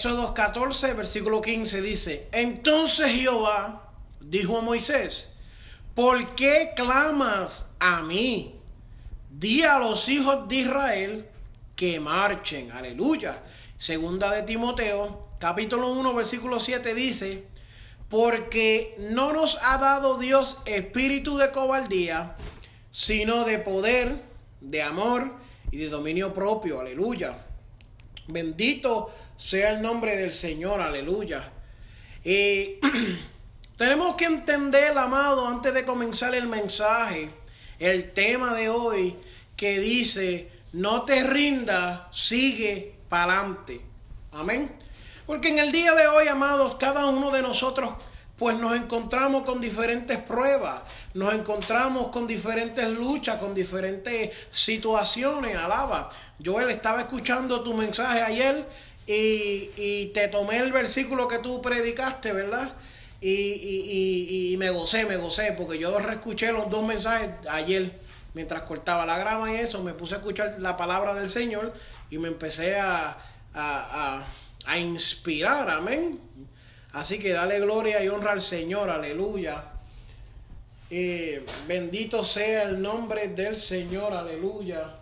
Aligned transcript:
Éxodo 0.00 0.32
14, 0.32 0.94
versículo 0.94 1.42
15 1.42 1.82
dice, 1.82 2.26
entonces 2.32 3.12
Jehová 3.12 3.92
dijo 4.18 4.56
a 4.56 4.62
Moisés, 4.62 5.30
¿por 5.94 6.34
qué 6.34 6.72
clamas 6.74 7.66
a 7.78 8.00
mí? 8.00 8.54
Di 9.28 9.62
a 9.62 9.78
los 9.78 10.08
hijos 10.08 10.48
de 10.48 10.56
Israel 10.56 11.28
que 11.76 12.00
marchen. 12.00 12.72
Aleluya. 12.72 13.42
Segunda 13.76 14.30
de 14.30 14.42
Timoteo, 14.44 15.28
capítulo 15.38 15.92
1, 15.92 16.14
versículo 16.14 16.60
7 16.60 16.94
dice, 16.94 17.44
porque 18.08 18.94
no 19.10 19.34
nos 19.34 19.58
ha 19.62 19.76
dado 19.76 20.16
Dios 20.16 20.56
espíritu 20.64 21.36
de 21.36 21.50
cobardía, 21.50 22.38
sino 22.90 23.44
de 23.44 23.58
poder, 23.58 24.22
de 24.62 24.82
amor 24.82 25.34
y 25.70 25.76
de 25.76 25.90
dominio 25.90 26.32
propio. 26.32 26.80
Aleluya. 26.80 27.44
Bendito 28.28 29.10
sea 29.40 29.70
el 29.70 29.80
nombre 29.80 30.18
del 30.18 30.34
Señor, 30.34 30.82
aleluya. 30.82 31.50
Y 32.22 32.74
tenemos 33.78 34.14
que 34.14 34.26
entender, 34.26 34.96
amado, 34.98 35.48
antes 35.48 35.72
de 35.72 35.86
comenzar 35.86 36.34
el 36.34 36.46
mensaje, 36.46 37.30
el 37.78 38.12
tema 38.12 38.52
de 38.52 38.68
hoy 38.68 39.16
que 39.56 39.80
dice, 39.80 40.50
no 40.74 41.06
te 41.06 41.24
rindas, 41.24 42.02
sigue 42.12 42.96
para 43.08 43.40
adelante. 43.40 43.80
Amén. 44.32 44.76
Porque 45.24 45.48
en 45.48 45.58
el 45.58 45.72
día 45.72 45.94
de 45.94 46.06
hoy, 46.06 46.28
amados, 46.28 46.76
cada 46.78 47.06
uno 47.06 47.30
de 47.30 47.40
nosotros 47.40 47.94
pues 48.36 48.58
nos 48.58 48.74
encontramos 48.74 49.42
con 49.42 49.60
diferentes 49.60 50.16
pruebas, 50.16 50.80
nos 51.12 51.34
encontramos 51.34 52.06
con 52.06 52.26
diferentes 52.26 52.88
luchas, 52.88 53.36
con 53.36 53.52
diferentes 53.52 54.30
situaciones, 54.50 55.56
alaba. 55.56 56.08
Joel, 56.42 56.70
estaba 56.70 57.00
escuchando 57.00 57.62
tu 57.62 57.74
mensaje 57.74 58.22
ayer 58.22 58.66
y, 59.12 60.10
te 60.14 60.28
tomé 60.28 60.58
el 60.58 60.72
versículo 60.72 61.28
que 61.28 61.38
tú 61.38 61.60
predicaste, 61.60 62.32
¿verdad? 62.32 62.74
Y, 63.20 64.52
y, 64.52 64.56
me 64.56 64.70
gocé, 64.70 65.04
me 65.04 65.16
gocé, 65.16 65.52
porque 65.52 65.78
yo 65.78 65.98
reescuché 65.98 66.52
los 66.52 66.70
dos 66.70 66.84
mensajes 66.84 67.30
ayer, 67.48 67.98
mientras 68.34 68.62
cortaba 68.62 69.04
la 69.04 69.18
grama 69.18 69.52
y 69.52 69.56
eso, 69.56 69.82
me 69.82 69.94
puse 69.94 70.14
a 70.14 70.18
escuchar 70.18 70.56
la 70.58 70.76
palabra 70.76 71.14
del 71.14 71.30
Señor 71.30 71.74
y 72.10 72.18
me 72.18 72.28
empecé 72.28 72.76
a, 72.76 73.18
a, 73.54 74.26
a 74.64 74.78
inspirar, 74.78 75.68
amén 75.68 76.20
Así 76.92 77.18
que 77.18 77.30
dale 77.30 77.60
gloria 77.60 78.02
y 78.02 78.08
honra 78.08 78.32
al 78.32 78.42
Señor, 78.42 78.90
aleluya. 78.90 79.64
Eh, 80.90 81.46
bendito 81.68 82.24
sea 82.24 82.64
el 82.64 82.82
nombre 82.82 83.28
del 83.28 83.56
Señor, 83.56 84.12
aleluya. 84.12 84.96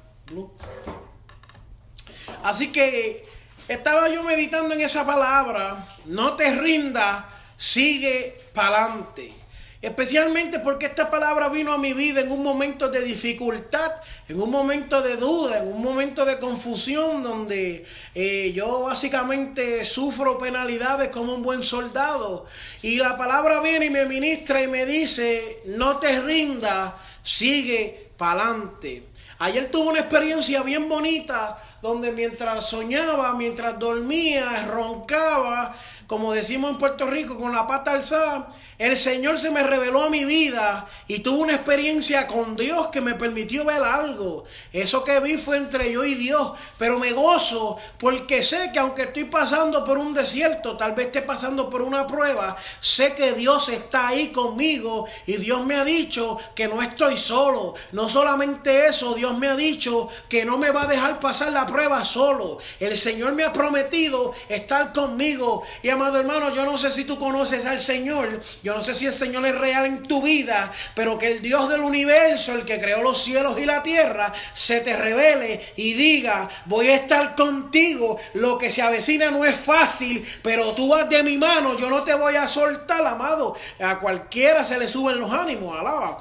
Así 2.43 2.71
que 2.73 3.25
estaba 3.69 4.09
yo 4.09 4.23
meditando 4.23 4.75
en 4.75 4.81
esa 4.81 5.07
palabra, 5.07 5.87
no 6.07 6.35
te 6.35 6.51
rinda, 6.55 7.29
sigue 7.57 8.37
para 8.55 8.85
adelante. 8.85 9.33
Especialmente 9.81 10.59
porque 10.59 10.87
esta 10.87 11.09
palabra 11.09 11.49
vino 11.49 11.73
a 11.73 11.79
mi 11.79 11.93
vida 11.93 12.21
en 12.21 12.33
un 12.33 12.43
momento 12.43 12.89
de 12.89 13.01
dificultad, 13.01 13.93
en 14.29 14.41
un 14.41 14.51
momento 14.51 15.01
de 15.03 15.17
duda, 15.17 15.59
en 15.59 15.69
un 15.69 15.81
momento 15.81 16.25
de 16.25 16.41
confusión 16.41 17.23
donde 17.23 17.87
eh, 18.13 18.51
yo 18.53 18.81
básicamente 18.81 19.85
sufro 19.85 20.37
penalidades 20.37 21.11
como 21.11 21.33
un 21.33 21.45
buen 21.45 21.63
soldado. 21.63 22.47
Y 22.83 22.97
la 22.97 23.17
palabra 23.17 23.61
viene 23.61 23.87
y 23.87 23.91
me 23.91 24.05
ministra 24.05 24.61
y 24.61 24.67
me 24.67 24.85
dice, 24.85 25.63
no 25.67 25.99
te 25.99 26.23
rindas, 26.23 26.95
sigue 27.23 28.11
para 28.17 28.49
adelante. 28.49 29.05
Ayer 29.39 29.71
tuve 29.71 29.91
una 29.91 30.01
experiencia 30.01 30.65
bien 30.65 30.89
bonita 30.89 31.68
donde 31.81 32.13
mientras 32.13 32.67
soñaba, 32.67 33.35
mientras 33.35 33.79
dormía, 33.79 34.67
roncaba, 34.67 35.75
como 36.09 36.33
decimos 36.33 36.71
en 36.71 36.79
Puerto 36.79 37.07
Rico, 37.07 37.39
con 37.39 37.53
la 37.53 37.67
pata 37.67 37.93
alzada, 37.93 38.49
el 38.79 38.97
Señor 38.97 39.39
se 39.41 39.51
me 39.51 39.63
reveló 39.63 40.05
a 40.05 40.09
mi 40.09 40.25
vida 40.25 40.87
y 41.07 41.19
tuve 41.19 41.41
una 41.41 41.55
experiencia 41.55 42.27
con 42.27 42.57
Dios 42.57 42.89
que 42.89 43.03
me 43.03 43.15
permitió 43.15 43.65
ver 43.65 43.83
algo. 43.83 44.45
Eso 44.73 45.05
que 45.05 45.21
vi 45.21 45.37
fue 45.37 45.59
entre 45.59 45.93
yo 45.93 46.05
y 46.05 46.15
Dios, 46.15 46.53
pero 46.79 46.99
me 46.99 47.13
gozo 47.13 47.77
porque 47.99 48.43
sé 48.43 48.71
que 48.73 48.79
aunque 48.79 49.03
estoy 49.03 49.25
pasando 49.25 49.85
por 49.85 49.99
un 49.99 50.15
desierto, 50.15 50.79
tal 50.79 50.93
vez 50.93 51.07
esté 51.07 51.21
pasando 51.21 51.69
por 51.69 51.83
una 51.83 52.07
prueba, 52.07 52.57
sé 52.81 53.15
que 53.15 53.33
Dios 53.33 53.69
está 53.69 54.09
ahí 54.09 54.29
conmigo 54.29 55.09
y 55.27 55.37
Dios 55.37 55.67
me 55.67 55.75
ha 55.75 55.85
dicho 55.85 56.39
que 56.55 56.69
no 56.69 56.81
estoy 56.81 57.19
solo. 57.19 57.75
No 57.93 58.09
solamente 58.09 58.87
eso, 58.87 59.13
Dios 59.15 59.37
me 59.37 59.49
ha 59.49 59.57
dicho 59.57 60.09
que 60.29 60.47
no 60.47 60.57
me 60.57 60.71
va 60.71 60.85
a 60.85 60.87
dejar 60.87 61.21
pasar 61.21 61.53
la 61.53 61.67
prueba 61.67 62.03
solo. 62.07 62.61
El 62.81 62.97
Señor 62.97 63.33
me 63.33 63.45
ha 63.45 63.53
prometido 63.53 64.33
estar 64.49 64.93
conmigo. 64.95 65.65
Y 65.83 65.98
amado 65.99 66.21
hermano, 66.21 66.55
yo 66.55 66.65
no 66.65 66.79
sé 66.79 66.93
si 66.93 67.05
tú 67.05 67.19
conoces 67.19 67.67
al 67.67 67.81
Señor. 67.81 68.41
Yo 68.63 68.75
no 68.75 68.85
sé 68.85 68.95
si 68.95 69.07
el 69.07 69.13
Señor 69.13 69.45
es 69.47 69.55
real 69.57 69.85
en 69.85 70.05
tu 70.05 70.23
vida, 70.23 70.73
pero 70.95 71.19
que 71.19 71.27
el 71.33 71.43
Dios 71.43 71.69
del 71.69 71.81
universo, 71.81 72.55
el 72.55 72.65
que 72.65 72.79
creó 72.79 73.03
los 73.03 73.23
cielos 73.23 73.59
y 73.59 73.67
la 73.67 73.83
tierra, 73.83 74.33
se 74.55 74.81
te 74.81 74.97
revele 74.97 75.73
y 75.77 75.95
diga, 75.95 76.49
voy 76.67 76.89
a 76.89 76.95
estar 76.95 77.35
contigo, 77.35 78.19
lo 78.35 78.59
que 78.59 78.71
se 78.71 78.81
avecina 78.81 79.33
no 79.33 79.45
es 79.45 79.57
fácil, 79.57 80.25
pero 80.43 80.73
tú 80.73 80.89
vas 80.89 81.09
de 81.09 81.23
mi 81.25 81.37
mano, 81.37 81.77
yo 81.77 81.91
no 81.91 82.05
te 82.05 82.15
voy 82.15 82.37
a 82.37 82.47
soltar, 82.47 83.05
amado. 83.05 83.57
A 83.81 83.99
cualquiera 83.99 84.65
se 84.65 84.79
le 84.79 84.87
suben 84.87 85.19
los 85.19 85.33
ánimos, 85.33 85.77
alaba. 85.79 86.19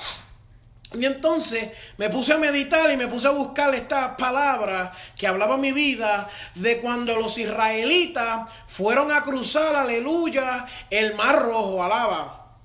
Y 0.93 1.05
entonces 1.05 1.69
me 1.97 2.09
puse 2.09 2.33
a 2.33 2.37
meditar 2.37 2.89
y 2.91 2.97
me 2.97 3.07
puse 3.07 3.27
a 3.27 3.31
buscar 3.31 3.75
esta 3.75 4.15
palabra 4.15 4.93
que 5.17 5.27
hablaba 5.27 5.57
mi 5.57 5.73
vida 5.73 6.29
de 6.55 6.79
cuando 6.79 7.17
los 7.17 7.37
israelitas 7.37 8.49
fueron 8.67 9.11
a 9.11 9.21
cruzar, 9.21 9.75
aleluya, 9.75 10.65
el 10.89 11.13
mar 11.15 11.41
rojo, 11.41 11.83
alaba. 11.83 12.55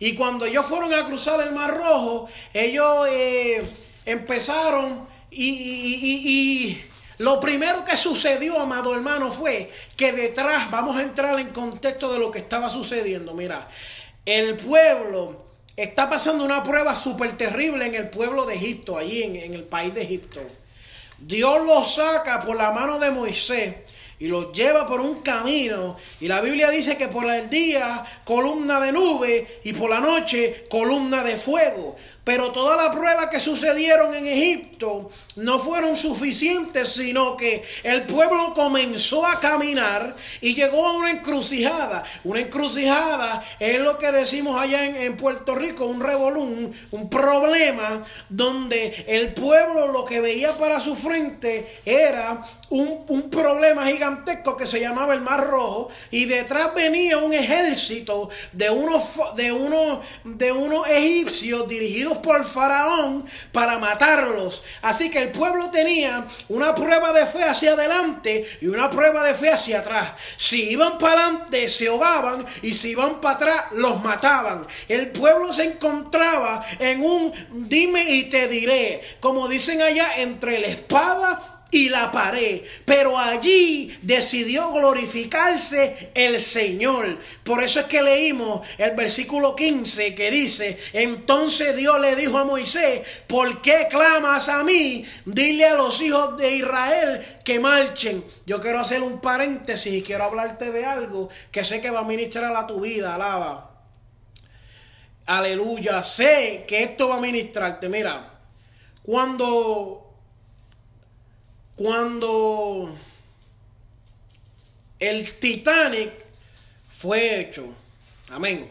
Y 0.00 0.14
cuando 0.14 0.44
ellos 0.44 0.66
fueron 0.66 0.92
a 0.92 1.06
cruzar 1.06 1.40
el 1.46 1.52
mar 1.52 1.76
rojo, 1.76 2.28
ellos 2.52 3.06
eh, 3.08 3.64
empezaron 4.04 5.06
y, 5.30 5.44
y 5.46 6.84
lo 7.18 7.38
primero 7.38 7.84
que 7.84 7.96
sucedió, 7.96 8.58
amado 8.58 8.92
hermano, 8.92 9.30
fue 9.30 9.70
que 9.96 10.10
detrás, 10.12 10.68
vamos 10.72 10.96
a 10.96 11.02
entrar 11.02 11.38
en 11.38 11.50
contexto 11.50 12.12
de 12.12 12.18
lo 12.18 12.32
que 12.32 12.40
estaba 12.40 12.68
sucediendo, 12.68 13.32
mira, 13.32 13.68
el 14.26 14.56
pueblo 14.56 15.41
Está 15.76 16.10
pasando 16.10 16.44
una 16.44 16.62
prueba 16.62 16.94
súper 16.96 17.38
terrible 17.38 17.86
en 17.86 17.94
el 17.94 18.10
pueblo 18.10 18.44
de 18.44 18.56
Egipto, 18.56 18.98
allí 18.98 19.22
en, 19.22 19.54
el 19.54 19.64
país 19.64 19.94
de 19.94 20.02
Egipto. 20.02 20.40
Dios 21.18 21.64
los 21.64 21.94
saca 21.94 22.40
por 22.40 22.56
la 22.56 22.72
mano 22.72 22.98
de 22.98 23.10
Moisés 23.10 23.76
y 24.18 24.28
los 24.28 24.52
lleva 24.52 24.86
por 24.86 25.00
un 25.00 25.22
camino. 25.22 25.96
Y 26.20 26.28
la 26.28 26.42
Biblia 26.42 26.68
dice 26.68 26.98
que 26.98 27.08
por 27.08 27.24
el 27.24 27.48
día 27.48 28.04
columna 28.24 28.80
de 28.80 28.92
nube 28.92 29.60
y 29.64 29.72
por 29.72 29.88
la 29.88 30.00
noche 30.00 30.66
columna 30.68 31.24
de 31.24 31.38
fuego. 31.38 31.96
Pero 32.24 32.52
todas 32.52 32.76
las 32.76 32.94
pruebas 32.94 33.30
que 33.30 33.40
sucedieron 33.40 34.14
en 34.14 34.28
Egipto 34.28 35.10
no 35.34 35.58
fueron 35.58 35.96
suficientes, 35.96 36.90
sino 36.90 37.36
que 37.36 37.64
el 37.82 38.02
pueblo 38.02 38.54
comenzó 38.54 39.26
a 39.26 39.40
caminar 39.40 40.14
y 40.40 40.54
llegó 40.54 40.86
a 40.86 40.92
una 40.92 41.10
encrucijada. 41.10 42.04
Una 42.22 42.40
encrucijada 42.40 43.42
es 43.58 43.80
lo 43.80 43.98
que 43.98 44.12
decimos 44.12 44.60
allá 44.60 44.84
en, 44.84 45.16
Puerto 45.16 45.56
Rico, 45.56 45.86
un 45.86 46.00
revolún, 46.00 46.72
un 46.92 47.10
problema 47.10 48.02
donde 48.28 49.04
el 49.08 49.34
pueblo 49.34 49.88
lo 49.88 50.04
que 50.04 50.20
veía 50.20 50.56
para 50.56 50.78
su 50.78 50.94
frente 50.94 51.80
era 51.84 52.44
un, 52.70 53.04
un 53.08 53.30
problema 53.30 53.86
gigantesco 53.86 54.56
que 54.56 54.66
se 54.68 54.80
llamaba 54.80 55.14
el 55.14 55.20
Mar 55.20 55.44
Rojo 55.46 55.88
y 56.10 56.24
detrás 56.26 56.72
venía 56.74 57.18
un 57.18 57.32
ejército 57.32 58.30
de 58.52 58.70
unos, 58.70 59.02
de 59.36 59.52
unos, 59.52 59.98
de 60.24 60.52
unos 60.52 60.88
egipcios 60.88 61.66
dirigidos 61.68 62.11
establecidos 62.12 62.18
por 62.18 62.44
Faraón 62.44 63.26
para 63.52 63.78
matarlos. 63.78 64.62
Así 64.82 65.10
que 65.10 65.18
el 65.18 65.32
pueblo 65.32 65.70
tenía 65.70 66.26
una 66.48 66.74
prueba 66.74 67.12
de 67.12 67.26
fe 67.26 67.44
hacia 67.44 67.72
adelante 67.72 68.46
y 68.60 68.66
una 68.66 68.90
prueba 68.90 69.22
de 69.24 69.34
fe 69.34 69.50
hacia 69.50 69.80
atrás. 69.80 70.12
Si 70.36 70.70
iban 70.70 70.98
para 70.98 71.26
adelante 71.26 71.68
se 71.68 71.88
ahogaban 71.88 72.46
y 72.62 72.74
si 72.74 72.90
iban 72.90 73.20
para 73.20 73.34
atrás 73.34 73.64
los 73.72 74.02
mataban. 74.02 74.66
El 74.88 75.10
pueblo 75.10 75.52
se 75.52 75.64
encontraba 75.64 76.64
en 76.78 77.02
un 77.02 77.32
dime 77.68 78.04
y 78.10 78.24
te 78.24 78.48
diré, 78.48 79.16
como 79.20 79.48
dicen 79.48 79.82
allá, 79.82 80.16
entre 80.16 80.58
la 80.58 80.68
espada 80.68 81.51
y 81.72 81.88
la 81.88 82.12
pared. 82.12 82.62
Pero 82.84 83.18
allí 83.18 83.98
decidió 84.02 84.70
glorificarse 84.72 86.10
el 86.14 86.40
Señor. 86.40 87.18
Por 87.42 87.64
eso 87.64 87.80
es 87.80 87.86
que 87.86 88.02
leímos 88.02 88.64
el 88.78 88.92
versículo 88.92 89.56
15 89.56 90.14
que 90.14 90.30
dice, 90.30 90.78
entonces 90.92 91.74
Dios 91.74 91.98
le 91.98 92.14
dijo 92.14 92.38
a 92.38 92.44
Moisés, 92.44 93.02
¿por 93.26 93.60
qué 93.62 93.88
clamas 93.90 94.48
a 94.48 94.62
mí? 94.62 95.04
Dile 95.24 95.64
a 95.64 95.74
los 95.74 96.00
hijos 96.00 96.36
de 96.36 96.56
Israel 96.56 97.38
que 97.42 97.58
marchen. 97.58 98.22
Yo 98.46 98.60
quiero 98.60 98.80
hacer 98.80 99.02
un 99.02 99.20
paréntesis 99.20 99.94
y 99.94 100.02
quiero 100.02 100.24
hablarte 100.24 100.70
de 100.70 100.84
algo 100.84 101.30
que 101.50 101.64
sé 101.64 101.80
que 101.80 101.90
va 101.90 102.00
a 102.00 102.04
ministrar 102.04 102.54
a 102.54 102.66
tu 102.66 102.80
vida, 102.80 103.14
alaba. 103.14 103.70
Aleluya, 105.24 106.02
sé 106.02 106.64
que 106.68 106.82
esto 106.82 107.08
va 107.08 107.16
a 107.16 107.20
ministrarte. 107.20 107.88
Mira, 107.88 108.40
cuando 109.02 110.01
cuando 111.76 112.96
el 114.98 115.38
Titanic 115.38 116.12
fue 116.98 117.40
hecho. 117.40 117.74
Amén. 118.28 118.68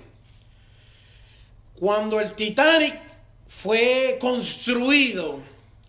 Cuando 1.79 2.19
el 2.19 2.33
Titanic 2.35 2.95
fue 3.49 4.17
construido, 4.19 5.41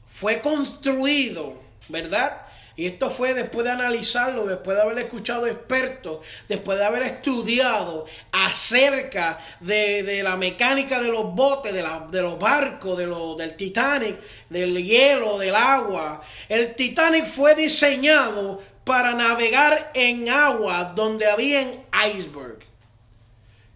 fue 0.08 0.40
construido, 0.40 1.60
¿verdad? 1.88 2.41
Y 2.76 2.86
esto 2.86 3.10
fue 3.10 3.34
después 3.34 3.64
de 3.64 3.72
analizarlo, 3.72 4.46
después 4.46 4.76
de 4.76 4.82
haber 4.82 4.98
escuchado 4.98 5.46
expertos, 5.46 6.20
después 6.48 6.78
de 6.78 6.84
haber 6.84 7.02
estudiado 7.02 8.06
acerca 8.32 9.38
de, 9.60 10.22
la 10.22 10.36
mecánica 10.36 11.00
de 11.00 11.10
los 11.10 11.34
botes, 11.34 11.72
de, 11.74 11.84
de 12.10 12.22
los 12.22 12.38
barcos, 12.38 12.96
de 12.96 13.06
del 13.36 13.56
Titanic, 13.56 14.18
del 14.48 14.82
hielo, 14.82 15.38
del 15.38 15.54
agua. 15.54 16.22
El 16.48 16.74
Titanic 16.74 17.26
fue 17.26 17.54
diseñado 17.54 18.62
para 18.84 19.12
navegar 19.12 19.90
en 19.94 20.28
agua 20.28 20.92
donde 20.94 21.26
había 21.26 21.62
iceberg. 22.08 22.58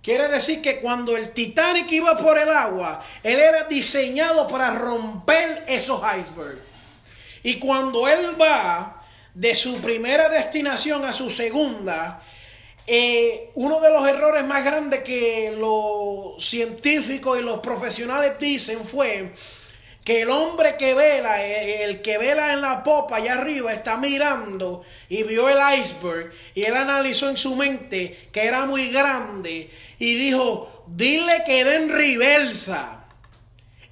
Quiere 0.02 0.28
decir 0.28 0.62
que 0.62 0.80
cuando 0.80 1.16
el 1.16 1.32
Titanic 1.32 1.90
iba 1.90 2.16
por 2.16 2.38
el 2.38 2.48
agua, 2.48 3.04
él 3.24 3.40
era 3.40 3.64
diseñado 3.64 4.46
para 4.46 4.70
romper 4.70 5.64
esos 5.66 6.00
icebergs. 6.00 6.75
Y 7.46 7.60
cuando 7.60 8.08
él 8.08 8.34
va 8.40 9.04
de 9.32 9.54
su 9.54 9.76
primera 9.80 10.28
destinación 10.28 11.04
a 11.04 11.12
su 11.12 11.30
segunda, 11.30 12.20
eh, 12.84 13.52
uno 13.54 13.78
de 13.80 13.88
los 13.88 14.04
errores 14.08 14.44
más 14.44 14.64
grandes 14.64 15.04
que 15.04 15.54
los 15.56 16.44
científicos 16.44 17.38
y 17.38 17.44
los 17.44 17.60
profesionales 17.60 18.32
dicen 18.40 18.80
fue 18.84 19.30
que 20.02 20.22
el 20.22 20.30
hombre 20.30 20.76
que 20.76 20.94
vela, 20.94 21.46
eh, 21.46 21.84
el 21.84 22.02
que 22.02 22.18
vela 22.18 22.52
en 22.52 22.62
la 22.62 22.82
popa 22.82 23.18
allá 23.18 23.34
arriba, 23.34 23.72
está 23.72 23.96
mirando 23.96 24.82
y 25.08 25.22
vio 25.22 25.48
el 25.48 25.78
iceberg 25.78 26.32
y 26.52 26.64
él 26.64 26.74
analizó 26.74 27.28
en 27.28 27.36
su 27.36 27.54
mente 27.54 28.26
que 28.32 28.42
era 28.42 28.66
muy 28.66 28.90
grande 28.90 29.70
y 30.00 30.16
dijo, 30.16 30.82
dile 30.88 31.44
que 31.46 31.64
den 31.64 31.90
reversa. 31.90 32.95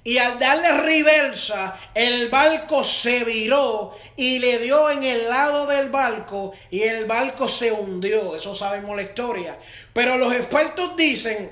Y 0.05 0.19
al 0.19 0.37
darle 0.37 0.71
reversa, 0.71 1.79
el 1.95 2.29
barco 2.29 2.83
se 2.83 3.23
viró 3.23 3.97
y 4.15 4.37
le 4.37 4.59
dio 4.59 4.91
en 4.91 5.03
el 5.03 5.27
lado 5.27 5.65
del 5.65 5.89
barco 5.89 6.53
y 6.69 6.83
el 6.83 7.05
barco 7.05 7.49
se 7.49 7.71
hundió. 7.71 8.35
Eso 8.35 8.55
sabemos 8.55 8.95
la 8.95 9.01
historia. 9.01 9.57
Pero 9.93 10.15
los 10.17 10.31
expertos 10.31 10.95
dicen 10.95 11.51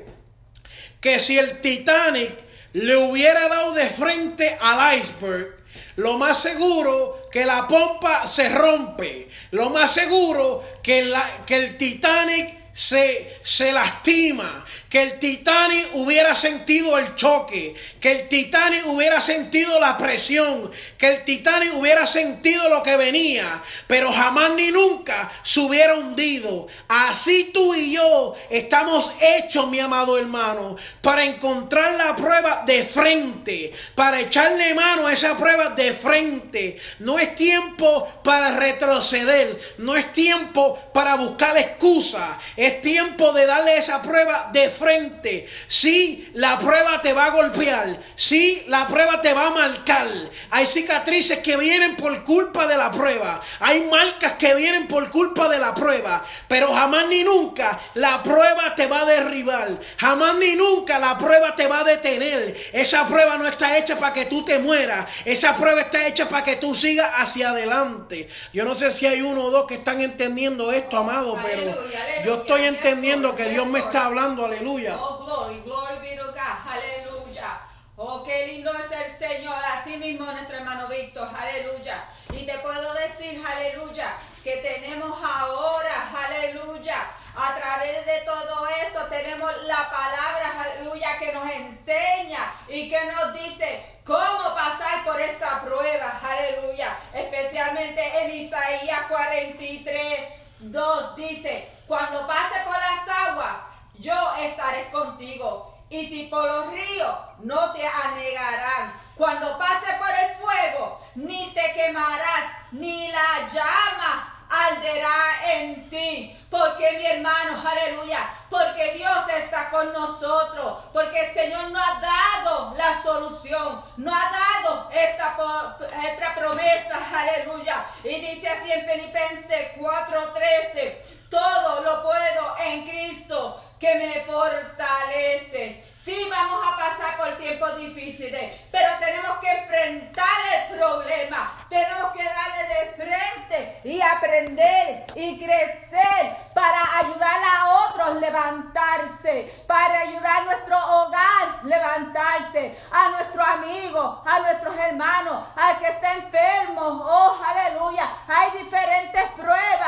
que 1.02 1.20
si 1.20 1.40
el 1.40 1.62
Titanic 1.62 2.36
le 2.74 2.96
hubiera 2.96 3.50
dado 3.50 3.74
de 3.74 3.88
frente 3.88 4.56
al 4.62 5.00
iceberg, 5.00 5.58
lo 5.96 6.20
más 6.20 6.40
seguro 6.40 7.28
que 7.32 7.46
la 7.46 7.68
pompa 7.68 8.28
se 8.28 8.50
rompe. 8.50 9.30
Lo 9.50 9.72
más 9.72 9.94
seguro 9.94 10.64
que, 10.84 11.06
la, 11.06 11.44
que 11.48 11.56
el 11.56 11.78
Titanic 11.78 12.63
se, 12.74 13.40
se 13.44 13.72
lastima, 13.72 14.66
que 14.90 15.02
el 15.02 15.20
Titanic 15.20 15.88
hubiera 15.94 16.36
sentido 16.36 16.98
el 16.98 17.16
choque, 17.16 17.76
que 18.00 18.12
el 18.12 18.30
Titanic 18.30 18.86
hubiera 18.88 19.22
sentido 19.22 19.80
la 19.80 19.98
presión, 19.98 20.72
que 20.98 21.08
el 21.08 21.24
Titanic 21.24 21.74
hubiera 21.76 22.06
sentido 22.06 22.70
lo 22.70 22.84
que 22.84 22.96
venía, 22.96 23.64
pero 23.88 24.12
jamás 24.12 24.54
ni 24.56 24.72
nunca 24.72 25.32
se 25.44 25.60
hubiera 25.62 25.96
hundido. 25.96 26.68
Así 26.88 27.52
tú 27.54 27.74
y 27.76 27.94
yo 27.94 28.36
estamos 28.50 29.12
hechos, 29.22 29.70
mi 29.70 29.80
amado 29.80 30.18
hermano, 30.18 30.76
para 31.02 31.24
encontrar 31.26 31.96
la 31.96 32.16
prueba 32.16 32.64
de 32.66 32.84
frente, 32.84 33.74
para 33.96 34.20
echarle 34.20 34.74
mano 34.74 35.08
a 35.08 35.14
esa 35.14 35.38
prueba 35.38 35.70
de 35.70 35.94
frente. 35.94 36.78
No 37.00 37.20
es 37.20 37.36
tiempo 37.36 38.08
para 38.24 38.52
retroceder, 38.58 39.60
no 39.78 39.96
es 39.96 40.12
tiempo 40.14 40.80
para 40.94 41.16
buscar 41.16 41.58
excusas. 41.58 42.38
Es 42.64 42.80
tiempo 42.80 43.34
de 43.34 43.46
darle 43.46 43.78
esa 43.78 44.02
prueba 44.02 44.50
de 44.54 44.70
frente. 44.70 45.50
Si 45.68 46.30
la 46.36 46.58
prueba 46.58 47.02
te 47.02 47.12
va 47.12 47.26
a 47.26 47.32
golpear, 47.32 48.00
si 48.16 48.64
la 48.68 48.88
prueba 48.88 49.20
te 49.20 49.34
va 49.34 49.48
a 49.48 49.50
marcar. 49.50 50.08
Hay 50.50 50.66
cicatrices 50.66 51.40
que 51.40 51.58
vienen 51.58 51.98
por 51.98 52.24
culpa 52.24 52.66
de 52.66 52.78
la 52.78 52.90
prueba. 52.90 53.42
Hay 53.60 53.82
marcas 53.82 54.36
que 54.40 54.56
vienen 54.56 54.88
por 54.88 55.10
culpa 55.10 55.50
de 55.50 55.60
la 55.60 55.76
prueba. 55.76 56.24
Pero 56.48 56.74
jamás 56.74 57.10
ni 57.10 57.26
nunca 57.26 57.82
la 57.96 58.24
prueba 58.24 58.74
te 58.76 58.88
va 58.88 59.02
a 59.02 59.06
derribar. 59.08 59.78
Jamás 59.98 60.38
ni 60.38 60.56
nunca 60.56 61.00
la 61.00 61.18
prueba 61.18 61.54
te 61.56 61.68
va 61.68 61.82
a 61.82 61.84
detener. 61.84 62.56
Esa 62.72 63.06
prueba 63.06 63.38
no 63.38 63.46
está 63.46 63.78
hecha 63.78 63.98
para 63.98 64.14
que 64.14 64.28
tú 64.28 64.46
te 64.46 64.58
mueras. 64.58 65.06
Esa 65.26 65.54
prueba 65.58 65.82
está 65.82 66.08
hecha 66.08 66.30
para 66.30 66.46
que 66.46 66.56
tú 66.56 66.76
sigas 66.76 67.12
hacia 67.18 67.50
adelante. 67.50 68.30
Yo 68.54 68.64
no 68.64 68.74
sé 68.74 68.90
si 68.92 69.06
hay 69.06 69.22
uno 69.22 69.44
o 69.44 69.52
dos 69.52 69.68
que 69.68 69.76
están 69.76 70.00
entendiendo 70.00 70.72
esto, 70.72 70.96
amado, 70.96 71.38
pero 71.44 71.78
yo 72.24 72.36
estoy 72.36 72.53
estoy 72.56 72.68
entendiendo 72.68 73.36
que 73.36 73.50
Dios 73.50 73.66
me 73.66 73.80
está 73.80 74.06
hablando, 74.06 74.46
aleluya. 74.46 74.96
Oh, 75.00 75.26
glory, 75.26 75.62
glory 75.62 76.00
be 76.02 76.16
to 76.16 76.28
God, 76.28 76.38
aleluya. 76.70 77.62
Oh, 77.96 78.24
qué 78.24 78.48
lindo 78.48 78.72
es 78.74 78.92
el 78.92 79.18
Señor, 79.18 79.56
así 79.56 79.98
mismo 79.98 80.26
nuestro 80.26 80.58
hermano 80.58 80.88
Víctor, 80.88 81.30
aleluya. 81.36 82.06
Y 82.32 82.46
te 82.46 82.58
puedo 82.60 82.94
decir, 82.94 83.44
aleluya, 83.44 84.18
que 84.44 84.58
tenemos 84.58 85.18
ahora, 85.24 86.12
aleluya, 86.16 87.12
a 87.36 87.56
través 87.60 88.06
de 88.06 88.22
todo 88.26 88.68
esto 88.86 89.00
tenemos 89.10 89.52
la 89.64 89.90
palabra, 89.90 90.54
aleluya, 90.64 91.18
que 91.18 91.34
nos 91.34 91.50
enseña 91.50 92.54
y 92.68 92.90
que 92.90 93.00
nos 93.12 93.34
dice 93.34 94.00
cómo 94.06 94.54
pasar 94.56 95.04
por 95.06 95.20
esta 95.20 95.62
prueba, 95.64 96.20
aleluya. 96.22 96.98
Especialmente 97.14 98.02
en 98.22 98.46
Isaías 98.46 99.02
43, 99.10 100.20
2 100.60 101.16
dice, 101.16 101.73
cuando 101.88 102.26
pase 102.28 102.60
por 102.66 102.78
las 102.78 103.30
aguas, 103.30 103.56
yo 103.96 104.36
estaré 104.40 104.90
contigo. 104.92 105.74
Y 105.90 106.08
si 106.08 106.24
por 106.24 106.44
los 106.46 106.72
ríos, 106.72 107.16
no 107.40 107.72
te 107.72 107.86
anegarán. 107.86 109.00
Cuando 109.16 109.58
pase 109.60 109.94
por 110.00 110.10
el 110.10 110.38
fuego, 110.38 111.02
ni 111.16 111.54
te 111.54 111.74
quemarás, 111.74 112.52
ni 112.72 113.10
la 113.10 113.48
llama 113.54 114.34
arderá 114.50 115.54
en 115.54 115.90
ti. 115.90 116.38
Porque 116.50 116.98
mi 116.98 117.06
hermano, 117.06 117.64
aleluya, 117.68 118.30
porque 118.50 118.94
Dios 118.94 119.28
está 119.38 119.72
con 119.72 119.92
nosotros, 119.92 120.84
porque 120.94 121.20
el 121.22 121.34
Señor 121.34 121.72
no 121.72 121.80
ha 121.80 122.00
dado 122.00 122.76
la 122.78 123.02
solución, 123.02 123.84
no 123.98 124.14
ha 124.14 124.32
dado 124.32 124.90
esta, 124.92 125.78
esta 126.04 126.36
promesa, 126.36 127.00
aleluya. 127.12 127.86
Y 128.04 128.20
dice 128.20 128.48
así 128.50 128.72
en 128.72 128.86
Filipenses 128.88 129.78
4:13, 129.80 131.13
todo 131.34 131.82
lo 131.82 132.04
puedo 132.04 132.58
en 132.64 132.88
Cristo 132.88 133.60
que 133.80 133.96
me 133.96 134.22
fortalece. 134.22 135.84
Sí, 136.06 136.28
vamos 136.30 136.62
a 136.68 136.76
pasar 136.76 137.18
por 137.18 137.38
tiempos 137.38 137.78
difíciles, 137.78 138.62
pero 138.72 138.90
tenemos 139.00 139.40
que 139.40 139.50
enfrentar 139.50 140.38
el 140.54 140.78
problema. 140.78 141.66
Tenemos 141.70 142.12
que 142.12 142.24
darle 142.24 142.68
de 142.68 143.04
frente 143.04 143.82
y 143.86 144.02
aprender 144.02 145.06
y 145.16 145.40
crecer 145.40 146.36
para 146.54 147.00
ayudar 147.00 147.40
a 147.42 147.70
otros 147.88 148.22
levantarse, 148.22 149.64
para 149.66 150.02
ayudar 150.02 150.42
a 150.42 150.44
nuestro 150.44 150.78
hogar 150.78 151.44
levantarse, 151.64 152.78
a 152.92 153.10
nuestros 153.10 153.48
amigos, 153.48 154.20
a 154.26 154.40
nuestros 154.40 154.76
hermanos, 154.76 155.44
al 155.56 155.80
que 155.80 155.88
está 155.88 156.14
enfermo. 156.16 157.04
Oh, 157.06 157.42
aleluya. 157.46 158.10
Hay 158.28 158.64
diferentes 158.64 159.24
pruebas, 159.32 159.83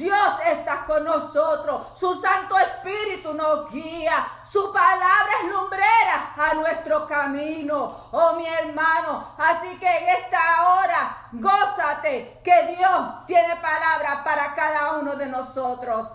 Dios 0.00 0.32
está 0.50 0.86
con 0.86 1.04
nosotros. 1.04 1.88
Su 1.94 2.20
Santo 2.22 2.56
Espíritu 2.58 3.34
nos 3.34 3.70
guía. 3.70 4.26
Su 4.50 4.72
palabra 4.72 5.30
es 5.42 5.50
lumbrera 5.50 6.32
a 6.36 6.54
nuestro 6.54 7.06
camino. 7.06 8.08
Oh, 8.10 8.32
mi 8.36 8.46
hermano. 8.46 9.34
Así 9.36 9.78
que 9.78 9.86
en 9.86 10.08
esta 10.20 10.72
hora, 10.72 11.28
gózate 11.32 12.40
que 12.42 12.74
Dios 12.76 13.26
tiene 13.26 13.56
palabra 13.56 14.24
para 14.24 14.54
cada 14.54 14.98
uno 14.98 15.14
de 15.16 15.26
nosotros. 15.26 16.08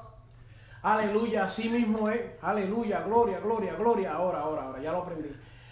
Aleluya, 0.81 1.43
así 1.43 1.69
mismo 1.69 2.09
es. 2.09 2.21
Aleluya, 2.41 3.01
gloria, 3.01 3.39
gloria, 3.39 3.75
gloria. 3.75 4.13
Ahora, 4.13 4.39
ahora, 4.39 4.63
ahora, 4.63 4.81
ya 4.81 4.91
lo 4.91 5.03
aprendí. 5.03 5.29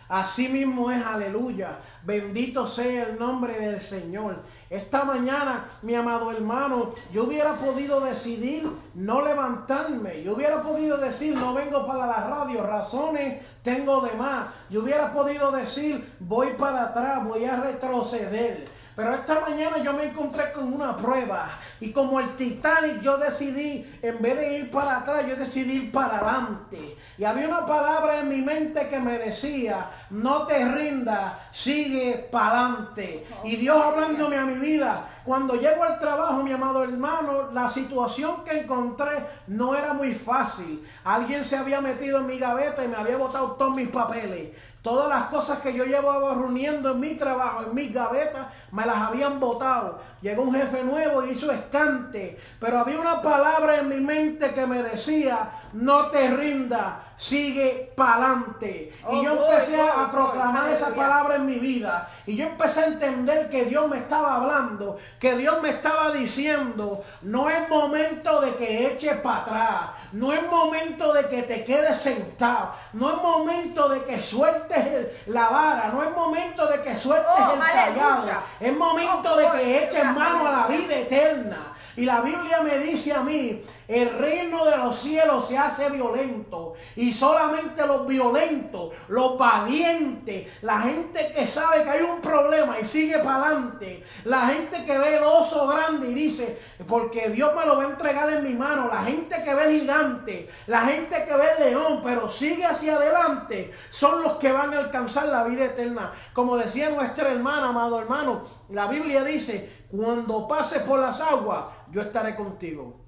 Así 0.10 0.48
mismo 0.48 0.92
es, 0.92 1.04
aleluya. 1.04 1.80
Bendito 2.04 2.68
sea 2.68 3.04
el 3.04 3.18
nombre 3.18 3.60
del 3.60 3.80
Señor. 3.80 4.38
Esta 4.70 5.06
mañana, 5.06 5.66
mi 5.82 5.96
amado 5.96 6.32
hermano, 6.32 6.94
yo 7.12 7.24
hubiera 7.24 7.56
podido 7.56 8.02
decidir 8.02 8.70
no 8.94 9.22
levantarme. 9.22 10.22
Yo 10.24 10.34
hubiera 10.34 10.62
podido 10.62 10.98
decir, 10.98 11.36
no 11.36 11.54
vengo 11.54 11.88
para 11.88 12.06
la 12.06 12.28
radio, 12.28 12.62
razones 12.64 13.42
tengo 13.64 14.02
de 14.02 14.12
más. 14.14 14.48
Yo 14.70 14.82
hubiera 14.82 15.14
podido 15.14 15.52
decir, 15.52 16.14
voy 16.20 16.54
para 16.58 16.84
atrás, 16.84 17.26
voy 17.26 17.46
a 17.46 17.62
retroceder. 17.62 18.66
Pero 18.96 19.16
esta 19.16 19.40
mañana 19.40 19.80
yo 19.80 19.94
me 19.94 20.06
encontré 20.06 20.52
con 20.52 20.72
una 20.72 20.96
prueba 20.96 21.58
y 21.80 21.92
como 21.92 22.20
el 22.20 22.36
Titanic 22.36 23.02
yo 23.02 23.18
decidí, 23.18 23.90
en 24.02 24.22
vez 24.22 24.38
de 24.38 24.60
ir 24.60 24.72
para 24.72 24.98
atrás, 24.98 25.26
yo 25.28 25.36
decidí 25.36 25.74
ir 25.74 25.92
para 25.92 26.20
adelante. 26.20 26.98
Y 27.18 27.24
había 27.24 27.48
una 27.48 27.66
palabra 27.66 28.20
en 28.20 28.30
mi 28.30 28.42
mente 28.42 28.90
que 28.90 29.00
me 29.00 29.18
decía, 29.18 29.90
no 30.12 30.46
te 30.46 30.64
rindas, 30.64 31.34
sigue 31.52 32.28
para 32.32 32.68
adelante. 32.68 33.26
Y 33.44 33.56
Dios 33.56 33.84
hablándome 33.84 34.38
a 34.38 34.46
mi 34.46 34.60
vida, 34.60 35.08
cuando 35.26 35.56
llego 35.56 35.84
al 35.84 36.00
trabajo, 36.00 36.44
mi 36.44 36.52
amado 36.52 36.84
hermano, 36.84 37.52
la 37.52 37.70
situación 37.70 38.44
que 38.44 38.60
encontré 38.60 39.26
no 39.48 39.76
era 39.76 39.94
muy 39.94 40.14
fácil. 40.14 40.86
Alguien 41.04 41.44
se 41.46 41.58
había 41.58 41.82
metido 41.82 42.20
en 42.20 42.28
mi 42.28 42.38
gaveta 42.38 42.84
y 42.84 42.88
me 42.88 42.98
había 42.98 43.18
botado 43.18 43.54
todos 43.54 43.76
mis 43.76 43.90
papeles. 43.90 44.50
Todas 44.84 45.08
las 45.08 45.24
cosas 45.30 45.60
que 45.60 45.74
yo 45.74 45.86
llevaba 45.86 46.34
reuniendo 46.36 46.92
en 46.92 47.00
mi 47.00 47.16
trabajo, 47.16 47.64
en 47.64 47.74
mis 47.74 47.94
gavetas, 47.94 48.48
me 48.72 48.86
las 48.86 48.98
habían 48.98 49.40
botado. 49.40 50.02
Llegó 50.22 50.44
un 50.44 50.54
jefe 50.54 50.84
nuevo 50.84 51.26
y 51.26 51.32
hizo 51.32 51.50
escante. 51.54 52.38
Pero 52.60 52.80
había 52.80 53.00
una 53.00 53.22
palabra 53.22 53.78
en 53.78 53.88
mi 53.88 54.02
mente 54.02 54.54
que 54.54 54.68
me 54.68 54.84
decía, 54.84 55.52
no 55.72 56.08
te 56.08 56.30
rindas, 56.36 56.96
sigue 57.16 57.94
para 57.96 58.26
adelante. 58.34 58.92
y 59.10 59.24
yo 59.24 59.34
Oh, 59.40 59.52
empecé 59.52 59.76
glory, 59.78 59.90
a 59.96 60.12
proclamar 60.12 60.70
esa 60.72 60.90
palabra 60.94 61.36
en 61.38 61.46
mi 61.46 61.60
vida. 61.60 62.10
Y 62.26 62.36
yo 62.36 62.46
empecé 62.48 62.82
a 62.82 62.88
entender 62.88 63.50
que 63.50 63.64
Dios 63.66 63.88
me 63.88 64.00
estaba 64.00 64.36
hablando, 64.36 64.98
que 65.18 65.36
Dios 65.38 65.62
me 65.62 65.70
estaba 65.70 66.12
diciendo, 66.12 67.06
no 67.22 67.50
es 67.50 67.70
momento 67.70 68.42
de 68.42 68.54
que 68.56 68.88
eches 68.88 69.16
para 69.22 69.38
atrás, 69.38 69.80
no 70.14 70.32
es 70.32 70.42
momento 70.50 71.12
de 71.14 71.28
que 71.28 71.44
te 71.44 71.66
quedes 71.66 71.98
sentado, 72.00 72.74
no 72.94 73.12
es 73.12 73.18
momento 73.22 73.90
de 73.90 74.04
que 74.06 74.22
sueltes 74.22 74.78
el- 74.78 75.12
la 75.28 75.50
vara, 75.50 75.90
no 75.94 76.04
es 76.04 76.12
momento 76.16 76.66
de 76.68 76.82
que 76.84 76.96
sueltes 76.98 77.28
Oh, 77.38 77.54
el 77.54 77.60
callado, 77.60 78.28
es 78.60 78.78
momento 78.78 79.34
Oh, 79.34 79.38
de 79.38 79.52
que 79.52 79.84
eches 79.84 80.06
mano 80.06 80.48
a 80.48 80.52
la 80.52 80.68
vida 80.68 80.96
eterna. 80.96 81.58
Y 81.96 82.06
la 82.06 82.22
Biblia 82.22 82.62
me 82.64 82.80
dice 82.80 83.14
a 83.14 83.22
mí, 83.22 83.62
el 83.88 84.10
reino 84.18 84.66
de 84.66 84.78
los 84.78 84.98
cielos 84.98 85.48
se 85.48 85.58
hace 85.58 85.90
violento 85.90 86.74
y 86.96 87.12
solamente 87.12 87.86
los 87.86 88.08
violentos, 88.08 88.94
los 89.08 89.38
valientes, 89.38 90.48
la 90.62 90.80
gente 90.82 91.32
que 91.36 91.46
sabe 91.48 91.84
que 91.84 91.90
hay 91.90 92.02
un 92.02 92.22
problema 92.22 92.80
y 92.80 92.86
sigue 92.86 93.20
para 93.20 93.46
adelante, 93.46 94.04
la 94.26 94.48
gente 94.48 94.86
que 94.86 94.98
ve 94.98 95.18
el 95.18 95.24
oso 95.24 95.68
grande 95.68 96.10
y 96.10 96.14
dice, 96.14 96.60
porque 96.88 97.30
Dios 97.30 97.54
me 97.56 97.66
lo 97.66 97.78
va 97.78 97.84
a 97.84 97.90
entregar 97.90 98.32
en 98.32 98.44
mi 98.44 98.54
mano, 98.54 98.88
la 98.88 99.04
gente 99.04 99.44
que 99.44 99.54
ve 99.54 99.64
el 99.66 99.82
gigante, 99.82 100.50
la 100.68 100.82
gente 100.82 101.26
que 101.26 101.36
ve 101.36 101.70
león, 101.70 102.02
pero 102.04 102.30
sigue 102.30 102.66
hacia 102.66 102.96
adelante, 102.96 103.72
son 103.90 104.24
los 104.24 104.34
que 104.34 104.52
van 104.52 104.74
a 104.74 104.80
alcanzar 104.80 105.28
la 105.28 105.44
vida 105.44 105.66
eterna. 105.66 106.14
Como 106.34 106.58
decía 106.58 106.90
nuestra 106.90 107.32
hermana, 107.32 107.70
amado 107.70 108.00
hermano, 108.00 108.42
la 108.70 108.88
Biblia 108.88 109.24
dice, 109.24 109.86
cuando 109.92 110.48
pases 110.48 110.82
por 110.84 111.00
las 111.00 111.22
aguas, 111.22 111.66
yo 111.92 112.02
estaré 112.02 112.36
contigo. 112.36 113.03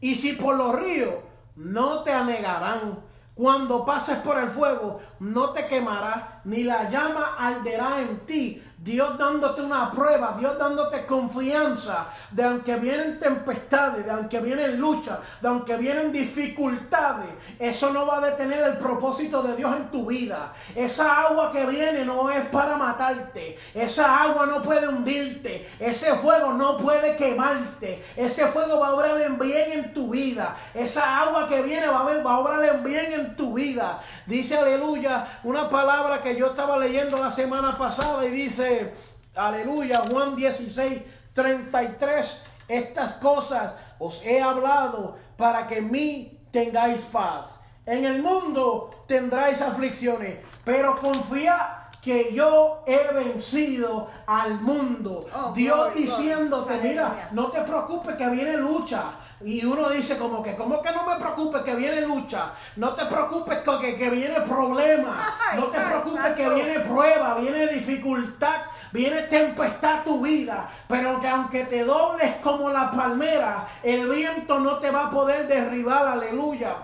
Y 0.00 0.14
si 0.14 0.32
por 0.32 0.56
los 0.56 0.74
ríos, 0.74 1.14
no 1.56 2.02
te 2.02 2.12
anegarán. 2.12 3.00
Cuando 3.34 3.84
pases 3.84 4.18
por 4.18 4.38
el 4.38 4.48
fuego, 4.48 5.00
no 5.20 5.50
te 5.50 5.66
quemará, 5.66 6.40
ni 6.44 6.64
la 6.64 6.90
llama 6.90 7.36
arderá 7.38 8.00
en 8.00 8.18
ti. 8.26 8.62
Dios 8.80 9.18
dándote 9.18 9.60
una 9.60 9.90
prueba, 9.90 10.36
Dios 10.38 10.56
dándote 10.56 11.04
confianza 11.04 12.06
de 12.30 12.44
aunque 12.44 12.76
vienen 12.76 13.18
tempestades, 13.18 14.04
de 14.04 14.10
aunque 14.12 14.38
vienen 14.38 14.80
luchas, 14.80 15.18
de 15.40 15.48
aunque 15.48 15.76
vienen 15.76 16.12
dificultades, 16.12 17.28
eso 17.58 17.92
no 17.92 18.06
va 18.06 18.18
a 18.18 18.30
detener 18.30 18.62
el 18.62 18.78
propósito 18.78 19.42
de 19.42 19.56
Dios 19.56 19.74
en 19.76 19.90
tu 19.90 20.06
vida. 20.06 20.52
Esa 20.76 21.22
agua 21.26 21.50
que 21.50 21.66
viene 21.66 22.04
no 22.04 22.30
es 22.30 22.46
para 22.46 22.76
matarte, 22.76 23.58
esa 23.74 24.22
agua 24.22 24.46
no 24.46 24.62
puede 24.62 24.86
hundirte, 24.86 25.68
ese 25.80 26.14
fuego 26.14 26.52
no 26.52 26.76
puede 26.76 27.16
quemarte, 27.16 28.04
ese 28.16 28.46
fuego 28.46 28.78
va 28.78 28.88
a 28.88 28.94
obrar 28.94 29.20
en 29.20 29.38
bien 29.38 29.72
en 29.72 29.92
tu 29.92 30.10
vida, 30.10 30.54
esa 30.72 31.18
agua 31.20 31.48
que 31.48 31.62
viene 31.62 31.88
va 31.88 32.02
a, 32.02 32.04
ver- 32.04 32.24
va 32.24 32.34
a 32.34 32.38
obrar 32.38 32.64
en 32.64 32.84
bien 32.84 33.12
en 33.12 33.36
tu 33.36 33.54
vida. 33.54 34.00
Dice 34.26 34.56
aleluya, 34.56 35.26
una 35.42 35.68
palabra 35.68 36.22
que 36.22 36.36
yo 36.36 36.46
estaba 36.48 36.78
leyendo 36.78 37.18
la 37.18 37.30
semana 37.32 37.76
pasada 37.76 38.24
y 38.24 38.30
dice, 38.30 38.67
aleluya, 39.34 40.02
Juan 40.10 40.36
16, 40.36 41.02
33, 41.32 42.42
estas 42.68 43.14
cosas 43.14 43.74
os 43.98 44.24
he 44.24 44.40
hablado 44.40 45.16
para 45.36 45.66
que 45.66 45.78
en 45.78 45.90
mí 45.90 46.40
tengáis 46.50 47.02
paz. 47.02 47.60
En 47.86 48.04
el 48.04 48.22
mundo 48.22 49.04
tendráis 49.06 49.62
aflicciones, 49.62 50.38
pero 50.64 50.96
confía 50.96 51.88
que 52.02 52.32
yo 52.32 52.82
he 52.86 53.12
vencido 53.12 54.10
al 54.26 54.60
mundo. 54.60 55.26
Oh, 55.34 55.52
Dios 55.52 55.92
glory, 55.92 56.02
diciéndote, 56.02 56.74
glory. 56.74 56.88
mira, 56.88 57.28
no 57.32 57.50
te 57.50 57.62
preocupes 57.62 58.16
que 58.16 58.28
viene 58.30 58.56
lucha. 58.56 59.12
Y 59.40 59.64
uno 59.64 59.88
dice 59.90 60.18
como 60.18 60.42
que, 60.42 60.56
¿cómo 60.56 60.82
que 60.82 60.90
no 60.90 61.06
me 61.06 61.16
preocupes 61.16 61.62
que 61.62 61.76
viene 61.76 62.00
lucha? 62.00 62.52
No 62.76 62.94
te 62.94 63.06
preocupes 63.06 63.58
que, 63.58 63.96
que, 63.96 64.10
viene 64.10 64.40
problema. 64.40 65.36
No 65.56 65.66
te 65.66 65.78
preocupes 65.78 66.34
que 66.34 66.48
viene 66.48 66.80
prueba, 66.80 67.36
viene 67.36 67.68
dificultad, 67.68 68.62
viene 68.92 69.22
tempestad 69.22 70.00
a 70.00 70.04
tu 70.04 70.20
vida. 70.20 70.68
Pero 70.88 71.20
que 71.20 71.28
aunque 71.28 71.64
te 71.64 71.84
dobles 71.84 72.36
como 72.42 72.70
la 72.70 72.90
palmera, 72.90 73.68
el 73.82 74.08
viento 74.08 74.58
no 74.58 74.78
te 74.78 74.90
va 74.90 75.06
a 75.06 75.10
poder 75.10 75.46
derribar. 75.46 76.06
Aleluya. 76.06 76.76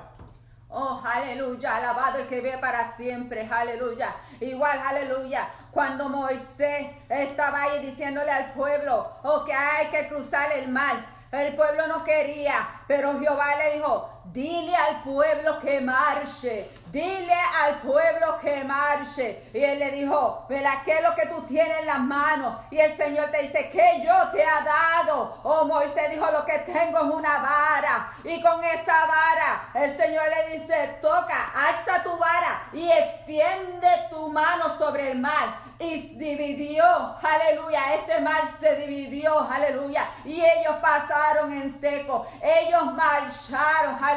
Oh, 0.76 1.00
aleluya, 1.04 1.76
alabado 1.76 2.18
el 2.18 2.26
que 2.26 2.40
vive 2.40 2.58
para 2.58 2.90
siempre, 2.90 3.48
aleluya. 3.48 4.16
Igual, 4.40 4.76
aleluya, 4.84 5.48
cuando 5.70 6.08
Moisés 6.08 6.88
estaba 7.08 7.62
ahí 7.62 7.78
diciéndole 7.78 8.32
al 8.32 8.52
pueblo, 8.54 9.08
oh, 9.22 9.44
que 9.44 9.52
hay 9.52 9.86
que 9.86 10.08
cruzar 10.08 10.50
el 10.50 10.68
mar. 10.68 11.13
El 11.34 11.56
pueblo 11.56 11.86
no 11.88 12.04
quería, 12.04 12.82
pero 12.86 13.18
Jehová 13.18 13.56
le 13.56 13.74
dijo, 13.76 14.13
dile 14.32 14.74
al 14.74 15.02
pueblo 15.02 15.58
que 15.60 15.80
marche, 15.80 16.70
dile 16.90 17.34
al 17.62 17.80
pueblo 17.80 18.38
que 18.40 18.64
marche. 18.64 19.50
Y 19.52 19.62
él 19.62 19.78
le 19.78 19.90
dijo, 19.90 20.46
¿verdad 20.48 20.82
qué 20.84 21.00
lo 21.02 21.14
que 21.14 21.26
tú 21.26 21.42
tienes 21.42 21.80
en 21.80 21.86
las 21.86 22.00
manos? 22.00 22.54
Y 22.70 22.78
el 22.78 22.96
Señor 22.96 23.30
te 23.30 23.42
dice, 23.42 23.68
¿qué 23.70 24.02
yo 24.04 24.30
te 24.30 24.44
ha 24.44 24.60
dado? 24.64 25.40
Oh, 25.42 25.64
Moisés 25.64 26.10
dijo, 26.10 26.30
lo 26.30 26.44
que 26.44 26.58
tengo 26.60 26.98
es 26.98 27.04
una 27.04 27.38
vara. 27.38 28.12
Y 28.22 28.40
con 28.40 28.62
esa 28.64 29.06
vara, 29.06 29.70
el 29.74 29.90
Señor 29.90 30.24
le 30.28 30.58
dice, 30.58 30.98
toca, 31.02 31.52
alza 31.68 32.02
tu 32.02 32.16
vara 32.16 32.62
y 32.72 32.90
extiende 32.90 33.88
tu 34.10 34.28
mano 34.28 34.76
sobre 34.78 35.10
el 35.10 35.18
mar. 35.18 35.64
Y 35.76 36.16
dividió, 36.16 36.84
aleluya, 37.20 37.94
ese 37.94 38.20
mar 38.20 38.42
se 38.60 38.76
dividió, 38.76 39.40
aleluya. 39.40 40.08
Y 40.24 40.40
ellos 40.40 40.76
pasaron 40.80 41.52
en 41.52 41.78
seco, 41.80 42.26
ellos 42.40 42.94
marcharon, 42.94 43.96
aleluya. 44.02 44.13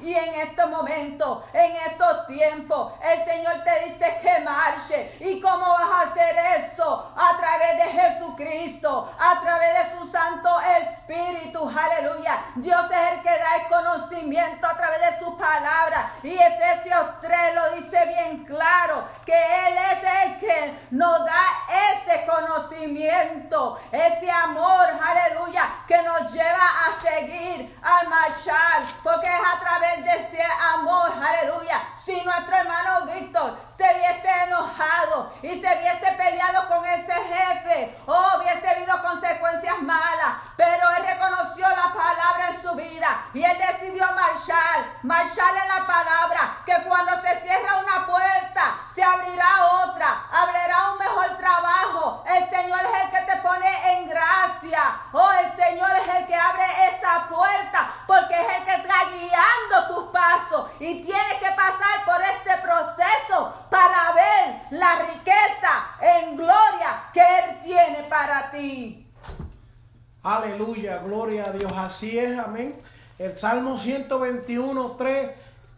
Y 0.00 0.14
en 0.14 0.34
este 0.40 0.66
momento, 0.66 1.44
en 1.52 1.76
estos 1.76 2.26
tiempos, 2.26 2.92
el 3.02 3.24
Señor 3.24 3.64
te 3.64 3.88
dice 3.88 4.18
que 4.20 4.40
marche. 4.40 5.16
¿Y 5.20 5.40
cómo 5.40 5.66
vas 5.66 5.90
a 5.90 6.10
hacer 6.10 6.36
eso? 6.62 7.12
A 7.16 7.36
través 7.38 7.76
de 7.76 8.00
Jesucristo, 8.00 9.12
a 9.18 9.40
través 9.40 9.68
de 9.74 9.98
su 9.98 10.10
Santo 10.10 10.50
Espíritu, 10.80 11.68
aleluya. 11.68 12.44
Dios 12.56 12.84
es 12.90 13.12
el 13.12 13.22
que 13.22 13.30
da 13.30 13.56
el 13.56 13.68
conocimiento 13.68 14.66
a 14.66 14.76
través 14.76 15.00
de 15.00 15.24
su 15.24 15.36
palabra. 15.38 16.12
Y 16.22 16.34
Efesios 16.34 17.20
3 17.20 17.54
lo 17.54 17.70
dice 17.76 18.06
bien 18.06 18.44
claro, 18.44 19.04
que 19.24 19.32
Él 19.32 19.74
es 19.92 20.24
el 20.24 20.38
que 20.40 20.78
nos 20.90 21.24
da 21.24 21.44
ese 21.92 22.26
conocimiento, 22.26 23.78
ese 23.90 24.30
amor, 24.30 24.86
aleluya, 25.02 25.68
que 25.86 26.02
nos 26.02 26.32
lleva 26.32 26.58
a 26.58 27.00
seguir, 27.00 27.78
al 27.82 28.08
marchar, 28.08 28.82
porque 29.04 29.26
es 29.26 29.34
a 29.34 29.60
través 29.60 30.02
de 30.02 30.10
ese 30.10 30.42
amor, 30.72 31.12
aleluya 31.12 31.93
si 32.04 32.20
nuestro 32.20 32.56
hermano 32.56 33.06
Víctor 33.06 33.58
se 33.68 33.82
hubiese 33.82 34.28
enojado 34.46 35.32
y 35.40 35.48
se 35.60 35.66
hubiese 35.66 36.12
peleado 36.16 36.68
con 36.68 36.84
ese 36.84 37.12
jefe, 37.12 37.98
oh, 38.06 38.38
hubiese 38.38 38.68
habido 38.68 39.02
consecuencias 39.02 39.80
malas, 39.80 40.34
pero 40.56 40.90
él 40.98 41.06
reconoció 41.06 41.66
la 41.68 41.92
palabra 41.94 42.48
en 42.50 42.62
su 42.62 42.74
vida 42.74 43.26
y 43.32 43.42
él 43.42 43.58
decidió 43.58 44.04
marchar, 44.12 44.84
marchar 45.02 45.54
en 45.56 45.68
la 45.68 45.86
palabra, 45.86 46.56
que 46.66 46.74
cuando 46.86 47.12
se 47.22 47.40
cierra 47.40 47.78
una 47.78 48.06
puerta, 48.06 48.78
se 48.92 49.02
abrirá 49.02 49.66
otra, 49.84 50.26
abrirá 50.30 50.92
un 50.92 50.98
mejor 50.98 51.36
trabajo. 51.36 52.22
El 52.26 52.48
Señor 52.48 52.80
es 52.80 53.02
el 53.02 53.10
que 53.10 53.32
te 53.32 53.36
pone 53.38 53.98
en 53.98 54.08
gracia, 54.08 55.00
oh, 55.12 55.32
el 55.32 55.56
Señor 55.56 55.90
es 56.02 56.14
el 56.16 56.26
que 56.26 56.36
abre 56.36 56.64
esa 56.92 57.26
puerta, 57.28 57.90
porque 58.06 58.40
es 58.40 58.58
el 58.58 58.64
que 58.64 58.74
está 58.74 59.04
guiando 59.10 59.88
tus 59.88 60.12
pasos 60.12 60.70
y 60.78 61.02
tienes 61.02 61.34
que 61.40 61.50
pasar 61.52 61.93
por 62.04 62.20
este 62.22 62.50
proceso 62.62 63.66
para 63.70 64.12
ver 64.14 64.60
la 64.70 64.96
riqueza 65.12 65.96
en 66.00 66.36
gloria 66.36 67.10
que 67.12 67.20
Él 67.20 67.60
tiene 67.62 68.04
para 68.08 68.50
ti. 68.50 69.06
Aleluya, 70.22 70.98
gloria 70.98 71.44
a 71.46 71.52
Dios. 71.52 71.72
Así 71.76 72.18
es, 72.18 72.38
amén. 72.38 72.76
El 73.18 73.36
Salmo 73.36 73.76
121, 73.76 74.92
3, 74.92 75.30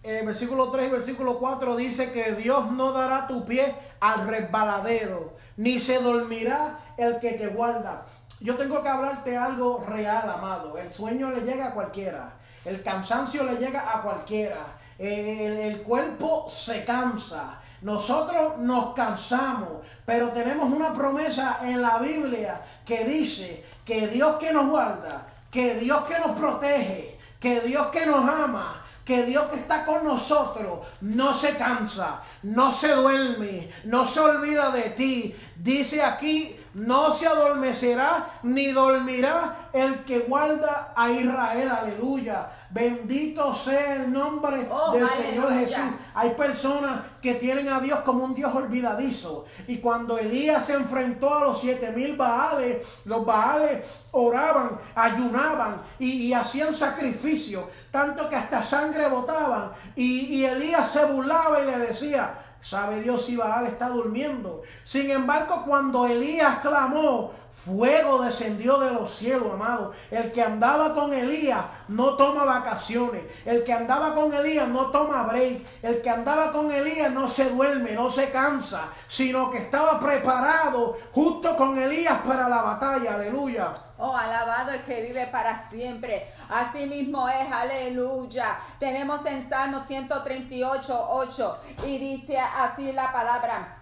eh, 0.05 0.23
versículo 0.25 0.71
3 0.71 0.89
y 0.89 0.91
versículo 0.91 1.39
4 1.39 1.77
dice 1.77 2.13
que 2.13 2.33
Dios 2.33 2.71
no 2.71 2.93
dará 2.93 3.27
tu 3.27 3.45
pie 3.45 3.75
al 4.01 4.27
resbaladero, 4.29 5.35
ni 5.57 5.81
se 5.81 5.99
dormirá 5.99 6.79
el 6.97 7.19
que 7.19 7.33
te 7.33 7.49
guarda. 7.49 8.05
Yo 8.41 8.57
tengo 8.57 8.83
que 8.83 8.89
hablarte 8.89 9.37
algo 9.37 9.85
real, 9.87 10.31
amado. 10.31 10.79
El 10.79 10.91
sueño 10.91 11.31
le 11.31 11.41
llega 11.41 11.69
a 11.69 11.75
cualquiera. 11.75 12.35
El 12.65 12.83
cansancio 12.83 13.43
le 13.45 13.57
llega 13.57 13.97
a 13.97 14.03
cualquiera. 14.03 14.67
El, 14.99 15.83
cuerpo 15.83 16.49
se 16.49 16.85
cansa. 16.85 17.61
Nosotros 17.83 18.59
nos 18.59 18.95
cansamos, 18.95 19.83
pero 20.05 20.31
tenemos 20.31 20.73
una 20.73 20.95
promesa 20.95 21.59
en 21.63 21.83
la 21.83 21.99
Biblia 21.99 22.61
que 22.85 23.05
dice 23.05 23.65
que 23.85 24.09
Dios 24.09 24.37
que 24.37 24.53
nos 24.53 24.69
guarda, 24.69 25.27
que 25.51 25.75
Dios 25.75 26.05
que 26.07 26.19
nos 26.19 26.37
protege, 26.37 27.19
que 27.39 27.61
Dios 27.61 27.89
que 27.89 28.07
nos 28.07 28.29
ama, 28.29 28.83
que 29.05 29.25
Dios 29.25 29.47
que 29.47 29.57
está 29.57 29.87
con 29.87 30.05
nosotros 30.05 30.81
no 31.03 31.33
se 31.33 31.55
cansa, 31.55 32.23
no 32.43 32.73
se 32.73 32.93
duerme, 32.93 33.71
no 33.85 34.05
se 34.05 34.19
olvida 34.19 34.71
de 34.71 34.91
ti. 34.91 35.37
Dice 35.55 36.03
aquí, 36.03 36.57
no 36.77 37.11
se 37.11 37.27
adormecerá 37.27 38.39
ni 38.43 38.67
dormirá 38.71 39.71
el 39.73 40.05
que 40.05 40.21
guarda 40.21 40.93
a 40.95 41.11
Israel. 41.11 41.71
Aleluya. 41.71 42.51
Bendito 42.69 43.55
sea 43.55 43.95
el 43.95 44.13
nombre 44.13 44.69
Oh, 44.71 44.93
del 44.93 45.05
aleluya. 45.05 45.27
Señor 45.27 45.53
Jesús. 45.55 45.95
Hay 46.15 46.31
personas 46.35 47.01
que 47.23 47.35
tienen 47.37 47.69
a 47.71 47.81
Dios 47.81 48.01
como 48.01 48.25
un 48.25 48.35
Dios 48.35 48.55
olvidadizo. 48.55 49.47
Y 49.67 49.79
cuando 49.79 50.19
Elías 50.19 50.67
se 50.67 50.75
enfrentó 50.75 51.35
a 51.35 51.45
los 51.45 51.59
siete 51.61 51.91
mil 51.93 52.15
Baales, 52.15 52.87
los 53.07 53.25
Baales 53.25 53.83
oraban, 54.11 54.79
ayunaban 54.95 55.81
y, 55.99 56.11
y 56.27 56.35
hacían 56.35 56.75
sacrificio, 56.75 57.71
tanto 57.91 58.29
que 58.29 58.37
hasta 58.37 58.63
sangre 58.63 59.09
botaban. 59.09 59.73
Y, 59.95 60.21
y 60.27 60.45
Elías 60.45 60.91
se 60.91 61.07
burlaba 61.07 61.63
y 61.63 61.67
le 61.67 61.79
decía, 61.79 62.46
¿sabe 62.61 63.01
Dios 63.01 63.25
si 63.25 63.37
Baal 63.37 63.67
está 63.67 63.89
durmiendo? 63.89 64.63
Sin 64.83 65.11
embargo, 65.11 65.63
cuando 65.67 66.07
Elías 66.07 66.59
clamó, 66.59 67.33
Fuego 67.65 68.23
descendió 68.23 68.79
de 68.79 68.93
los 68.93 69.13
cielos, 69.13 69.55
amado. 69.55 69.93
El 70.11 70.31
que 70.31 70.41
andaba 70.41 70.95
con 70.95 71.13
Elías 71.13 71.65
no 71.89 72.15
toma 72.17 72.45
vacaciones. 72.45 73.25
El 73.45 73.65
que 73.65 73.73
andaba 73.73 74.15
con 74.15 74.33
Elías 74.33 74.69
no 74.69 74.93
toma 74.93 75.25
break. 75.25 75.67
El 75.83 76.01
que 76.01 76.11
andaba 76.11 76.53
con 76.53 76.71
Elías 76.71 77.11
no 77.11 77.27
se 77.27 77.51
duerme, 77.51 77.93
no 77.93 78.09
se 78.09 78.31
cansa, 78.31 78.91
sino 79.09 79.51
que 79.51 79.59
estaba 79.59 79.99
preparado 79.99 80.97
justo 81.11 81.57
con 81.57 81.77
Elías 81.77 82.19
para 82.25 82.49
la 82.49 82.63
batalla. 82.63 83.15
Aleluya. 83.15 83.75
Oh, 83.99 84.15
alabado 84.15 84.73
el 84.73 84.83
que 84.83 85.03
vive 85.03 85.27
para 85.27 85.69
siempre. 85.69 86.31
Así 86.49 86.87
mismo 86.87 87.29
es, 87.29 87.51
aleluya. 87.51 88.59
Tenemos 88.79 89.25
en 89.27 89.49
Salmo 89.49 89.81
138, 89.81 91.09
8 91.11 91.59
y 91.87 91.99
dice 91.99 92.39
así 92.39 92.93
la 92.93 93.11
palabra. 93.11 93.76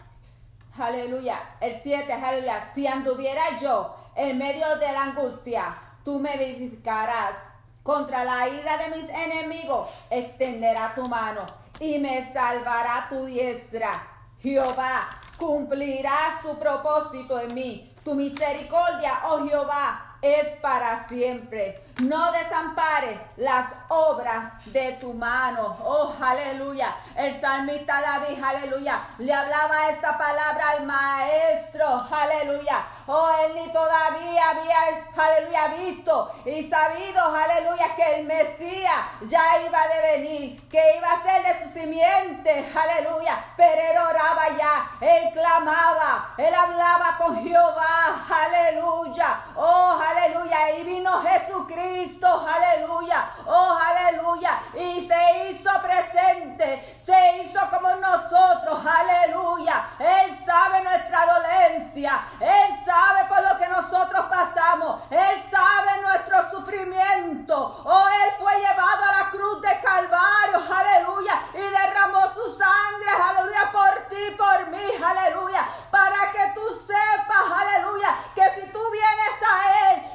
Aleluya. 0.78 1.38
El 1.60 1.80
7, 1.80 2.12
aleluya. 2.12 2.68
Si 2.74 2.86
anduviera 2.86 3.42
yo 3.60 3.94
en 4.16 4.38
medio 4.38 4.76
de 4.76 4.90
la 4.92 5.04
angustia, 5.04 5.76
tú 6.04 6.18
me 6.18 6.36
vivificarás. 6.36 7.36
Contra 7.82 8.24
la 8.24 8.48
ira 8.48 8.78
de 8.78 8.96
mis 8.96 9.08
enemigos, 9.10 9.88
extenderá 10.10 10.94
tu 10.94 11.06
mano 11.06 11.42
y 11.78 11.98
me 11.98 12.32
salvará 12.32 13.06
tu 13.10 13.26
diestra. 13.26 13.92
Jehová 14.40 15.20
cumplirá 15.38 16.40
su 16.42 16.58
propósito 16.58 17.38
en 17.40 17.54
mí. 17.54 17.94
Tu 18.02 18.14
misericordia, 18.14 19.12
oh 19.28 19.46
Jehová, 19.46 20.13
es 20.24 20.48
para 20.62 21.06
siempre. 21.06 21.84
No 22.00 22.32
desampare 22.32 23.20
las 23.36 23.66
obras 23.88 24.52
de 24.72 24.92
tu 24.94 25.12
mano. 25.12 25.76
Oh, 25.84 26.14
aleluya. 26.18 26.96
El 27.14 27.38
salmista 27.38 28.00
David, 28.00 28.42
aleluya, 28.42 29.06
le 29.18 29.32
hablaba 29.32 29.90
esta 29.90 30.16
palabra 30.16 30.70
al 30.70 30.86
maestro, 30.86 31.86
aleluya. 32.10 32.86
Oh, 33.06 33.28
él 33.44 33.54
ni 33.54 33.68
todavía 33.70 34.50
había, 34.50 34.78
aleluya, 35.14 35.68
visto 35.76 36.32
y 36.46 36.70
sabido, 36.70 37.22
aleluya, 37.22 37.94
que 37.94 38.14
el 38.16 38.24
Mesías 38.24 38.96
ya 39.28 39.60
iba 39.60 39.88
de 39.88 40.18
venir, 40.18 40.68
que 40.70 40.96
iba 40.96 41.12
a 41.12 41.22
ser 41.22 41.42
de 41.42 41.64
su 41.64 41.72
simiente, 41.78 42.72
aleluya. 42.74 43.44
Pero 43.58 43.78
él 43.78 43.98
oraba 43.98 44.48
ya, 44.56 44.90
él 45.02 45.32
clamaba, 45.34 46.34
él 46.38 46.54
hablaba 46.54 47.18
con 47.18 47.42
Jehová, 47.44 48.26
aleluya. 48.30 49.40
Oh, 49.54 50.00
aleluya. 50.00 50.78
Y 50.78 50.84
vino 50.84 51.22
Jesucristo, 51.22 52.26
aleluya. 52.26 53.30
Oh, 53.46 53.78
aleluya. 53.86 54.62
Y 54.72 55.06
se 55.06 55.50
hizo 55.50 55.70
presente, 55.82 56.96
se 56.96 57.42
hizo 57.42 57.60
como 57.70 57.96
nosotros, 57.96 58.80
aleluya. 58.82 59.90
Él 59.98 60.38
sabe 60.46 60.82
nuestra 60.82 61.26
dolencia, 61.26 62.24
él 62.40 62.84
sabe 62.84 62.93
por 63.28 63.42
lo 63.42 63.58
que 63.58 63.68
nosotros 63.68 64.26
pasamos, 64.30 65.02
él 65.10 65.44
sabe 65.50 66.02
nuestro 66.02 66.50
sufrimiento. 66.50 67.82
Oh, 67.84 68.08
él 68.08 68.32
fue 68.38 68.54
llevado 68.56 69.04
a 69.04 69.22
la 69.22 69.30
cruz 69.30 69.60
de 69.60 69.80
Calvario, 69.80 70.62
aleluya. 70.72 71.42
Y 71.54 71.58
derramó 71.58 72.22
su 72.34 72.56
sangre, 72.56 73.10
aleluya, 73.10 73.72
por 73.72 74.08
ti, 74.08 74.30
por 74.36 74.68
mí, 74.68 74.84
aleluya. 75.02 75.66
Para 75.90 76.32
que 76.32 76.52
tú 76.54 76.62
sepas, 76.86 77.52
aleluya, 77.52 78.14
que 78.34 78.44
si 78.54 78.68
tú 78.70 78.80
vienes 78.90 79.42
a 79.42 79.92
él, 79.92 80.14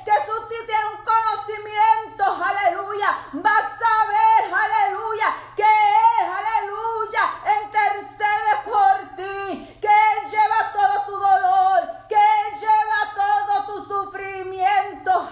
tú 0.60 0.66
tienes 0.66 0.86
un 0.98 1.04
conocimiento, 1.04 2.24
aleluya, 2.24 3.18
vas 3.34 3.64
a 3.64 4.08
ver, 4.08 4.54
aleluya, 4.54 5.36
que 5.56 5.64
él, 5.64 6.26
aleluya, 6.40 7.24
intercede 7.64 8.52
por 8.66 9.16
ti, 9.16 9.78
que 9.82 9.88
él 9.88 10.30
lleva 10.30 10.72
todo 10.74 11.06
tu 11.06 11.18
dolor, 11.18 11.79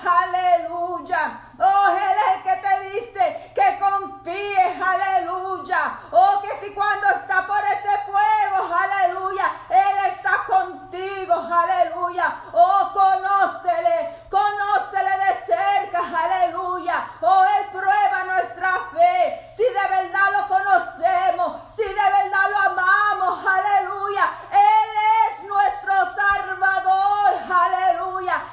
aleluya. 0.07 1.41
Oh, 1.59 1.89
él 1.89 2.17
es 2.17 2.35
el 2.35 2.43
que 2.43 2.67
te 2.67 2.89
dice 2.91 3.51
que 3.55 3.79
confíes, 3.79 4.81
aleluya. 4.81 5.99
Oh, 6.11 6.41
que 6.41 6.49
si 6.59 6.73
cuando 6.73 7.07
está 7.07 7.47
por 7.47 7.59
ese 7.63 7.97
fuego, 8.05 8.75
aleluya, 8.75 9.45
él 9.69 9.97
está 10.07 10.45
contigo, 10.45 11.33
aleluya. 11.33 12.41
Oh, 12.53 12.91
conócele, 12.93 14.27
conócele 14.29 15.11
de 15.17 15.45
cerca, 15.45 15.99
aleluya. 15.99 17.09
Oh, 17.21 17.43
él 17.43 17.67
prueba 17.71 18.23
nuestra 18.25 18.71
fe. 18.93 19.49
Si 19.55 19.63
de 19.63 19.87
verdad 19.89 20.29
lo 20.33 20.47
conocemos, 20.47 21.61
si 21.71 21.83
de 21.83 21.93
verdad 21.93 22.51
lo 22.51 22.59
amamos, 22.71 23.45
aleluya. 23.45 24.31
Él 24.51 24.89
es 25.23 25.43
nuestro 25.47 25.93
salvador, 26.15 27.33
aleluya. 27.49 28.43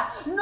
Aleluya. 0.00 0.39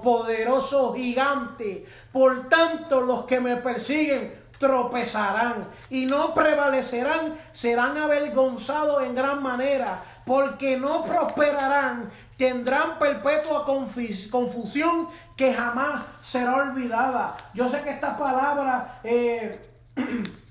Poderoso 0.00 0.94
gigante. 0.94 1.86
Por 2.12 2.48
tanto, 2.48 3.00
los 3.00 3.24
que 3.24 3.40
me 3.40 3.56
persiguen 3.56 4.44
tropezarán 4.58 5.68
y 5.90 6.06
no 6.06 6.34
prevalecerán, 6.34 7.38
serán 7.52 7.98
avergonzados 7.98 9.02
en 9.04 9.14
gran 9.14 9.42
manera, 9.42 10.02
porque 10.24 10.76
no 10.78 11.04
prosperarán, 11.04 12.10
tendrán 12.36 12.98
perpetua 12.98 13.64
confusión 13.64 15.08
que 15.36 15.52
jamás 15.52 16.04
será 16.22 16.56
olvidada. 16.56 17.36
Yo 17.52 17.68
sé 17.68 17.82
que 17.82 17.90
esta 17.90 18.16
palabra... 18.16 19.00
Eh, 19.04 19.70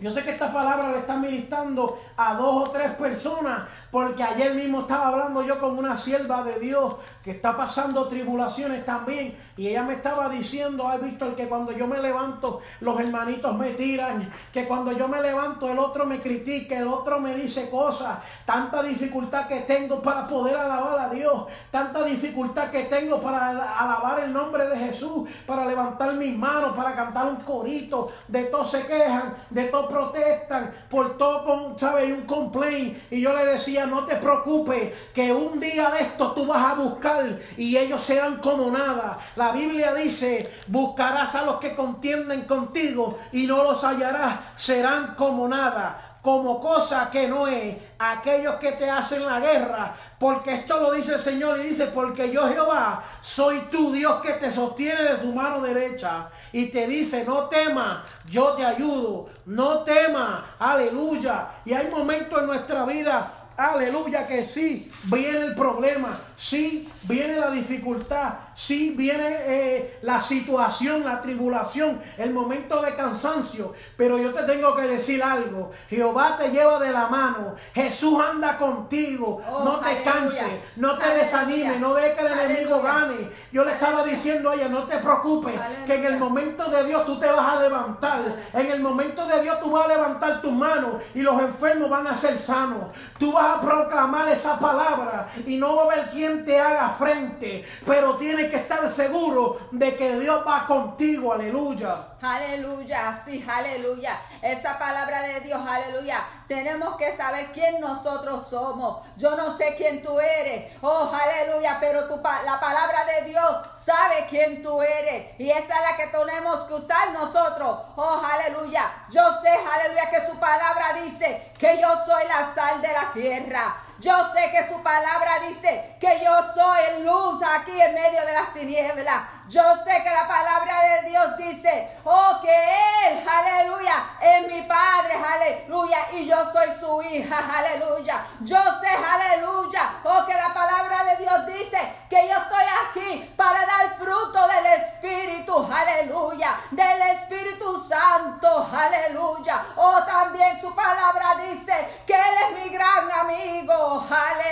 Yo 0.00 0.10
sé 0.14 0.22
que 0.22 0.30
esta 0.30 0.50
palabra 0.50 0.92
le 0.92 1.00
está 1.00 1.16
ministrando 1.16 2.00
a 2.16 2.34
dos 2.34 2.68
o 2.68 2.70
tres 2.70 2.92
personas, 2.92 3.68
porque 3.90 4.22
ayer 4.22 4.54
mismo 4.54 4.80
estaba 4.80 5.08
hablando 5.08 5.42
yo 5.42 5.58
con 5.58 5.78
una 5.78 5.96
sierva 5.96 6.42
de 6.42 6.58
Dios 6.60 6.96
que 7.24 7.32
está 7.32 7.56
pasando 7.56 8.08
tribulaciones 8.08 8.84
también, 8.84 9.36
y 9.56 9.68
ella 9.68 9.82
me 9.82 9.94
estaba 9.94 10.28
diciendo, 10.28 10.90
visto 11.02 11.26
el 11.26 11.34
que 11.34 11.48
cuando 11.48 11.72
yo 11.72 11.86
me 11.86 11.98
levanto 11.98 12.60
los 12.80 12.98
hermanitos 12.98 13.56
me 13.56 13.70
tiran, 13.72 14.32
que 14.52 14.66
cuando 14.66 14.92
yo 14.92 15.08
me 15.08 15.20
levanto 15.20 15.68
el 15.68 15.78
otro 15.78 16.06
me 16.06 16.20
critica, 16.20 16.78
el 16.78 16.88
otro 16.88 17.20
me 17.20 17.34
dice 17.34 17.68
cosas, 17.68 18.18
tanta 18.44 18.82
dificultad 18.82 19.46
que 19.46 19.60
tengo 19.60 20.00
para 20.00 20.26
poder 20.26 20.56
alabar 20.56 20.98
a 20.98 21.08
Dios, 21.08 21.44
tanta 21.70 22.04
dificultad 22.04 22.70
que 22.70 22.84
tengo 22.84 23.20
para 23.20 23.50
alabar 23.50 24.20
el 24.20 24.32
nombre 24.32 24.66
de 24.68 24.76
Jesús, 24.78 25.28
para 25.46 25.66
levantar 25.66 26.14
mis 26.14 26.36
manos, 26.36 26.76
para 26.76 26.94
cantar 26.94 27.26
un 27.26 27.36
corito, 27.36 28.10
de 28.28 28.44
todos 28.44 28.70
se 28.70 28.86
quejan, 28.86 29.34
de 29.50 29.64
todo 29.64 29.88
protestan, 29.88 30.72
por 30.88 31.16
todo, 31.16 31.78
¿sabes? 31.78 32.10
Un 32.10 32.24
complaint. 32.24 32.96
Y 33.10 33.20
yo 33.20 33.34
le 33.34 33.44
decía, 33.44 33.79
no 33.86 34.04
te 34.04 34.16
preocupes, 34.16 34.92
que 35.14 35.32
un 35.32 35.60
día 35.60 35.90
de 35.90 36.00
esto 36.00 36.32
tú 36.32 36.46
vas 36.46 36.72
a 36.72 36.74
buscar 36.74 37.38
y 37.56 37.76
ellos 37.76 38.02
serán 38.02 38.38
como 38.38 38.70
nada. 38.70 39.18
La 39.36 39.52
Biblia 39.52 39.94
dice, 39.94 40.50
buscarás 40.66 41.34
a 41.34 41.44
los 41.44 41.56
que 41.56 41.74
contienden 41.74 42.42
contigo 42.42 43.18
y 43.32 43.46
no 43.46 43.62
los 43.62 43.82
hallarás, 43.84 44.40
serán 44.56 45.14
como 45.14 45.48
nada 45.48 46.10
como 46.22 46.60
cosa 46.60 47.10
que 47.10 47.28
no 47.28 47.46
es 47.46 47.76
aquellos 47.98 48.56
que 48.56 48.72
te 48.72 48.90
hacen 48.90 49.24
la 49.24 49.40
guerra, 49.40 49.94
porque 50.18 50.54
esto 50.54 50.78
lo 50.78 50.92
dice 50.92 51.14
el 51.14 51.20
Señor 51.20 51.58
y 51.58 51.68
dice, 51.68 51.86
porque 51.86 52.30
yo 52.30 52.46
Jehová 52.46 53.02
soy 53.22 53.58
tu 53.70 53.92
Dios 53.92 54.20
que 54.20 54.34
te 54.34 54.50
sostiene 54.50 55.02
de 55.02 55.20
su 55.20 55.32
mano 55.32 55.62
derecha 55.62 56.28
y 56.52 56.66
te 56.66 56.86
dice, 56.86 57.24
no 57.24 57.44
temas, 57.44 58.00
yo 58.28 58.52
te 58.52 58.64
ayudo, 58.64 59.30
no 59.46 59.80
temas, 59.80 60.42
aleluya. 60.58 61.48
Y 61.64 61.72
hay 61.72 61.88
momentos 61.88 62.38
en 62.38 62.46
nuestra 62.46 62.84
vida 62.84 63.39
Aleluya 63.60 64.26
que 64.26 64.42
sí, 64.42 64.90
viene 65.04 65.40
el 65.40 65.54
problema, 65.54 66.18
sí, 66.40 66.90
viene 67.02 67.36
la 67.36 67.50
dificultad, 67.50 68.32
sí, 68.54 68.94
viene 68.96 69.28
eh, 69.28 69.98
la 70.00 70.22
situación, 70.22 71.04
la 71.04 71.20
tribulación, 71.20 72.00
el 72.16 72.32
momento 72.32 72.80
de 72.80 72.94
cansancio. 72.94 73.74
Pero 73.94 74.16
yo 74.16 74.32
te 74.32 74.44
tengo 74.44 74.74
que 74.74 74.82
decir 74.82 75.22
algo, 75.22 75.70
Jehová 75.90 76.38
te 76.38 76.48
lleva 76.48 76.78
de 76.78 76.92
la 76.92 77.08
mano, 77.08 77.56
Jesús 77.74 78.18
anda 78.18 78.56
contigo, 78.56 79.42
oh, 79.50 79.64
no 79.64 79.80
te 79.80 80.02
canses, 80.02 80.48
no 80.76 80.96
te 80.96 81.08
desanimes, 81.10 81.78
no 81.78 81.92
dejes 81.92 82.14
que 82.14 82.26
el 82.26 82.32
enemigo 82.32 82.80
gane. 82.80 83.28
Yo 83.52 83.62
le 83.62 83.72
estaba 83.72 84.02
diciendo 84.02 84.48
a 84.48 84.54
ella, 84.54 84.68
no 84.68 84.84
te 84.84 84.96
preocupes, 84.96 85.60
que 85.84 85.94
en 85.94 86.06
el 86.06 86.18
momento 86.18 86.70
de 86.70 86.84
Dios 86.84 87.04
tú 87.04 87.18
te 87.18 87.30
vas 87.30 87.52
a 87.52 87.60
levantar, 87.60 88.22
en 88.54 88.66
el 88.66 88.80
momento 88.80 89.26
de 89.26 89.42
Dios 89.42 89.60
tú 89.60 89.70
vas 89.72 89.84
a 89.84 89.88
levantar 89.88 90.40
tus 90.40 90.52
manos 90.52 91.02
y 91.14 91.20
los 91.20 91.38
enfermos 91.38 91.90
van 91.90 92.06
a 92.06 92.14
ser 92.14 92.38
sanos. 92.38 92.84
Tú 93.18 93.30
vas 93.32 93.58
a 93.58 93.60
proclamar 93.60 94.30
esa 94.30 94.58
palabra 94.58 95.28
y 95.46 95.58
no 95.58 95.76
va 95.76 95.82
a 95.82 95.84
haber 95.84 96.08
quien 96.08 96.29
te 96.38 96.58
haga 96.58 96.90
frente, 96.90 97.64
pero 97.86 98.16
tienes 98.16 98.50
que 98.50 98.56
estar 98.56 98.88
seguro 98.90 99.68
de 99.70 99.94
que 99.96 100.18
Dios 100.20 100.44
va 100.46 100.66
contigo, 100.66 101.32
aleluya. 101.32 102.09
Aleluya, 102.22 103.18
sí, 103.24 103.42
aleluya. 103.48 104.20
Esa 104.42 104.78
palabra 104.78 105.22
de 105.22 105.40
Dios, 105.40 105.58
aleluya. 105.66 106.22
Tenemos 106.46 106.96
que 106.96 107.16
saber 107.16 107.50
quién 107.52 107.80
nosotros 107.80 108.46
somos. 108.50 109.06
Yo 109.16 109.36
no 109.36 109.56
sé 109.56 109.74
quién 109.76 110.02
tú 110.02 110.20
eres. 110.20 110.76
Oh, 110.82 111.10
aleluya, 111.10 111.78
pero 111.80 112.02
la 112.44 112.60
palabra 112.60 113.04
de 113.06 113.30
Dios 113.30 113.56
sabe 113.78 114.26
quién 114.28 114.62
tú 114.62 114.82
eres. 114.82 115.34
Y 115.38 115.48
esa 115.48 115.60
es 115.62 115.90
la 115.90 115.96
que 115.96 116.06
tenemos 116.08 116.66
que 116.66 116.74
usar 116.74 117.12
nosotros. 117.12 117.78
Oh, 117.96 118.20
aleluya. 118.22 118.82
Yo 119.08 119.22
sé, 119.40 119.48
aleluya, 119.48 120.10
que 120.10 120.26
su 120.26 120.38
palabra 120.38 121.00
dice 121.02 121.52
que 121.58 121.80
yo 121.80 121.88
soy 122.04 122.24
la 122.28 122.54
sal 122.54 122.82
de 122.82 122.92
la 122.92 123.10
tierra. 123.12 123.76
Yo 123.98 124.14
sé 124.34 124.50
que 124.50 124.68
su 124.68 124.82
palabra 124.82 125.38
dice 125.48 125.96
que 125.98 126.20
yo 126.22 126.52
soy 126.54 127.02
luz 127.02 127.40
aquí 127.42 127.80
en 127.80 127.94
medio 127.94 128.20
de 128.26 128.32
las 128.32 128.52
tinieblas. 128.52 129.22
Yo 129.50 129.62
sé 129.82 130.00
que 130.04 130.10
la 130.10 130.28
palabra 130.28 130.74
de 130.80 131.08
Dios 131.08 131.36
dice, 131.36 131.98
oh, 132.04 132.38
que 132.40 132.54
Él, 132.54 133.28
aleluya, 133.28 133.94
es 134.20 134.46
mi 134.46 134.62
Padre, 134.62 135.14
aleluya, 135.14 135.98
y 136.12 136.26
yo 136.26 136.36
soy 136.52 136.68
su 136.78 137.02
hija, 137.02 137.36
aleluya. 137.58 138.24
Yo 138.42 138.62
sé, 138.80 138.86
aleluya, 138.86 139.94
oh, 140.04 140.24
que 140.24 140.34
la 140.34 140.54
palabra 140.54 141.02
de 141.02 141.16
Dios 141.16 141.46
dice 141.46 141.78
que 142.08 142.28
yo 142.28 142.36
estoy 142.36 142.64
aquí 142.86 143.34
para 143.36 143.66
dar 143.66 143.98
fruto 143.98 144.46
del 144.46 144.66
Espíritu, 144.66 145.68
aleluya, 145.68 146.60
del 146.70 147.02
Espíritu 147.02 147.88
Santo, 147.88 148.68
aleluya. 148.72 149.64
Oh, 149.74 150.00
también 150.04 150.60
su 150.60 150.72
palabra 150.76 151.34
dice 151.48 152.02
que 152.06 152.14
Él 152.14 152.34
es 152.46 152.62
mi 152.62 152.70
gran 152.70 153.10
amigo, 153.10 154.06
aleluya. 154.08 154.49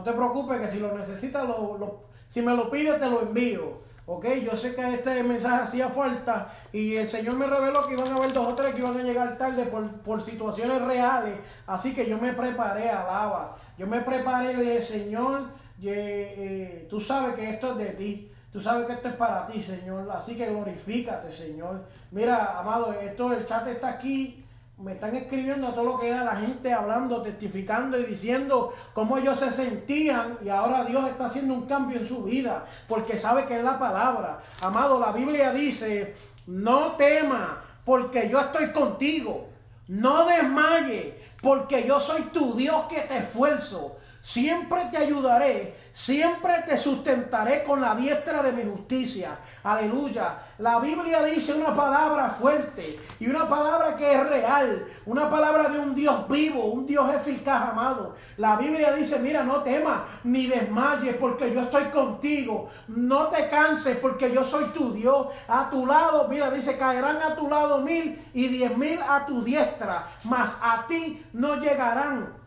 No 0.00 0.04
te 0.04 0.12
preocupes 0.12 0.58
que 0.62 0.68
si 0.68 0.78
lo 0.78 0.96
necesitas, 0.96 1.46
lo, 1.46 2.04
si 2.26 2.40
me 2.40 2.56
lo 2.56 2.70
pides, 2.70 2.98
te 2.98 3.04
lo 3.04 3.20
envío. 3.20 3.80
Ok, 4.06 4.28
yo 4.42 4.56
sé 4.56 4.74
que 4.74 4.94
este 4.94 5.22
mensaje 5.22 5.64
hacía 5.64 5.90
falta 5.90 6.54
y 6.72 6.96
el 6.96 7.06
Señor 7.06 7.34
me 7.34 7.46
reveló 7.46 7.86
que 7.86 7.92
iban 7.92 8.08
a 8.08 8.16
haber 8.16 8.32
dos 8.32 8.48
o 8.48 8.54
tres 8.54 8.74
que 8.74 8.80
iban 8.80 8.98
a 8.98 9.02
llegar 9.02 9.36
tarde 9.36 9.66
por, 9.66 9.86
por 10.00 10.22
situaciones 10.22 10.80
reales. 10.80 11.34
Así 11.66 11.94
que 11.94 12.08
yo 12.08 12.16
me 12.16 12.32
preparé, 12.32 12.88
alaba. 12.88 13.58
Yo 13.76 13.86
me 13.86 14.00
preparé 14.00 14.56
de 14.56 14.80
Señor, 14.80 15.48
eh, 15.82 16.86
tú 16.88 16.98
sabes 16.98 17.34
que 17.34 17.50
esto 17.50 17.72
es 17.72 17.76
de 17.76 17.90
ti. 17.90 18.32
Tú 18.50 18.58
sabes 18.58 18.86
que 18.86 18.94
esto 18.94 19.08
es 19.08 19.16
para 19.16 19.46
ti, 19.48 19.62
Señor. 19.62 20.10
Así 20.10 20.34
que 20.34 20.46
glorifícate, 20.46 21.30
Señor. 21.30 21.84
Mira, 22.10 22.58
amado, 22.58 22.94
esto, 22.94 23.34
el 23.34 23.44
chat 23.44 23.66
está 23.68 23.90
aquí. 23.90 24.46
Me 24.80 24.92
están 24.92 25.14
escribiendo 25.14 25.68
todo 25.74 25.84
lo 25.84 26.00
que 26.00 26.08
era 26.08 26.24
la 26.24 26.36
gente 26.36 26.72
hablando, 26.72 27.20
testificando 27.20 27.98
y 27.98 28.04
diciendo 28.04 28.72
cómo 28.94 29.18
ellos 29.18 29.38
se 29.38 29.52
sentían 29.52 30.38
y 30.42 30.48
ahora 30.48 30.86
Dios 30.86 31.06
está 31.06 31.26
haciendo 31.26 31.52
un 31.52 31.66
cambio 31.66 31.98
en 31.98 32.08
su 32.08 32.24
vida 32.24 32.64
porque 32.88 33.18
sabe 33.18 33.44
que 33.44 33.58
es 33.58 33.64
la 33.64 33.78
palabra. 33.78 34.40
Amado, 34.62 34.98
la 34.98 35.12
Biblia 35.12 35.52
dice, 35.52 36.14
no 36.46 36.92
tema 36.92 37.62
porque 37.84 38.30
yo 38.30 38.40
estoy 38.40 38.68
contigo. 38.68 39.48
No 39.86 40.24
desmaye 40.24 41.20
porque 41.42 41.86
yo 41.86 42.00
soy 42.00 42.22
tu 42.32 42.54
Dios 42.54 42.84
que 42.88 43.00
te 43.00 43.18
esfuerzo. 43.18 43.98
Siempre 44.22 44.80
te 44.90 44.96
ayudaré, 44.96 45.74
siempre 45.92 46.52
te 46.66 46.76
sustentaré 46.76 47.64
con 47.64 47.80
la 47.80 47.94
diestra 47.94 48.42
de 48.42 48.52
mi 48.52 48.64
justicia. 48.64 49.38
Aleluya. 49.62 50.38
La 50.58 50.78
Biblia 50.78 51.22
dice 51.24 51.54
una 51.54 51.74
palabra 51.74 52.30
fuerte 52.30 52.98
y 53.18 53.26
una 53.28 53.48
palabra 53.48 53.96
que 53.96 54.12
es 54.12 54.28
real, 54.28 54.86
una 55.06 55.28
palabra 55.28 55.68
de 55.68 55.78
un 55.78 55.94
Dios 55.94 56.28
vivo, 56.28 56.66
un 56.66 56.86
Dios 56.86 57.12
eficaz, 57.14 57.70
amado. 57.70 58.14
La 58.36 58.56
Biblia 58.56 58.92
dice, 58.92 59.18
mira, 59.18 59.42
no 59.42 59.62
temas 59.62 60.02
ni 60.24 60.46
desmayes 60.46 61.16
porque 61.16 61.52
yo 61.52 61.62
estoy 61.62 61.84
contigo. 61.84 62.68
No 62.88 63.28
te 63.28 63.48
canses 63.48 63.96
porque 63.98 64.32
yo 64.32 64.44
soy 64.44 64.66
tu 64.66 64.92
Dios. 64.92 65.28
A 65.48 65.70
tu 65.70 65.86
lado, 65.86 66.28
mira, 66.28 66.50
dice, 66.50 66.76
caerán 66.76 67.22
a 67.22 67.36
tu 67.36 67.48
lado 67.48 67.80
mil 67.80 68.22
y 68.34 68.48
diez 68.48 68.76
mil 68.76 68.98
a 69.00 69.26
tu 69.26 69.42
diestra, 69.42 70.08
mas 70.24 70.56
a 70.62 70.86
ti 70.86 71.24
no 71.32 71.56
llegarán. 71.56 72.39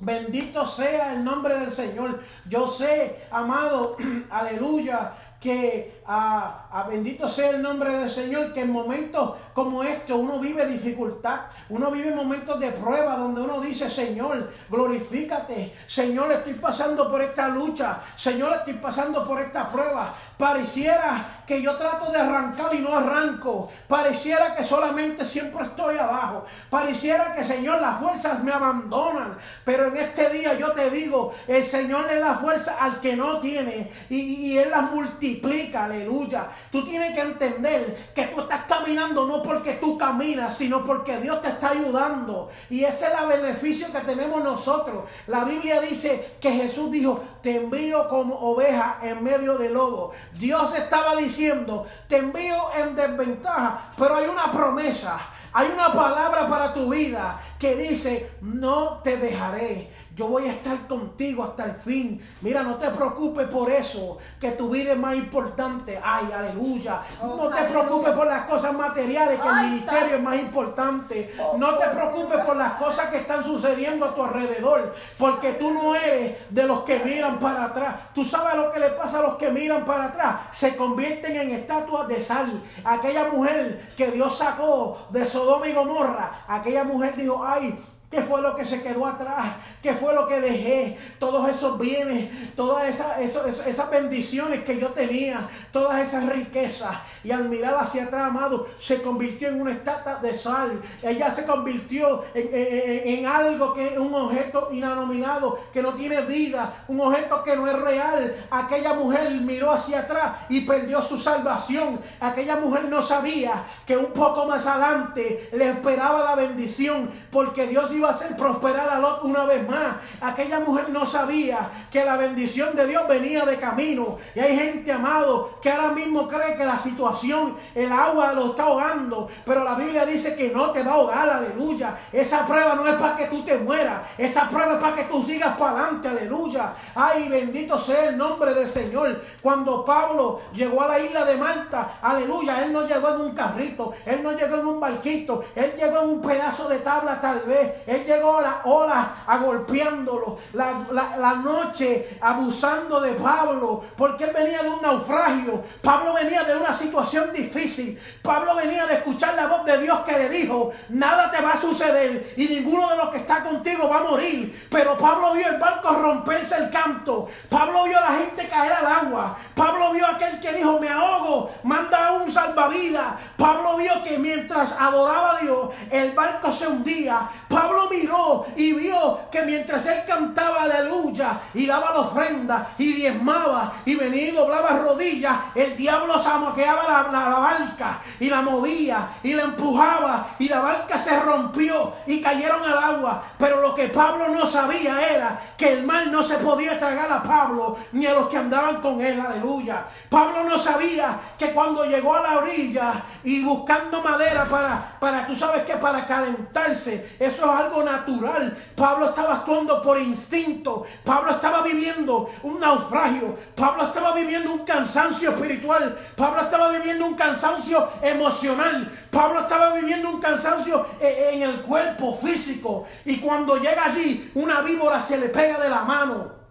Bendito 0.00 0.66
sea 0.66 1.12
el 1.12 1.24
nombre 1.24 1.58
del 1.58 1.70
Señor. 1.70 2.22
Yo 2.48 2.68
sé, 2.68 3.26
amado, 3.30 3.96
aleluya, 4.30 5.14
que 5.40 6.00
a, 6.06 6.61
a, 6.72 6.84
bendito 6.84 7.28
sea 7.28 7.50
el 7.50 7.62
nombre 7.62 7.96
del 7.96 8.10
Señor, 8.10 8.52
que 8.52 8.60
en 8.60 8.70
momentos 8.70 9.36
como 9.52 9.82
estos 9.82 10.18
uno 10.18 10.38
vive 10.38 10.66
dificultad, 10.66 11.40
uno 11.68 11.90
vive 11.90 12.14
momentos 12.14 12.58
de 12.58 12.72
prueba 12.72 13.16
donde 13.16 13.42
uno 13.42 13.60
dice, 13.60 13.90
Señor, 13.90 14.52
glorifícate, 14.70 15.74
Señor, 15.86 16.32
estoy 16.32 16.54
pasando 16.54 17.10
por 17.10 17.20
esta 17.20 17.48
lucha, 17.48 18.00
Señor, 18.16 18.54
estoy 18.54 18.74
pasando 18.74 19.26
por 19.26 19.40
esta 19.40 19.70
prueba. 19.70 20.14
Pareciera 20.38 21.42
que 21.46 21.60
yo 21.60 21.76
trato 21.76 22.10
de 22.10 22.18
arrancar 22.18 22.74
y 22.74 22.78
no 22.78 22.96
arranco, 22.96 23.70
pareciera 23.86 24.54
que 24.54 24.64
solamente 24.64 25.24
siempre 25.24 25.64
estoy 25.66 25.98
abajo, 25.98 26.46
pareciera 26.70 27.34
que, 27.34 27.44
Señor, 27.44 27.80
las 27.80 27.98
fuerzas 28.00 28.42
me 28.42 28.52
abandonan, 28.52 29.36
pero 29.64 29.88
en 29.88 29.96
este 29.98 30.30
día 30.30 30.58
yo 30.58 30.72
te 30.72 30.90
digo, 30.90 31.34
el 31.46 31.62
Señor 31.62 32.06
le 32.06 32.18
da 32.18 32.34
fuerza 32.34 32.76
al 32.80 33.00
que 33.00 33.14
no 33.14 33.38
tiene 33.40 33.90
y 34.08 34.56
Él 34.56 34.70
las 34.70 34.90
multiplica 34.90 35.84
aleluya. 35.84 36.48
Tú 36.70 36.84
tienes 36.84 37.14
que 37.14 37.20
entender 37.20 38.10
que 38.14 38.24
tú 38.26 38.40
estás 38.42 38.64
caminando 38.64 39.26
no 39.26 39.42
porque 39.42 39.74
tú 39.74 39.98
caminas, 39.98 40.56
sino 40.56 40.84
porque 40.84 41.18
Dios 41.18 41.42
te 41.42 41.48
está 41.48 41.70
ayudando. 41.70 42.50
Y 42.70 42.84
ese 42.84 43.06
es 43.06 43.12
el 43.20 43.28
beneficio 43.28 43.92
que 43.92 44.00
tenemos 44.00 44.42
nosotros. 44.42 45.04
La 45.26 45.44
Biblia 45.44 45.80
dice 45.80 46.36
que 46.40 46.50
Jesús 46.50 46.90
dijo, 46.90 47.22
te 47.42 47.56
envío 47.56 48.08
como 48.08 48.36
oveja 48.36 48.98
en 49.02 49.22
medio 49.22 49.58
de 49.58 49.68
lobo. 49.68 50.12
Dios 50.38 50.74
estaba 50.74 51.16
diciendo, 51.16 51.86
te 52.08 52.18
envío 52.18 52.56
en 52.76 52.94
desventaja, 52.94 53.92
pero 53.98 54.16
hay 54.16 54.26
una 54.26 54.50
promesa. 54.50 55.18
Hay 55.54 55.70
una 55.70 55.92
palabra 55.92 56.46
para 56.48 56.72
tu 56.72 56.88
vida 56.90 57.38
que 57.58 57.76
dice, 57.76 58.30
no 58.40 59.00
te 59.04 59.18
dejaré 59.18 59.90
yo 60.14 60.28
voy 60.28 60.46
a 60.46 60.52
estar 60.52 60.86
contigo 60.86 61.42
hasta 61.42 61.64
el 61.64 61.74
fin. 61.74 62.22
Mira, 62.42 62.62
no 62.62 62.76
te 62.76 62.90
preocupes 62.90 63.48
por 63.48 63.70
eso, 63.70 64.18
que 64.38 64.52
tu 64.52 64.68
vida 64.70 64.92
es 64.92 64.98
más 64.98 65.14
importante. 65.14 65.98
Ay, 66.02 66.30
aleluya. 66.32 67.02
Oh, 67.22 67.36
no 67.36 67.48
te 67.48 67.62
preocupes 67.64 68.12
por 68.12 68.26
las 68.26 68.46
cosas 68.46 68.74
materiales, 68.74 69.40
que 69.40 69.48
el 69.48 69.70
ministerio 69.70 70.16
es 70.16 70.22
más 70.22 70.36
importante. 70.36 71.34
Oh, 71.40 71.56
no 71.56 71.76
te 71.76 71.86
preocupes 71.88 72.44
por 72.44 72.56
las 72.56 72.74
cosas 72.74 73.08
que 73.08 73.18
están 73.18 73.42
sucediendo 73.42 74.04
a 74.06 74.14
tu 74.14 74.22
alrededor, 74.22 74.94
porque 75.16 75.52
tú 75.52 75.72
no 75.72 75.94
eres 75.94 76.36
de 76.50 76.64
los 76.64 76.80
que 76.80 76.98
miran 76.98 77.38
para 77.38 77.64
atrás. 77.64 77.96
Tú 78.14 78.24
sabes 78.24 78.54
lo 78.56 78.70
que 78.70 78.80
le 78.80 78.90
pasa 78.90 79.20
a 79.20 79.22
los 79.22 79.36
que 79.36 79.50
miran 79.50 79.84
para 79.84 80.06
atrás. 80.06 80.36
Se 80.50 80.76
convierten 80.76 81.36
en 81.36 81.50
estatuas 81.52 82.06
de 82.08 82.20
sal. 82.20 82.62
Aquella 82.84 83.28
mujer 83.28 83.92
que 83.96 84.10
Dios 84.10 84.36
sacó 84.36 85.06
de 85.10 85.24
Sodoma 85.24 85.66
y 85.68 85.72
Gomorra, 85.72 86.44
aquella 86.46 86.84
mujer 86.84 87.16
dijo, 87.16 87.42
ay, 87.44 87.78
¿Qué 88.12 88.20
fue 88.20 88.42
lo 88.42 88.54
que 88.54 88.66
se 88.66 88.82
quedó 88.82 89.06
atrás? 89.06 89.54
¿Qué 89.82 89.94
fue 89.94 90.14
lo 90.14 90.28
que 90.28 90.38
dejé? 90.38 90.98
Todos 91.18 91.48
esos 91.48 91.78
bienes, 91.78 92.54
todas 92.54 92.86
esas, 92.86 93.66
esas 93.66 93.90
bendiciones 93.90 94.64
que 94.64 94.78
yo 94.78 94.90
tenía, 94.90 95.48
todas 95.72 96.06
esas 96.06 96.28
riquezas. 96.28 96.94
Y 97.24 97.30
al 97.30 97.48
mirar 97.48 97.74
hacia 97.76 98.04
atrás, 98.04 98.24
amado, 98.28 98.68
se 98.78 99.00
convirtió 99.00 99.48
en 99.48 99.62
una 99.62 99.72
estatua 99.72 100.16
de 100.16 100.34
sal. 100.34 100.78
Ella 101.02 101.30
se 101.30 101.46
convirtió 101.46 102.24
en, 102.34 103.24
algo 103.24 103.72
que 103.72 103.94
es 103.94 103.98
un 103.98 104.12
objeto 104.12 104.68
inanominado, 104.72 105.58
que 105.72 105.80
no 105.80 105.94
tiene 105.94 106.20
vida, 106.20 106.84
un 106.88 107.00
objeto 107.00 107.42
que 107.42 107.56
no 107.56 107.66
es 107.66 107.80
real. 107.80 108.36
Aquella 108.50 108.92
mujer 108.92 109.30
miró 109.40 109.72
hacia 109.72 110.00
atrás 110.00 110.36
y 110.50 110.60
perdió 110.60 111.00
su 111.00 111.16
salvación. 111.18 111.98
Aquella 112.20 112.56
mujer 112.56 112.84
no 112.90 113.00
sabía 113.00 113.64
que 113.86 113.96
un 113.96 114.12
poco 114.12 114.44
más 114.44 114.66
adelante 114.66 115.48
le 115.52 115.70
esperaba 115.70 116.24
la 116.24 116.34
bendición, 116.34 117.10
porque 117.30 117.66
Dios 117.66 117.90
iba 117.92 118.01
a 118.08 118.12
hacer 118.12 118.36
prosperar 118.36 118.88
a 118.88 118.98
Lot 118.98 119.24
una 119.24 119.44
vez 119.44 119.68
más. 119.68 119.96
Aquella 120.20 120.60
mujer 120.60 120.90
no 120.90 121.06
sabía 121.06 121.70
que 121.90 122.04
la 122.04 122.16
bendición 122.16 122.74
de 122.76 122.86
Dios 122.86 123.06
venía 123.08 123.44
de 123.44 123.58
camino. 123.58 124.18
Y 124.34 124.40
hay 124.40 124.56
gente, 124.56 124.92
amado, 124.92 125.58
que 125.60 125.70
ahora 125.70 125.92
mismo 125.92 126.28
cree 126.28 126.56
que 126.56 126.64
la 126.64 126.78
situación, 126.78 127.56
el 127.74 127.92
agua 127.92 128.32
lo 128.32 128.46
está 128.46 128.64
ahogando. 128.64 129.28
Pero 129.44 129.64
la 129.64 129.74
Biblia 129.74 130.04
dice 130.06 130.34
que 130.36 130.50
no 130.50 130.70
te 130.70 130.82
va 130.82 130.92
a 130.92 130.94
ahogar, 130.94 131.30
aleluya. 131.30 131.98
Esa 132.12 132.46
prueba 132.46 132.74
no 132.74 132.86
es 132.86 132.96
para 132.96 133.16
que 133.16 133.26
tú 133.26 133.44
te 133.44 133.58
mueras. 133.58 134.02
Esa 134.18 134.48
prueba 134.48 134.74
es 134.74 134.80
para 134.80 134.96
que 134.96 135.04
tú 135.04 135.22
sigas 135.22 135.56
para 135.56 135.72
adelante, 135.72 136.08
aleluya. 136.08 136.72
Ay, 136.94 137.28
bendito 137.28 137.78
sea 137.78 138.10
el 138.10 138.18
nombre 138.18 138.54
del 138.54 138.68
Señor. 138.68 139.22
Cuando 139.40 139.84
Pablo 139.84 140.40
llegó 140.52 140.82
a 140.82 140.88
la 140.88 140.98
isla 140.98 141.24
de 141.24 141.36
Malta, 141.36 141.98
aleluya, 142.02 142.64
él 142.64 142.72
no 142.72 142.86
llegó 142.86 143.10
en 143.14 143.20
un 143.20 143.32
carrito, 143.32 143.92
él 144.04 144.22
no 144.22 144.32
llegó 144.32 144.56
en 144.56 144.66
un 144.66 144.80
barquito, 144.80 145.44
él 145.54 145.74
llegó 145.76 146.02
en 146.02 146.10
un 146.10 146.20
pedazo 146.20 146.68
de 146.68 146.78
tabla 146.78 147.20
tal 147.20 147.40
vez. 147.40 147.82
Él 147.92 148.04
llegó 148.06 148.38
a 148.38 148.42
la 148.42 148.60
hora 148.64 149.16
agolpeándolo, 149.26 150.38
la, 150.54 150.86
la, 150.92 151.34
noche 151.34 152.16
abusando 152.20 153.00
de 153.00 153.12
Pablo, 153.12 153.84
porque 153.96 154.24
él 154.24 154.30
venía 154.34 154.62
de 154.62 154.70
un 154.70 154.80
naufragio. 154.80 155.62
Pablo 155.82 156.14
venía 156.14 156.42
de 156.44 156.56
una 156.56 156.72
situación 156.72 157.32
difícil. 157.32 158.00
Pablo 158.22 158.54
venía 158.56 158.86
de 158.86 158.94
escuchar 158.94 159.34
la 159.34 159.46
voz 159.46 159.64
de 159.66 159.78
Dios 159.82 160.00
que 160.06 160.12
le 160.12 160.28
dijo, 160.30 160.72
nada 160.88 161.30
te 161.30 161.42
va 161.42 161.52
a 161.52 161.60
suceder 161.60 162.32
y 162.36 162.48
ninguno 162.48 162.88
de 162.90 162.96
los 162.96 163.10
que 163.10 163.18
está 163.18 163.42
contigo 163.42 163.88
va 163.88 163.98
a 163.98 164.04
morir. 164.04 164.68
Pero 164.70 164.96
Pablo 164.96 165.34
vio 165.34 165.48
el 165.48 165.58
barco 165.58 165.90
romperse 165.90 166.56
el 166.56 166.70
canto. 166.70 167.28
Pablo 167.50 167.84
vio 167.84 167.98
a 167.98 168.12
la 168.12 168.18
gente 168.18 168.48
caer 168.48 168.72
al 168.72 168.86
agua. 168.86 169.36
Pablo 169.54 169.92
vio 169.92 170.06
a 170.06 170.12
aquel 170.12 170.40
que 170.40 170.52
dijo, 170.52 170.78
me 170.80 170.88
ahogo, 170.88 171.50
manda 171.62 172.12
un 172.12 172.32
salvavidas. 172.32 173.14
Pablo 173.36 173.76
vio 173.76 174.02
que 174.02 174.18
mientras 174.18 174.72
adoraba 174.78 175.36
a 175.36 175.40
Dios, 175.40 175.70
el 175.90 176.12
barco 176.12 176.50
se 176.50 176.66
hundía. 176.66 177.28
Pablo 177.52 177.88
miró 177.90 178.46
y 178.56 178.72
vio 178.72 179.20
que 179.30 179.42
mientras 179.42 179.84
él 179.86 180.02
cantaba 180.06 180.62
aleluya 180.62 181.40
y 181.52 181.66
daba 181.66 181.92
la 181.92 182.00
ofrenda 182.00 182.70
y 182.78 182.92
diezmaba 182.94 183.74
y 183.84 183.94
venía 183.94 184.28
y 184.28 184.30
doblaba 184.30 184.70
rodillas, 184.70 185.36
el 185.54 185.76
diablo 185.76 186.18
samoqueaba 186.18 186.82
la, 186.84 187.12
la, 187.12 187.28
la 187.28 187.38
barca 187.38 188.00
y 188.18 188.30
la 188.30 188.40
movía 188.40 189.16
y 189.22 189.34
la 189.34 189.42
empujaba 189.42 190.28
y 190.38 190.48
la 190.48 190.60
barca 190.60 190.96
se 190.96 191.18
rompió 191.20 191.92
y 192.06 192.20
cayeron 192.20 192.62
al 192.64 192.78
agua. 192.78 193.22
Pero 193.38 193.60
lo 193.60 193.74
que 193.74 193.88
Pablo 193.88 194.28
no 194.28 194.46
sabía 194.46 195.10
era 195.10 195.40
que 195.56 195.74
el 195.74 195.84
mal 195.84 196.10
no 196.10 196.22
se 196.22 196.38
podía 196.38 196.78
tragar 196.78 197.12
a 197.12 197.22
Pablo 197.22 197.76
ni 197.92 198.06
a 198.06 198.14
los 198.14 198.28
que 198.28 198.38
andaban 198.38 198.80
con 198.80 199.00
él, 199.00 199.20
aleluya. 199.20 199.84
Pablo 200.08 200.44
no 200.44 200.56
sabía 200.56 201.18
que 201.38 201.52
cuando 201.52 201.84
llegó 201.84 202.14
a 202.14 202.22
la 202.22 202.38
orilla 202.38 202.92
y 203.24 203.44
buscando 203.44 204.02
madera 204.02 204.46
para, 204.46 204.96
para 204.98 205.26
tú 205.26 205.34
sabes 205.34 205.64
que 205.64 205.74
para 205.74 206.06
calentarse, 206.06 207.16
eso 207.18 207.41
es 207.46 207.60
algo 207.60 207.82
natural. 207.82 208.56
Pablo 208.76 209.06
estaba 209.06 209.36
actuando 209.36 209.80
por 209.80 210.00
instinto. 210.00 210.84
Pablo 211.04 211.30
estaba 211.30 211.62
viviendo 211.62 212.30
un 212.42 212.60
naufragio. 212.60 213.36
Pablo 213.54 213.84
estaba 213.84 214.14
viviendo 214.14 214.52
un 214.52 214.64
cansancio 214.64 215.30
espiritual. 215.30 215.96
Pablo 216.16 216.42
estaba 216.42 216.70
viviendo 216.70 217.06
un 217.06 217.14
cansancio 217.14 217.88
emocional. 218.02 218.90
Pablo 219.10 219.40
estaba 219.40 219.72
viviendo 219.74 220.10
un 220.10 220.20
cansancio 220.20 220.86
eh, 221.00 221.30
en 221.32 221.42
el 221.42 221.60
cuerpo 221.60 222.16
físico. 222.16 222.86
Y 223.04 223.18
cuando 223.18 223.56
llega 223.56 223.84
allí, 223.84 224.30
una 224.34 224.60
víbora 224.60 225.00
se 225.00 225.18
le 225.18 225.28
pega 225.28 225.58
de 225.58 225.70
la 225.70 225.82
mano. 225.82 226.41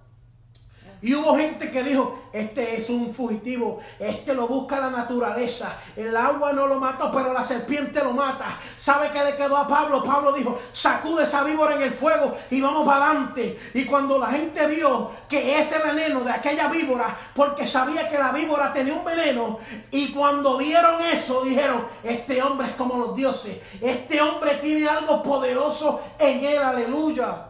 Y 1.03 1.15
hubo 1.15 1.35
gente 1.35 1.71
que 1.71 1.81
dijo, 1.81 2.19
este 2.31 2.75
es 2.79 2.87
un 2.89 3.11
fugitivo, 3.11 3.79
este 3.97 4.35
lo 4.35 4.47
busca 4.47 4.79
la 4.79 4.91
naturaleza, 4.91 5.77
el 5.95 6.15
agua 6.15 6.53
no 6.53 6.67
lo 6.67 6.79
mató, 6.79 7.11
pero 7.11 7.33
la 7.33 7.43
serpiente 7.43 8.03
lo 8.03 8.13
mata. 8.13 8.59
¿Sabe 8.77 9.09
qué 9.11 9.23
le 9.23 9.35
quedó 9.35 9.57
a 9.57 9.67
Pablo? 9.67 10.03
Pablo 10.03 10.31
dijo, 10.31 10.59
sacude 10.71 11.23
esa 11.23 11.43
víbora 11.43 11.75
en 11.75 11.81
el 11.81 11.91
fuego 11.91 12.33
y 12.51 12.61
vamos 12.61 12.85
para 12.85 13.09
adelante. 13.09 13.59
Y 13.73 13.85
cuando 13.85 14.19
la 14.19 14.27
gente 14.27 14.67
vio 14.67 15.09
que 15.27 15.59
ese 15.59 15.79
veneno 15.79 16.21
de 16.21 16.31
aquella 16.31 16.67
víbora, 16.67 17.17
porque 17.33 17.65
sabía 17.65 18.07
que 18.07 18.19
la 18.19 18.31
víbora 18.31 18.71
tenía 18.71 18.93
un 18.93 19.03
veneno, 19.03 19.57
y 19.89 20.13
cuando 20.13 20.57
vieron 20.57 21.01
eso 21.01 21.41
dijeron, 21.43 21.87
este 22.03 22.43
hombre 22.43 22.67
es 22.67 22.75
como 22.75 22.97
los 22.97 23.15
dioses, 23.15 23.59
este 23.81 24.21
hombre 24.21 24.55
tiene 24.57 24.87
algo 24.87 25.23
poderoso 25.23 26.01
en 26.19 26.45
él, 26.45 26.59
aleluya. 26.59 27.47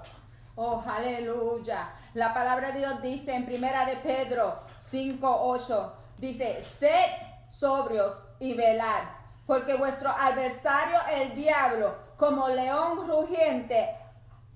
Oh, 0.56 0.82
aleluya. 0.88 2.01
La 2.14 2.34
palabra 2.34 2.72
de 2.72 2.80
Dios 2.80 3.02
dice 3.02 3.34
en 3.34 3.46
primera 3.46 3.86
de 3.86 3.96
Pedro 3.96 4.60
5:8 4.90 5.94
dice, 6.18 6.62
"Sed 6.62 7.10
sobrios 7.50 8.22
y 8.38 8.54
velad, 8.54 9.04
porque 9.48 9.76
vuestro 9.76 10.10
adversario 10.10 10.98
el 11.14 11.34
diablo, 11.36 11.96
como 12.18 12.50
león 12.50 13.08
rugiente, 13.08 13.96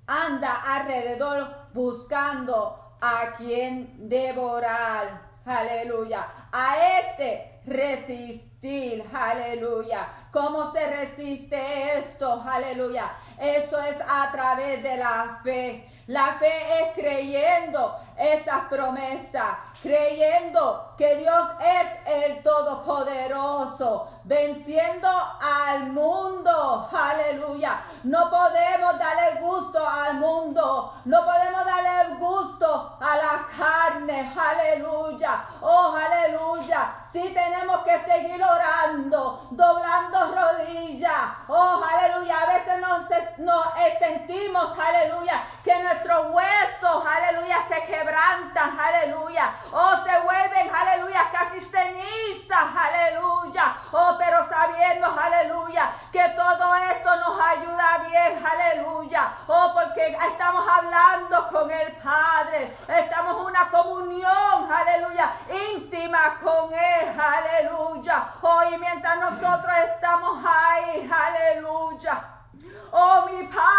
anda 0.06 0.54
alrededor 0.68 1.70
buscando 1.74 2.98
a 3.00 3.36
quien 3.38 4.10
devorar." 4.10 5.22
Aleluya. 5.46 6.28
A 6.52 7.00
este 7.00 7.62
resistir. 7.65 9.06
Aleluya. 9.13 10.28
¿Cómo 10.32 10.72
se 10.74 10.88
resiste 10.88 12.00
esto? 12.00 12.44
Aleluya. 12.46 13.15
Eso 13.39 13.80
es 13.80 14.02
a 14.02 14.30
través 14.32 14.84
de 14.84 14.98
la 14.98 15.39
fe. 15.44 15.88
La 16.08 16.34
fe 16.34 16.84
es 16.84 16.94
creyendo 16.94 17.98
esa 18.15 18.70
promesa, 18.70 19.58
creyendo 19.82 20.94
que 21.00 21.15
Dios 21.15 21.50
es 21.60 22.13
el 22.13 22.44
Todopoderoso, 22.44 24.10
venciendo 24.25 25.07
al 25.41 25.88
mundo. 25.91 26.89
Aleluya. 26.91 27.81
No 28.03 28.29
podemos 28.29 28.99
darle 28.99 29.39
gusto 29.39 29.88
al 29.88 30.15
mundo, 30.15 30.93
no 31.05 31.25
podemos 31.25 31.65
darle 31.65 32.15
gusto 32.17 32.97
a 32.99 33.17
la 33.17 33.47
carne. 33.57 34.33
Aleluya. 34.38 35.43
Oh, 35.61 35.95
aleluya. 35.95 36.97
Si 37.09 37.33
tenemos 37.33 37.79
que 37.83 37.97
seguir 37.99 38.43
orando, 38.43 39.47
doblando 39.51 40.35
rodillas. 40.35 41.31
Oh, 41.47 41.81
aleluya. 41.83 42.35
A 42.41 42.45
veces 42.45 42.79
nos, 42.79 43.39
nos 43.39 43.65
sentimos, 43.99 44.77
aleluya, 44.77 45.43
que 45.63 45.81
nuestros 45.81 46.31
huesos, 46.31 47.03
aleluya, 47.05 47.57
se 47.67 47.85
quebrantan, 47.85 48.79
aleluya. 48.79 49.53
Oh, 49.71 49.95
se 50.03 50.19
vuelven, 50.21 50.69
aleluya, 50.73 51.29
casi 51.31 51.59
cenizas, 51.59 52.67
aleluya. 52.75 53.75
Oh, 53.91 54.14
pero 54.17 54.47
sabiendo, 54.47 55.08
aleluya, 55.08 55.91
que 56.12 56.30
todo 56.30 56.75
esto 56.75 57.15
nos 57.17 57.39
ayuda 57.39 57.97
bien, 58.10 58.45
aleluya. 58.45 59.32
Oh, 59.47 59.71
porque 59.73 60.17
estamos 60.28 60.65
hablando 60.67 61.47
con 61.49 61.71
el 61.71 61.95
Padre. 61.97 62.78
Estamos 62.88 63.45
una 63.45 63.69
comunión, 63.69 64.71
aleluya, 64.71 65.32
íntima 65.73 66.39
con 66.41 66.73
Él, 66.73 67.19
aleluya. 67.19 68.28
Oh, 68.41 68.63
y 68.63 68.78
mientras 68.78 69.17
nosotros 69.19 69.73
estamos 69.78 70.43
ahí, 70.45 71.10
aleluya. 71.12 72.32
Oh, 72.91 73.25
mi 73.30 73.43
Padre, 73.47 73.74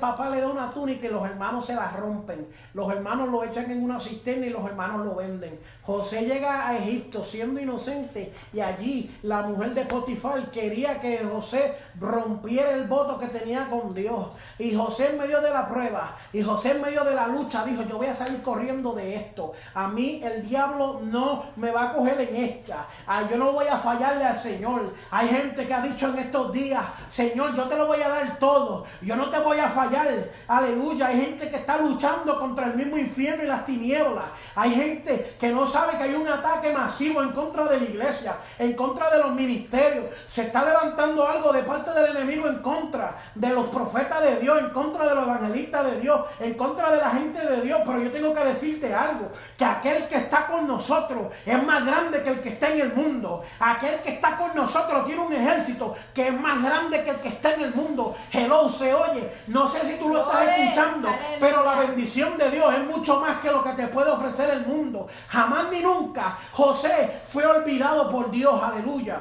papá 0.00 0.30
le 0.30 0.40
túnica 0.70 1.06
y 1.06 1.10
los 1.10 1.24
hermanos 1.24 1.66
se 1.66 1.74
la 1.74 1.90
rompen. 1.90 2.46
Los 2.74 2.90
hermanos 2.92 3.28
lo 3.28 3.44
echan 3.44 3.70
en 3.70 3.82
una 3.82 4.00
cisterna 4.00 4.46
y 4.46 4.50
los 4.50 4.64
hermanos 4.64 5.04
lo 5.04 5.14
venden. 5.14 5.58
José 5.82 6.24
llega 6.24 6.68
a 6.68 6.76
Egipto 6.76 7.24
siendo 7.24 7.60
inocente 7.60 8.32
y 8.52 8.60
allí 8.60 9.16
la 9.22 9.42
mujer 9.42 9.74
de 9.74 9.84
Potifar 9.86 10.50
quería 10.50 11.00
que 11.00 11.18
José 11.18 11.76
rompiera 11.98 12.72
el 12.72 12.84
voto 12.84 13.18
que 13.18 13.26
tenía 13.26 13.68
con 13.68 13.94
Dios. 13.94 14.28
Y 14.58 14.74
José 14.74 15.10
en 15.10 15.18
medio 15.18 15.40
de 15.40 15.50
la 15.50 15.68
prueba 15.68 16.16
y 16.32 16.42
José 16.42 16.72
en 16.72 16.82
medio 16.82 17.04
de 17.04 17.14
la 17.14 17.26
lucha 17.26 17.64
dijo, 17.64 17.82
yo 17.82 17.98
voy 17.98 18.06
a 18.06 18.14
salir 18.14 18.42
corriendo 18.42 18.92
de 18.92 19.16
esto. 19.16 19.52
A 19.74 19.88
mí 19.88 20.20
el 20.22 20.48
diablo 20.48 21.00
no 21.02 21.44
me 21.56 21.70
va 21.70 21.90
a 21.90 21.92
coger 21.92 22.20
en 22.20 22.36
esta. 22.36 22.86
Ah, 23.06 23.24
yo 23.30 23.36
no 23.36 23.52
voy 23.52 23.66
a 23.66 23.76
fallarle 23.76 24.24
al 24.24 24.38
Señor. 24.38 24.94
Hay 25.10 25.28
gente 25.28 25.66
que 25.66 25.74
ha 25.74 25.80
dicho 25.80 26.08
en 26.08 26.18
estos 26.18 26.52
días, 26.52 26.84
Señor, 27.08 27.54
yo 27.56 27.68
te 27.68 27.76
lo 27.76 27.86
voy 27.86 28.00
a 28.02 28.08
dar 28.08 28.38
todo. 28.38 28.84
Yo 29.02 29.16
no 29.16 29.30
te 29.30 29.38
voy 29.38 29.58
a 29.58 29.68
fallar. 29.68 30.30
Aleluya. 30.60 31.06
Hay 31.06 31.20
gente 31.20 31.48
que 31.48 31.56
está 31.56 31.78
luchando 31.78 32.38
contra 32.38 32.66
el 32.66 32.74
mismo 32.74 32.98
infierno 32.98 33.44
y 33.44 33.46
las 33.46 33.64
tinieblas. 33.64 34.26
Hay 34.54 34.74
gente 34.74 35.36
que 35.40 35.48
no 35.50 35.64
sabe 35.64 35.96
que 35.96 36.02
hay 36.02 36.14
un 36.14 36.28
ataque 36.28 36.70
masivo 36.70 37.22
en 37.22 37.30
contra 37.32 37.64
de 37.64 37.80
la 37.80 37.84
iglesia, 37.84 38.36
en 38.58 38.74
contra 38.74 39.10
de 39.10 39.18
los 39.18 39.32
ministerios. 39.32 40.04
Se 40.28 40.42
está 40.42 40.64
levantando 40.64 41.26
algo 41.26 41.52
de 41.52 41.62
parte 41.62 41.92
del 41.92 42.14
enemigo 42.16 42.46
en 42.46 42.58
contra 42.58 43.16
de 43.34 43.48
los 43.50 43.66
profetas 43.66 44.22
de 44.22 44.36
Dios, 44.36 44.58
en 44.58 44.70
contra 44.70 45.08
de 45.08 45.14
los 45.14 45.24
evangelistas 45.24 45.86
de 45.86 46.00
Dios, 46.00 46.20
en 46.40 46.54
contra 46.54 46.92
de 46.92 46.98
la 46.98 47.10
gente 47.10 47.40
de 47.40 47.62
Dios. 47.62 47.80
Pero 47.84 48.02
yo 48.02 48.12
tengo 48.12 48.34
que 48.34 48.44
decirte 48.44 48.94
algo, 48.94 49.32
que 49.56 49.64
aquel 49.64 50.08
que 50.08 50.16
está 50.16 50.46
con 50.46 50.66
nosotros 50.66 51.28
es 51.46 51.64
más 51.64 51.86
grande 51.86 52.22
que 52.22 52.30
el 52.30 52.40
que 52.40 52.50
está 52.50 52.68
en 52.70 52.80
el 52.80 52.92
mundo. 52.92 53.44
Aquel 53.58 54.00
que 54.00 54.10
está 54.10 54.36
con 54.36 54.54
nosotros 54.54 55.06
tiene 55.06 55.22
un 55.22 55.32
ejército 55.32 55.94
que 56.12 56.28
es 56.28 56.38
más 56.38 56.62
grande 56.62 57.02
que 57.02 57.10
el 57.10 57.16
que 57.16 57.28
está 57.28 57.54
en 57.54 57.62
el 57.62 57.74
mundo. 57.74 58.14
Hello, 58.30 58.68
se 58.68 58.92
oye. 58.92 59.32
No 59.46 59.66
sé 59.66 59.86
si 59.86 59.94
tú 59.98 60.10
lo 60.10 60.22
estás 60.22 60.49
escuchando, 60.50 61.08
pero 61.38 61.64
la 61.64 61.76
bendición 61.76 62.36
de 62.38 62.50
Dios 62.50 62.74
es 62.74 62.86
mucho 62.86 63.20
más 63.20 63.38
que 63.38 63.50
lo 63.50 63.62
que 63.62 63.72
te 63.72 63.86
puede 63.88 64.10
ofrecer 64.10 64.50
el 64.50 64.66
mundo. 64.66 65.08
Jamás 65.28 65.70
ni 65.70 65.80
nunca 65.80 66.38
José 66.52 67.22
fue 67.26 67.46
olvidado 67.46 68.10
por 68.10 68.30
Dios. 68.30 68.62
Aleluya. 68.62 69.20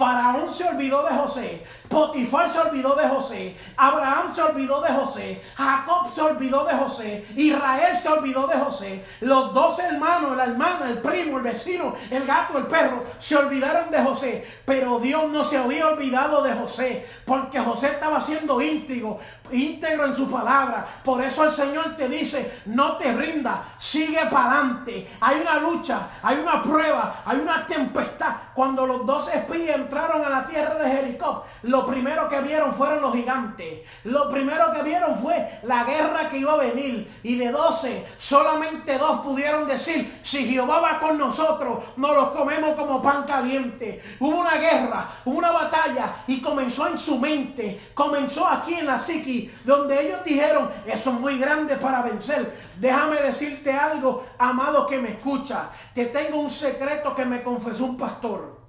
Faraón 0.00 0.50
se 0.50 0.66
olvidó 0.66 1.02
de 1.02 1.14
José, 1.14 1.62
Potifar 1.86 2.50
se 2.50 2.58
olvidó 2.58 2.94
de 2.96 3.06
José, 3.06 3.54
Abraham 3.76 4.32
se 4.32 4.40
olvidó 4.40 4.80
de 4.80 4.88
José, 4.88 5.42
Jacob 5.54 6.10
se 6.10 6.22
olvidó 6.22 6.64
de 6.64 6.72
José, 6.72 7.26
Israel 7.36 7.98
se 8.00 8.08
olvidó 8.08 8.46
de 8.46 8.56
José, 8.56 9.04
los 9.20 9.52
dos 9.52 9.78
hermanos, 9.78 10.38
la 10.38 10.44
hermana, 10.44 10.88
el 10.88 11.02
primo, 11.02 11.36
el 11.36 11.42
vecino, 11.42 11.94
el 12.10 12.24
gato, 12.24 12.56
el 12.56 12.66
perro, 12.66 13.04
se 13.18 13.36
olvidaron 13.36 13.90
de 13.90 14.02
José, 14.02 14.46
pero 14.64 15.00
Dios 15.00 15.28
no 15.28 15.44
se 15.44 15.58
había 15.58 15.88
olvidado 15.88 16.42
de 16.44 16.54
José, 16.54 17.06
porque 17.26 17.60
José 17.60 17.88
estaba 17.88 18.22
siendo 18.22 18.62
íntegro, 18.62 19.18
íntegro 19.52 20.06
en 20.06 20.14
su 20.14 20.30
palabra. 20.30 20.86
Por 21.04 21.22
eso 21.22 21.44
el 21.44 21.52
Señor 21.52 21.96
te 21.96 22.08
dice, 22.08 22.60
no 22.66 22.96
te 22.96 23.12
rindas, 23.12 23.58
sigue 23.78 24.20
para 24.30 24.52
adelante. 24.52 25.10
Hay 25.20 25.40
una 25.40 25.60
lucha, 25.60 26.08
hay 26.22 26.38
una 26.38 26.62
prueba, 26.62 27.22
hay 27.24 27.38
una 27.40 27.66
tempestad. 27.66 28.34
Cuando 28.54 28.86
los 28.86 29.06
dos 29.06 29.32
espías 29.34 29.76
entraron 29.76 30.24
a 30.24 30.28
la 30.28 30.46
tierra 30.46 30.74
de 30.74 30.90
Jericó, 30.90 31.44
lo 31.62 31.84
primero 31.86 32.28
que 32.28 32.40
vieron 32.40 32.74
fueron 32.74 33.02
los 33.02 33.14
gigantes. 33.14 33.80
Lo 34.04 34.30
primero 34.30 34.72
que 34.72 34.82
vieron 34.82 35.16
fue 35.16 35.60
la 35.62 35.84
guerra 35.84 36.28
que 36.30 36.38
iba 36.38 36.54
a 36.54 36.56
venir. 36.56 37.10
Y 37.22 37.36
de 37.36 37.50
doce, 37.50 38.06
solamente 38.18 38.98
dos 38.98 39.20
pudieron 39.20 39.66
decir, 39.66 40.20
si 40.22 40.46
Jehová 40.46 40.80
va 40.80 40.98
con 40.98 41.18
nosotros, 41.18 41.80
nos 41.96 42.14
los 42.14 42.30
comemos 42.30 42.74
como 42.74 43.02
pan 43.02 43.24
caliente. 43.24 44.02
Hubo 44.18 44.40
una 44.40 44.56
guerra, 44.56 45.08
hubo 45.24 45.38
una 45.38 45.52
batalla 45.52 46.14
y 46.26 46.40
comenzó 46.40 46.86
en 46.86 46.98
su 46.98 47.18
mente, 47.18 47.80
comenzó 47.94 48.46
aquí 48.46 48.74
en 48.74 48.86
la 48.86 48.98
psiqui, 48.98 49.52
donde 49.64 50.06
ellos 50.06 50.24
dijeron, 50.24 50.70
eso 50.86 51.10
es 51.10 51.20
muy 51.20 51.38
grande 51.38 51.76
para 51.76 52.02
vencer. 52.02 52.70
Déjame 52.78 53.16
decirte 53.20 53.72
algo, 53.72 54.24
amado 54.38 54.86
que 54.86 54.98
me 54.98 55.10
escucha, 55.10 55.70
que 55.94 56.06
tengo 56.06 56.38
un 56.38 56.50
secreto 56.50 57.14
que 57.14 57.24
me 57.24 57.42
confesó 57.42 57.84
un 57.84 57.96
pastor. 57.96 58.59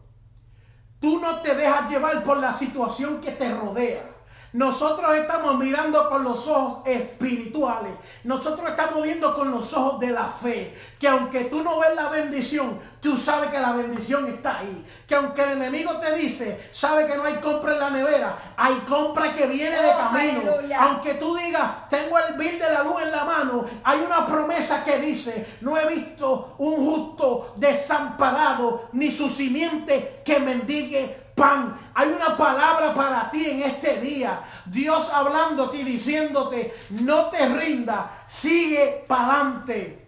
Tú 1.01 1.19
no 1.19 1.41
te 1.41 1.55
dejas 1.55 1.89
llevar 1.89 2.23
por 2.23 2.37
la 2.37 2.53
situación 2.53 3.19
que 3.21 3.31
te 3.31 3.51
rodea. 3.51 4.10
Nosotros 4.53 5.15
estamos 5.15 5.57
mirando 5.57 6.09
con 6.09 6.25
los 6.25 6.45
ojos 6.47 6.85
espirituales. 6.85 7.93
Nosotros 8.25 8.69
estamos 8.69 9.01
viendo 9.01 9.33
con 9.33 9.49
los 9.49 9.71
ojos 9.73 9.99
de 10.01 10.11
la 10.11 10.25
fe. 10.25 10.77
Que 10.99 11.07
aunque 11.07 11.45
tú 11.45 11.63
no 11.63 11.79
ves 11.79 11.95
la 11.95 12.09
bendición, 12.09 12.77
tú 12.99 13.17
sabes 13.17 13.49
que 13.49 13.59
la 13.59 13.71
bendición 13.71 14.27
está 14.27 14.59
ahí. 14.59 14.85
Que 15.07 15.15
aunque 15.15 15.41
el 15.41 15.51
enemigo 15.51 15.97
te 15.99 16.15
dice, 16.15 16.67
sabe 16.73 17.07
que 17.07 17.15
no 17.15 17.23
hay 17.23 17.35
compra 17.35 17.73
en 17.73 17.79
la 17.79 17.89
nevera, 17.91 18.53
hay 18.57 18.75
compra 18.87 19.33
que 19.33 19.47
viene 19.47 19.81
de 19.81 19.89
oh, 19.89 19.97
camino. 19.97 20.41
Aunque 20.79 21.13
tú 21.13 21.33
digas, 21.37 21.89
tengo 21.89 22.19
el 22.19 22.33
bill 22.35 22.59
de 22.59 22.73
la 22.73 22.83
luz 22.83 23.01
en 23.03 23.11
la 23.11 23.23
mano, 23.23 23.65
hay 23.85 24.01
una 24.01 24.25
promesa 24.25 24.83
que 24.83 24.99
dice, 24.99 25.47
no 25.61 25.77
he 25.77 25.87
visto 25.87 26.55
un 26.57 26.75
justo 26.75 27.53
desamparado, 27.55 28.89
ni 28.91 29.11
su 29.11 29.29
simiente 29.29 30.21
que 30.25 30.39
mendigue 30.39 31.20
pan. 31.41 31.79
Hay 31.95 32.09
una 32.09 32.37
palabra 32.37 32.93
para 32.93 33.29
ti 33.31 33.49
en 33.49 33.63
este 33.63 33.99
día. 33.99 34.41
Dios 34.65 35.09
hablándote 35.11 35.77
y 35.77 35.83
diciéndote, 35.83 36.73
no 36.91 37.25
te 37.29 37.47
rinda, 37.49 38.11
sigue 38.27 39.05
para 39.07 39.41
adelante. 39.41 40.07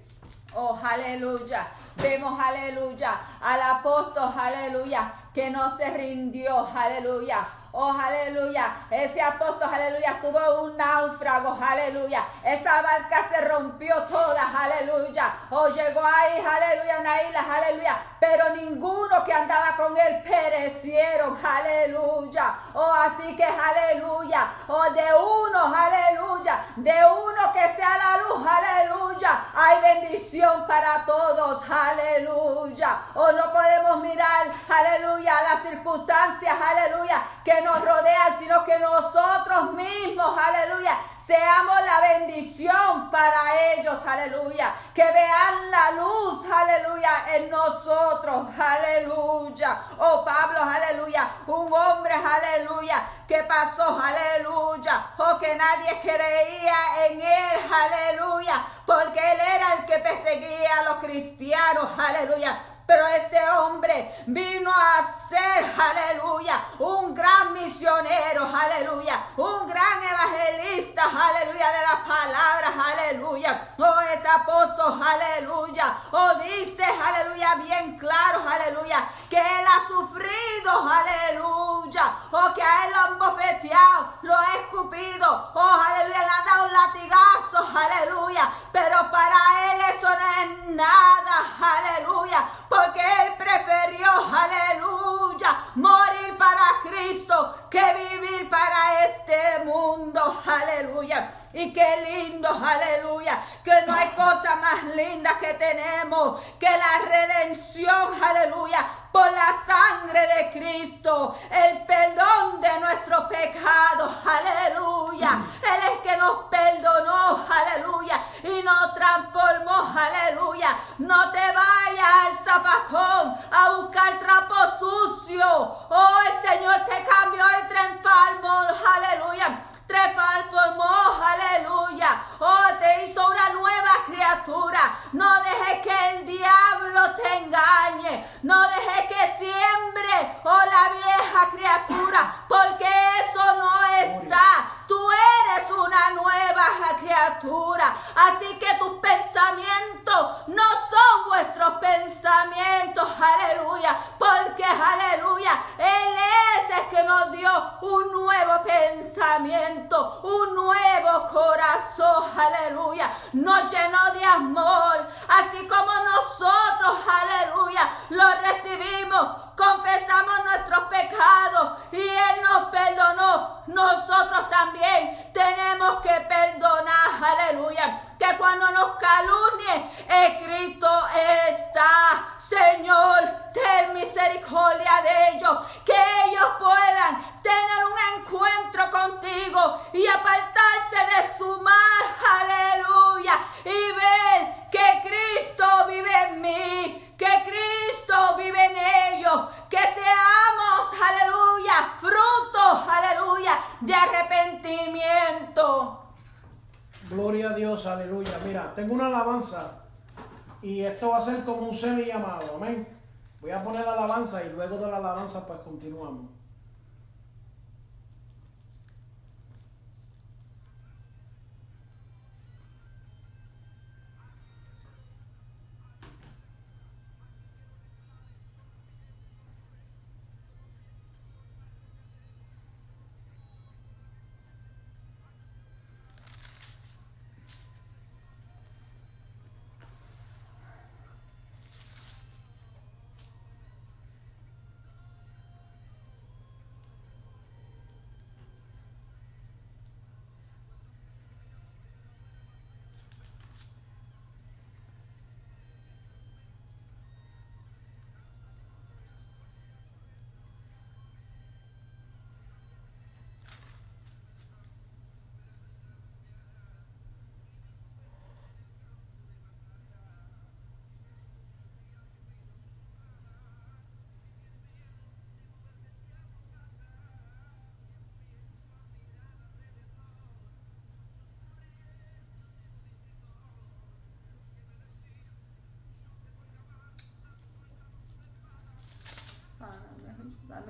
Oh, 0.53 0.79
aleluya. 0.83 1.67
Vemos, 1.95 2.39
aleluya, 2.39 3.19
al 3.41 3.61
apóstol, 3.61 4.31
aleluya, 4.37 5.13
que 5.33 5.49
no 5.49 5.75
se 5.77 5.89
rindió, 5.91 6.67
aleluya 6.75 7.47
Oh, 7.75 7.91
aleluya. 7.91 8.71
Ese 8.91 9.19
apóstol, 9.19 9.67
aleluya, 9.73 10.19
tuvo 10.21 10.61
un 10.61 10.77
náufrago, 10.77 11.57
aleluya. 11.59 12.23
Esa 12.45 12.83
barca 12.83 13.27
se 13.27 13.41
rompió 13.41 13.95
toda, 14.03 14.43
aleluya. 14.55 15.33
Oh, 15.49 15.67
llegó 15.69 16.01
ahí, 16.05 16.39
aleluya, 16.39 16.99
una 16.99 17.23
isla, 17.23 17.43
aleluya. 17.51 17.97
Pero 18.23 18.51
ninguno 18.51 19.25
que 19.25 19.33
andaba 19.33 19.75
con 19.75 19.97
él 19.97 20.23
perecieron, 20.23 21.37
aleluya. 21.45 22.55
Oh, 22.73 22.93
así 22.93 23.35
que, 23.35 23.43
aleluya. 23.43 24.49
Oh, 24.65 24.89
de 24.91 25.07
uno, 25.13 25.75
aleluya. 25.75 26.65
De 26.77 26.93
uno 27.05 27.51
que 27.51 27.67
sea 27.75 27.97
la 27.97 28.17
luz, 28.19 28.47
aleluya. 28.47 29.43
Hay 29.53 29.81
bendición 29.81 30.65
para 30.65 31.03
todos, 31.05 31.69
aleluya. 31.69 32.97
Oh, 33.13 33.29
no 33.33 33.51
podemos 33.51 34.01
mirar, 34.01 34.53
aleluya, 34.69 35.33
las 35.43 35.63
circunstancias, 35.63 36.55
aleluya, 36.61 37.21
que 37.43 37.61
nos 37.61 37.83
rodean, 37.83 38.39
sino 38.39 38.63
que 38.63 38.79
nosotros 38.79 39.73
mismos, 39.73 40.33
aleluya, 40.37 40.97
seamos 41.25 41.75
la 41.85 42.19
bendición 42.19 43.09
para 43.09 43.73
ellos, 43.73 44.05
aleluya. 44.05 44.75
Que 44.93 45.03
vean 45.03 45.71
la 45.71 45.91
luz, 45.91 46.45
aleluya, 46.51 47.09
en 47.35 47.49
nosotros, 47.49 48.47
aleluya. 48.57 49.81
Oh 49.97 50.23
Pablo, 50.25 50.59
aleluya, 50.61 51.29
un 51.47 51.71
hombre, 51.71 52.13
aleluya, 52.13 53.03
que 53.27 53.43
pasó, 53.43 53.99
aleluya. 53.99 55.07
Oh 55.17 55.39
que 55.39 55.55
nadie 55.55 55.99
creía 56.01 57.07
en 57.07 57.21
él, 57.21 57.71
aleluya, 57.71 58.65
porque 58.85 59.19
él 59.19 59.39
era 59.39 59.73
el 59.73 59.85
que 59.85 59.99
perseguía 59.99 60.79
a 60.79 60.83
los 60.83 60.95
cristianos, 60.97 61.89
aleluya 61.97 62.59
pero 62.85 63.07
este 63.07 63.39
hombre 63.49 64.13
vino 64.27 64.69
a 64.69 65.07
ser, 65.29 65.73
aleluya, 65.77 66.59
un 66.79 67.13
gran 67.15 67.53
misionero, 67.53 68.45
aleluya, 68.45 69.23
un 69.37 69.67
gran 69.67 70.03
evangelista, 70.03 71.03
aleluya, 71.03 71.71
de 71.71 71.81
las 71.81 71.95
palabras, 72.07 72.71
aleluya. 72.85 73.75
Oh, 73.77 74.01
este 74.13 74.27
apóstol, 74.27 75.01
aleluya. 75.01 75.95
Oh, 76.11 76.35
dice, 76.35 76.83
aleluya, 76.83 77.55
bien 77.55 77.97
claro, 77.97 78.41
aleluya, 78.47 79.07
que 79.29 79.37
él 79.37 79.65
ha 79.65 79.87
sufrido, 79.87 80.89
aleluya. 80.89 82.15
Oh, 82.31 82.53
que 82.53 82.61
a 82.61 82.85
él 82.85 82.93
lo 82.93 82.99
han 82.99 83.19
bofeteado, 83.19 84.13
lo 84.23 84.37
ha 84.37 84.53
escupido. 84.55 85.51
Oh, 85.53 85.81
aleluya, 85.87 86.19
le 86.19 86.29
han 86.29 86.45
dado 86.45 86.67
latigazos, 86.67 87.75
aleluya. 87.75 88.49
Pero 88.71 89.09
para 89.09 89.73
él 89.73 89.81
eso 89.81 90.09
no 90.09 90.43
es 90.43 90.75
nada, 90.75 91.55
aleluya 91.61 92.49
porque 92.73 93.01
Él 93.01 93.33
prefirió, 93.37 94.09
aleluya, 94.09 95.57
morir 95.75 96.37
para 96.37 96.61
Cristo 96.83 97.67
que 97.69 97.81
vivir 97.93 98.49
para 98.49 99.05
este 99.05 99.65
mundo, 99.65 100.41
aleluya. 100.45 101.29
Y 101.53 101.71
qué 101.71 101.87
lindo, 102.09 102.49
aleluya, 102.49 103.39
que 103.63 103.81
no 103.85 103.93
hay 103.93 104.09
cosa 104.09 104.55
más 104.55 104.83
linda 104.95 105.37
que 105.39 105.53
tenemos 105.53 106.41
que 106.59 106.67
la 106.69 106.99
redención, 107.07 108.23
aleluya, 108.23 108.83
por 109.11 109.31
la 109.31 109.53
sangre 109.63 110.19
de 110.21 110.51
Cristo, 110.51 111.37
el 111.51 111.85
perdón 111.85 112.59
de 112.59 112.79
nuestros 112.79 113.25
pecados, 113.25 114.11
aleluya. 114.25 115.43
Él 115.61 115.93
es 115.93 115.99
que 115.99 116.17
nos 116.17 116.45
perdonó, 116.45 117.45
aleluya, 117.47 118.19
y 118.41 118.63
nos 118.63 118.95
transformó, 118.95 119.93
aleluya. 119.95 120.75
No 120.97 121.31
te 121.31 121.39
vayas 121.51 122.07
al 122.25 122.37
zapacón 122.43 123.35
a 123.51 123.69
buscar 123.75 124.17
trapo 124.17 124.55
sucio. 124.79 125.47
Oh, 125.89 126.22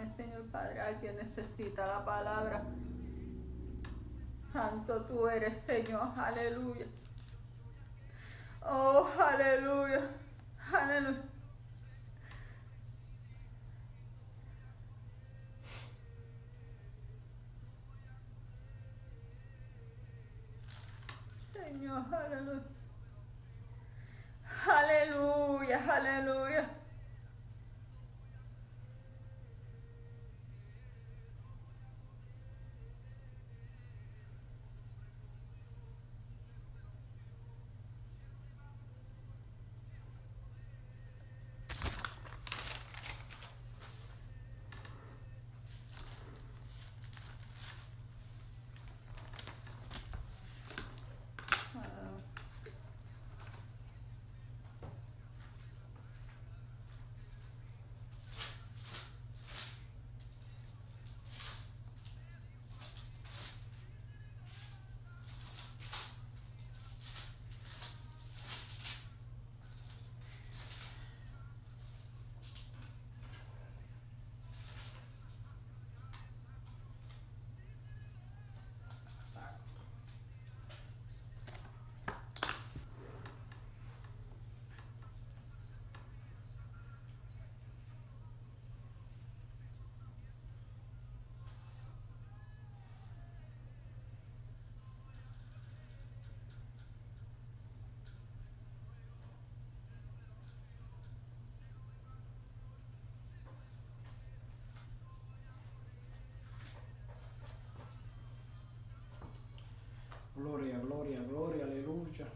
Señor 0.07 0.43
Padre, 0.51 0.81
a 0.81 0.97
quien 0.99 1.15
necesita 1.15 1.87
la 1.87 2.03
palabra. 2.03 2.63
Santo 4.51 5.01
tú 5.05 5.27
eres, 5.27 5.57
Señor. 5.57 6.09
Aleluya. 6.17 6.85
Oh, 8.61 9.09
aleluya. 9.19 10.01
Aleluya. 10.71 11.21
Señor, 21.53 22.05
aleluya. 22.13 22.63
Aleluya, 24.65 25.95
aleluya. 25.95 26.82
Gloria, 110.43 110.77
gloria, 110.77 111.21
gloria, 111.21 111.63
aleluya. 111.63 112.27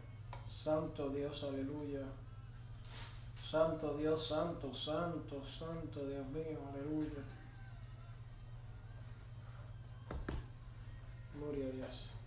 Santo 0.48 1.10
Dios, 1.10 1.44
aleluya. 1.44 2.06
Santo 3.50 3.98
Dios, 3.98 4.26
santo, 4.26 4.74
santo, 4.74 5.42
santo 5.44 6.06
Dios 6.06 6.26
mío, 6.28 6.58
aleluya. 6.72 7.22
Gloria 11.34 11.66
a 11.66 11.70
Dios. 11.70 12.17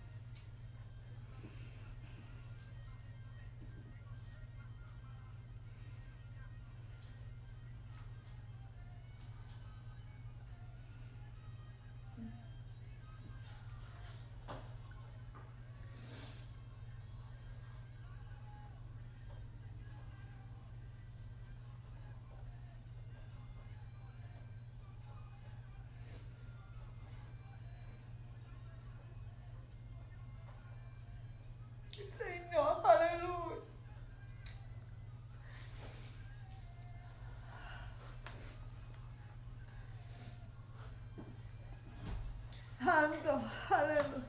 Hallelujah. 43.82 44.21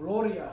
Gloria. 0.00 0.48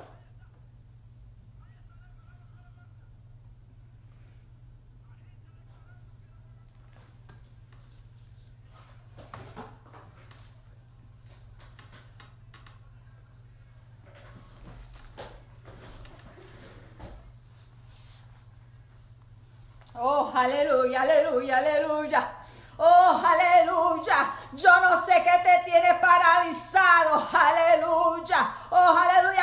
Oh, 19.95 20.29
aleluya, 20.35 21.01
aleluya, 21.01 21.57
aleluya. 21.57 22.37
Oh, 22.77 23.23
aleluya. 23.25 24.31
Yo 24.53 24.69
no 24.81 25.03
sé 25.03 25.23
qué 25.23 25.41
te 25.43 25.71
tiene 25.71 25.95
paralizado. 25.95 27.27
Aleluya. 27.33 28.53
Oh, 28.69 28.95
aleluya. 28.95 29.36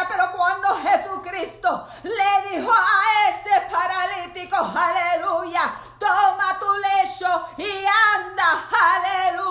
Le 1.34 2.48
dijo 2.50 2.72
a 2.72 3.28
ese 3.28 3.60
paralítico, 3.68 4.56
aleluya, 4.56 5.74
toma 5.98 6.56
tu 6.60 6.72
lecho 6.74 7.48
y 7.56 7.84
anda, 7.84 8.64
aleluya 8.70 9.43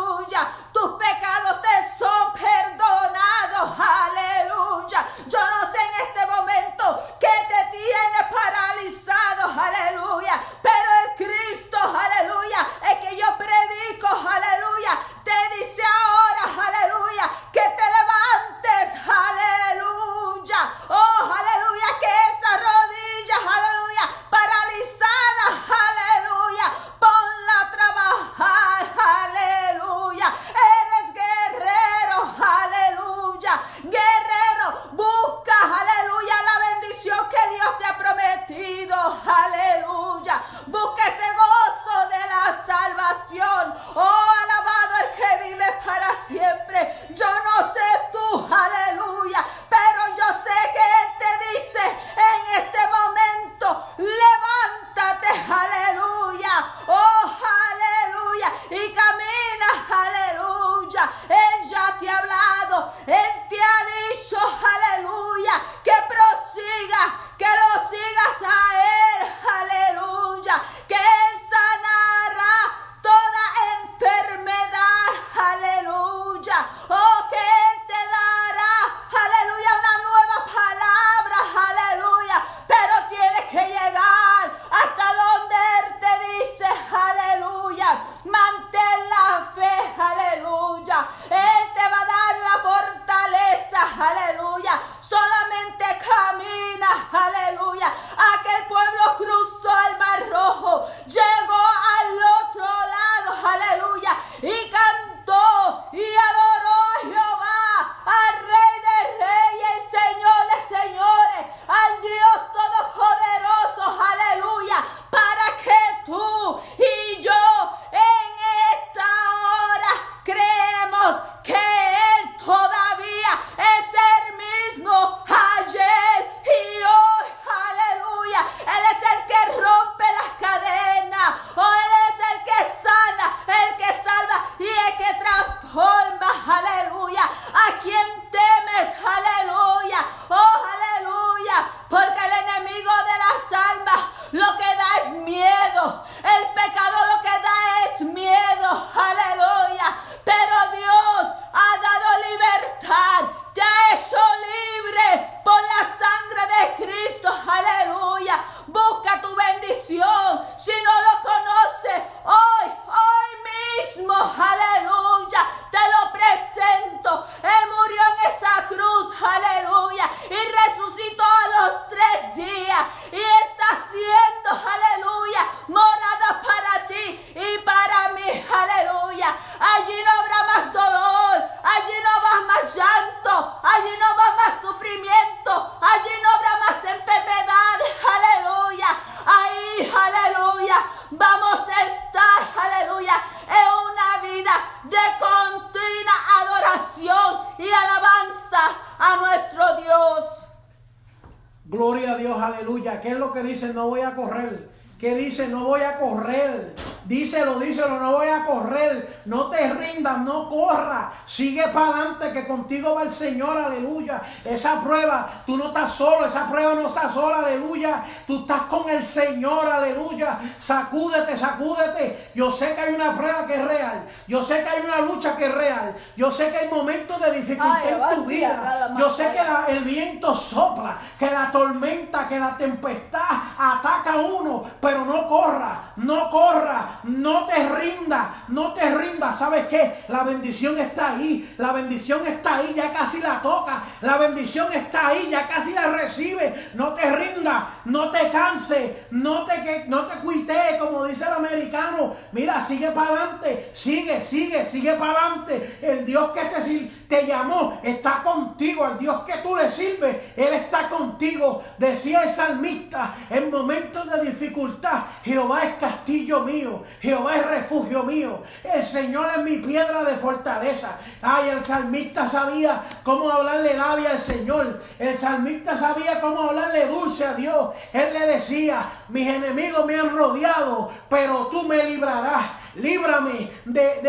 Señor, 213.13 213.57
aleluya. 213.57 214.21
Esa 214.43 214.81
prueba, 214.81 215.43
tú 215.45 215.55
no 215.55 215.67
estás 215.67 215.91
solo, 215.93 216.25
esa 216.25 216.49
prueba 216.49 216.73
no 216.73 216.87
está 216.87 217.09
sola, 217.09 217.39
aleluya. 217.39 218.03
Tú 218.27 218.41
estás 218.41 218.63
con 218.63 218.89
el 218.89 219.01
Señor, 219.01 219.67
aleluya. 219.67 220.39
Sacúdete, 220.57 221.37
sacúdete. 221.37 222.12
Yo 222.33 222.51
sé 222.51 222.73
que 222.73 222.81
hay 222.81 222.95
una 222.95 223.15
prueba 223.15 223.45
que 223.45 223.55
es 223.55 223.65
real. 223.65 224.05
Yo 224.27 224.41
sé 224.41 224.63
que 224.63 224.69
hay 224.69 224.81
una 224.85 225.01
lucha 225.01 225.35
que 225.35 225.45
es 225.45 225.53
real. 225.53 225.95
Yo 226.15 226.31
sé 226.31 226.51
que 226.51 226.57
hay 226.57 226.69
momentos 226.69 227.19
de 227.21 227.31
dificultad 227.31 227.87
en 227.87 228.15
tu 228.15 228.25
vida. 228.25 228.89
Yo 228.97 229.09
sé 229.09 229.31
que 229.31 229.73
el 229.73 229.83
viento 229.83 230.35
sopla, 230.35 230.97
que 231.19 231.29
la 231.29 231.51
tormenta, 231.51 232.27
que 232.27 232.39
la 232.39 232.57
tempestad 232.57 233.21
ataca 233.57 234.13
a 234.13 234.17
uno. 234.17 234.65
Pero 234.81 235.05
no 235.05 235.27
corra, 235.27 235.91
no 235.97 236.29
corra, 236.29 236.99
no 237.03 237.45
te 237.45 237.69
rinda, 237.69 238.43
no 238.47 238.73
te 238.73 238.89
rinda. 238.95 239.31
¿Sabes 239.31 239.67
qué? 239.67 240.03
La 240.07 240.23
bendición 240.23 240.79
está 240.79 241.11
ahí. 241.11 241.53
La 241.57 241.71
bendición 241.71 242.25
está 242.25 242.57
ahí. 242.57 242.73
Ya 242.75 242.91
casi 242.91 243.21
la 243.21 243.41
toca. 243.41 243.83
La 244.01 244.17
bendición 244.17 244.71
está 244.73 245.09
ahí. 245.09 245.29
Ya 245.29 245.47
casi 245.47 245.73
la 245.73 245.87
recibe. 245.87 246.71
No 246.73 246.93
te 246.93 247.09
rinda, 247.11 247.69
no 247.85 248.09
te 248.11 248.29
canse, 248.29 249.05
no 249.11 249.45
te, 249.45 249.85
no 249.87 250.05
te 250.05 250.19
cuite, 250.19 250.77
como 250.79 251.05
dice 251.05 251.25
el 251.25 251.33
americano. 251.33 252.15
Mira, 252.33 252.59
sigue 252.59 252.89
para 252.91 253.09
adelante, 253.09 253.71
sigue, 253.75 254.19
sigue, 254.21 254.65
sigue 254.65 254.93
para 254.93 255.11
adelante. 255.11 255.77
El 255.81 256.05
Dios 256.05 256.31
que 256.31 256.41
te, 256.41 256.89
te 257.07 257.27
llamó 257.27 257.79
está 257.83 258.23
contigo. 258.23 258.87
El 258.87 258.97
Dios 258.97 259.21
que 259.21 259.37
tú 259.37 259.55
le 259.55 259.69
sirves, 259.69 260.17
Él 260.35 260.53
está 260.53 260.89
contigo. 260.89 261.63
Decía 261.77 262.23
el 262.23 262.29
salmista, 262.29 263.15
en 263.29 263.51
momentos 263.51 264.09
de 264.11 264.31
dificultad, 264.31 265.03
Jehová 265.23 265.63
es 265.63 265.75
castillo 265.75 266.39
mío, 266.39 266.83
Jehová 267.01 267.35
es 267.35 267.45
refugio 267.45 268.01
mío. 268.01 268.41
El 268.63 268.81
Señor 268.81 269.27
es 269.37 269.43
mi 269.43 269.57
piedra 269.57 270.03
de 270.03 270.15
fortaleza. 270.15 270.97
Ay, 271.21 271.49
el 271.49 271.63
salmista 271.63 272.27
sabía 272.27 272.83
cómo 273.03 273.29
hablarle 273.29 273.75
labia 273.75 274.09
al 274.11 274.19
Señor. 274.19 274.81
El 274.97 275.17
salmista 275.19 275.77
sabía 275.77 276.19
cómo 276.19 276.49
hablarle 276.49 276.87
dulce 276.87 277.25
a 277.25 277.35
Dios. 277.35 277.75
Él 277.93 278.11
le 278.11 278.25
decía, 278.25 278.89
mis 279.13 279.27
enemigos 279.27 279.85
me 279.85 279.99
han 279.99 280.09
rodeado, 280.09 280.91
pero 281.07 281.47
tú 281.47 281.63
me 281.63 281.83
librarás. 281.83 282.51
Líbrame 282.75 283.51
de, 283.63 284.01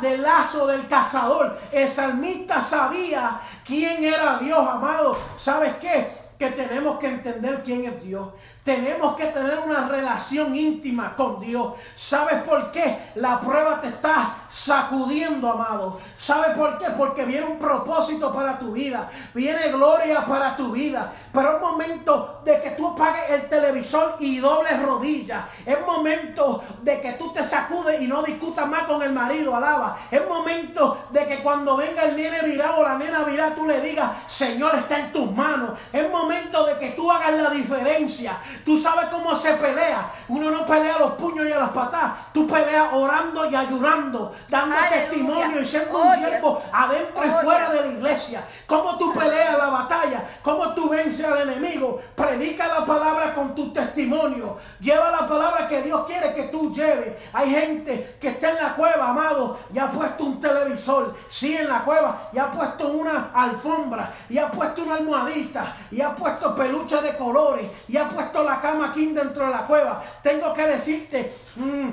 del 0.00 0.22
lazo 0.22 0.68
del 0.68 0.86
cazador. 0.86 1.58
El 1.72 1.88
salmista 1.88 2.60
sabía 2.60 3.40
quién 3.64 4.04
era 4.04 4.38
Dios, 4.38 4.60
amado. 4.60 5.18
¿Sabes 5.36 5.74
qué? 5.80 6.06
Que 6.38 6.50
tenemos 6.50 7.00
que 7.00 7.08
entender 7.08 7.60
quién 7.64 7.86
es 7.86 8.02
Dios. 8.04 8.28
Tenemos 8.64 9.16
que 9.16 9.26
tener 9.26 9.58
una 9.58 9.88
relación 9.88 10.54
íntima 10.54 11.16
con 11.16 11.40
Dios. 11.40 11.72
¿Sabes 11.96 12.42
por 12.42 12.70
qué? 12.70 13.10
La 13.16 13.40
prueba 13.40 13.80
te 13.80 13.88
está 13.88 14.36
sacudiendo, 14.48 15.50
amado. 15.50 16.00
¿Sabes 16.16 16.56
por 16.56 16.78
qué? 16.78 16.86
Porque 16.96 17.24
viene 17.24 17.44
un 17.44 17.58
propósito 17.58 18.32
para 18.32 18.60
tu 18.60 18.70
vida. 18.70 19.10
Viene 19.34 19.72
gloria 19.72 20.24
para 20.24 20.54
tu 20.54 20.70
vida. 20.70 21.12
Pero 21.32 21.56
es 21.56 21.60
momento 21.60 22.40
de 22.44 22.60
que 22.60 22.70
tú 22.70 22.86
apagues 22.86 23.30
el 23.30 23.48
televisor 23.48 24.16
y 24.20 24.38
dobles 24.38 24.80
rodillas. 24.80 25.44
Es 25.66 25.84
momento 25.84 26.62
de 26.82 27.00
que 27.00 27.14
tú 27.14 27.32
te 27.32 27.42
sacudes 27.42 28.00
y 28.00 28.06
no 28.06 28.22
discutas 28.22 28.68
más 28.68 28.84
con 28.84 29.02
el 29.02 29.12
marido. 29.12 29.56
Alaba. 29.56 29.98
Es 30.08 30.24
momento 30.28 31.06
de 31.10 31.26
que 31.26 31.42
cuando 31.42 31.76
venga 31.76 32.04
el 32.04 32.16
nene 32.16 32.42
virado 32.42 32.78
o 32.78 32.82
la 32.84 32.96
nena 32.96 33.24
virada, 33.24 33.56
tú 33.56 33.66
le 33.66 33.80
digas, 33.80 34.08
Señor, 34.28 34.76
está 34.76 35.00
en 35.00 35.12
tus 35.12 35.28
manos. 35.32 35.72
Es 35.92 36.08
momento 36.08 36.64
de 36.64 36.78
que 36.78 36.90
tú 36.90 37.10
hagas 37.10 37.32
la 37.32 37.50
diferencia. 37.50 38.38
Tú 38.64 38.76
sabes 38.76 39.06
cómo 39.06 39.34
se 39.36 39.52
pelea. 39.54 40.10
Uno 40.28 40.50
no 40.50 40.64
pelea 40.64 40.98
los 40.98 41.12
puños 41.12 41.46
y 41.46 41.52
a 41.52 41.58
las 41.58 41.70
patadas. 41.70 42.12
Tú 42.32 42.46
peleas 42.46 42.88
orando 42.92 43.50
y 43.50 43.54
ayudando, 43.54 44.34
dando 44.48 44.76
testimonio 44.90 45.60
y 45.60 45.64
siendo 45.64 45.98
un 45.98 46.14
tiempo 46.18 46.62
adentro 46.72 47.24
y 47.24 47.30
fuera 47.44 47.70
de 47.70 47.80
la 47.80 47.86
iglesia. 47.86 48.44
Cómo 48.66 48.96
tú 48.96 49.12
peleas 49.12 49.58
la 49.58 49.66
batalla, 49.66 50.22
cómo 50.42 50.72
tú 50.74 50.88
vences 50.88 51.24
al 51.24 51.48
enemigo. 51.48 52.00
Predica 52.14 52.68
la 52.68 52.86
palabra 52.86 53.34
con 53.34 53.54
tu 53.54 53.72
testimonio. 53.72 54.58
Lleva 54.80 55.10
la 55.10 55.26
palabra 55.28 55.68
que 55.68 55.82
Dios 55.82 56.06
quiere 56.06 56.32
que 56.34 56.44
tú 56.44 56.72
lleves. 56.74 57.16
Hay 57.32 57.50
gente 57.50 58.16
que 58.20 58.28
está 58.28 58.50
en 58.50 58.56
la 58.56 58.74
cueva, 58.74 59.10
amado, 59.10 59.58
y 59.72 59.78
ha 59.78 59.88
puesto 59.88 60.24
un 60.24 60.40
televisor. 60.40 61.14
Sí, 61.28 61.56
en 61.56 61.68
la 61.68 61.84
cueva, 61.84 62.28
y 62.32 62.38
ha 62.38 62.50
puesto 62.50 62.88
una 62.88 63.30
alfombra, 63.34 64.12
y 64.28 64.38
ha 64.38 64.50
puesto 64.50 64.82
una 64.82 64.96
almohadita, 64.96 65.76
y 65.90 66.00
ha 66.00 66.14
puesto 66.14 66.54
peluche 66.54 67.00
de 67.00 67.16
colores, 67.16 67.66
y 67.88 67.96
ha 67.96 68.08
puesto 68.08 68.41
la 68.44 68.60
cama 68.60 68.90
aquí 68.90 69.06
dentro 69.06 69.46
de 69.46 69.50
la 69.50 69.66
cueva. 69.66 70.02
Tengo 70.22 70.52
que 70.52 70.66
decirte, 70.66 71.32
mm, 71.56 71.88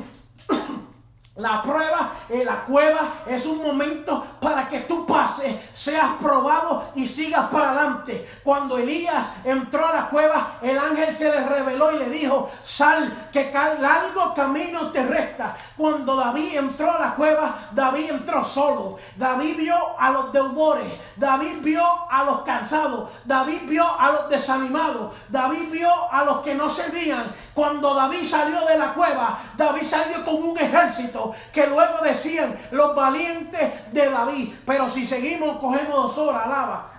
La 1.39 1.61
prueba 1.61 2.11
en 2.27 2.45
la 2.45 2.65
cueva 2.65 3.13
es 3.25 3.45
un 3.45 3.63
momento 3.63 4.25
para 4.41 4.67
que 4.67 4.81
tú 4.81 5.05
pases, 5.05 5.55
seas 5.73 6.11
probado 6.21 6.91
y 6.95 7.07
sigas 7.07 7.47
para 7.47 7.71
adelante. 7.71 8.29
Cuando 8.43 8.77
Elías 8.77 9.25
entró 9.45 9.87
a 9.87 9.93
la 9.93 10.09
cueva, 10.09 10.57
el 10.61 10.77
ángel 10.77 11.15
se 11.15 11.31
le 11.31 11.45
reveló 11.45 11.93
y 11.93 11.99
le 11.99 12.09
dijo, 12.09 12.51
sal, 12.61 13.29
que 13.31 13.53
largo 13.53 14.33
camino 14.33 14.91
te 14.91 15.01
resta. 15.05 15.55
Cuando 15.77 16.17
David 16.17 16.57
entró 16.57 16.91
a 16.91 16.99
la 16.99 17.15
cueva, 17.15 17.69
David 17.71 18.11
entró 18.11 18.43
solo. 18.43 18.97
David 19.15 19.55
vio 19.57 19.77
a 19.97 20.11
los 20.11 20.33
deudores, 20.33 20.91
David 21.15 21.59
vio 21.61 21.85
a 22.09 22.23
los 22.25 22.41
cansados, 22.41 23.11
David 23.23 23.61
vio 23.63 23.85
a 23.97 24.11
los 24.11 24.29
desanimados, 24.29 25.13
David 25.29 25.71
vio 25.71 25.89
a 26.11 26.25
los 26.25 26.41
que 26.41 26.55
no 26.55 26.69
servían. 26.69 27.33
Cuando 27.53 27.93
David 27.93 28.23
salió 28.23 28.65
de 28.65 28.77
la 28.77 28.93
cueva, 28.93 29.39
David 29.55 29.83
salió 29.83 30.25
con 30.25 30.35
un 30.35 30.57
ejército 30.57 31.28
que 31.51 31.67
luego 31.67 32.03
decían 32.03 32.57
los 32.71 32.95
valientes 32.95 33.93
de 33.93 34.09
David. 34.09 34.53
Pero 34.65 34.89
si 34.89 35.05
seguimos, 35.05 35.57
cogemos 35.57 36.15
dos 36.15 36.17
horas, 36.17 36.45
alaba. 36.45 36.91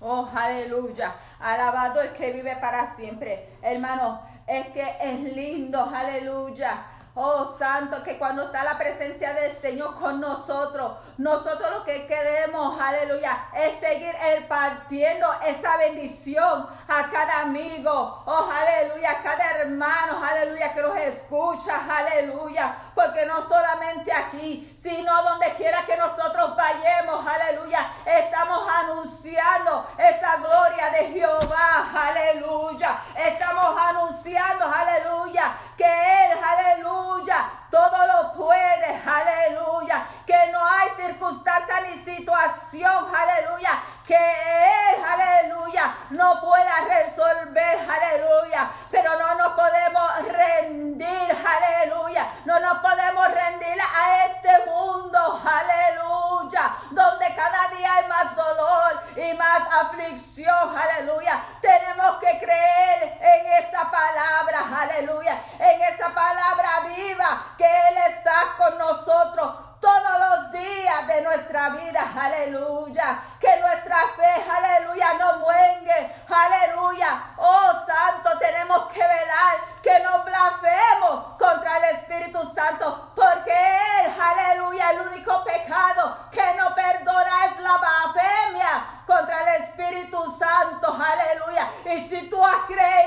Oh, 0.00 0.28
aleluya. 0.34 1.14
Alabado 1.40 2.00
el 2.00 2.12
que 2.12 2.32
vive 2.32 2.56
para 2.56 2.94
siempre. 2.94 3.48
Hermano, 3.62 4.20
es 4.46 4.68
que 4.68 4.96
es 5.00 5.20
lindo, 5.34 5.82
aleluya 5.82 6.84
Oh 7.20 7.56
Santo, 7.58 8.00
que 8.04 8.16
cuando 8.16 8.44
está 8.44 8.62
la 8.62 8.78
presencia 8.78 9.34
del 9.34 9.52
Señor 9.60 9.96
con 9.96 10.20
nosotros, 10.20 10.98
nosotros 11.16 11.68
lo 11.72 11.84
que 11.84 12.06
queremos, 12.06 12.80
aleluya, 12.80 13.46
es 13.56 13.80
seguir 13.80 14.14
partiendo 14.46 15.26
esa 15.44 15.76
bendición 15.78 16.68
a 16.86 17.10
cada 17.10 17.40
amigo, 17.40 18.22
oh 18.24 18.48
aleluya, 18.48 19.10
a 19.10 19.22
cada 19.24 19.50
hermano, 19.50 20.24
aleluya, 20.24 20.72
que 20.72 20.80
nos 20.80 20.96
escucha, 20.96 21.80
aleluya, 21.90 22.72
porque 22.94 23.26
no 23.26 23.48
solamente 23.48 24.12
aquí, 24.12 24.76
sino 24.88 25.22
donde 25.22 25.54
quiera 25.56 25.84
que 25.84 25.96
nosotros 25.98 26.56
vayamos, 26.56 27.26
aleluya, 27.26 27.92
estamos 28.06 28.66
anunciando 28.70 29.86
esa 29.98 30.36
gloria 30.36 30.88
de 30.90 31.12
Jehová, 31.12 31.90
aleluya, 31.94 33.02
estamos 33.14 33.78
anunciando, 33.78 34.64
aleluya, 34.64 35.54
que 35.76 35.84
Él, 35.84 36.38
aleluya, 36.42 37.50
todo 37.70 38.06
lo 38.06 38.32
puede, 38.32 39.02
aleluya, 39.04 40.06
que 40.24 40.46
no 40.52 40.66
hay 40.66 40.88
circunstancia 40.96 41.80
ni 41.82 41.98
situación, 42.02 43.14
aleluya, 43.14 43.82
que 44.08 44.14
Él, 44.14 45.04
aleluya, 45.04 45.94
no 46.10 46.40
pueda 46.40 46.74
resolver, 46.88 47.78
aleluya, 47.78 48.70
pero 48.90 49.18
no 49.18 49.34
nos 49.34 49.52
podemos 49.52 50.28
rendir, 50.28 51.36
aleluya, 51.46 52.26
no 52.46 52.58
nos 52.58 52.78
podemos 52.78 53.28
rendir 53.34 53.78
a 53.80 54.24
este 54.24 54.64
mundo, 54.64 55.42
aleluya, 55.44 56.74
donde 56.90 57.34
cada 57.36 57.68
día 57.68 57.94
hay 57.96 58.08
más 58.08 58.34
dolor 58.34 59.02
y 59.14 59.34
más 59.34 59.60
aflicción, 59.84 60.74
aleluya, 60.74 61.44
tenemos 61.60 62.16
que 62.20 62.38
creer 62.38 63.18
en 63.20 63.52
esa 63.62 63.90
palabra, 63.90 64.62
aleluya, 64.80 65.38
en 65.58 65.82
esa 65.82 66.08
palabra 66.14 66.70
viva 66.96 67.54
que 67.58 67.66
Él 67.66 67.98
está 68.08 68.40
con 68.56 68.78
nosotros 68.78 69.67
todos 69.80 70.18
los 70.18 70.52
días 70.52 71.06
de 71.06 71.22
nuestra 71.22 71.70
vida, 71.70 72.12
aleluya. 72.16 73.22
Que 73.40 73.56
nuestra 73.60 73.96
fe, 74.16 74.44
aleluya, 74.50 75.14
no 75.14 75.38
muengue, 75.38 76.16
aleluya. 76.28 77.34
Oh 77.36 77.72
Santo, 77.86 78.38
tenemos 78.38 78.88
que 78.88 79.00
velar 79.00 79.56
que 79.82 79.98
no 80.00 80.24
blasfemos 80.24 81.36
contra 81.38 81.78
el 81.78 81.96
Espíritu 81.96 82.40
Santo, 82.54 83.12
porque 83.14 83.52
Él, 83.52 84.12
aleluya, 84.20 84.90
el 84.90 85.00
único 85.08 85.44
pecado 85.44 86.18
que 86.30 86.54
no 86.54 86.74
perdona 86.74 87.46
es 87.46 87.60
la 87.60 87.76
blasfemia 87.76 89.02
contra 89.06 89.40
el 89.42 89.62
Espíritu 89.62 90.36
Santo, 90.38 90.92
aleluya. 90.92 91.70
Y 91.84 92.08
si 92.08 92.28
tú 92.28 92.44
has 92.44 92.66
creído, 92.66 92.97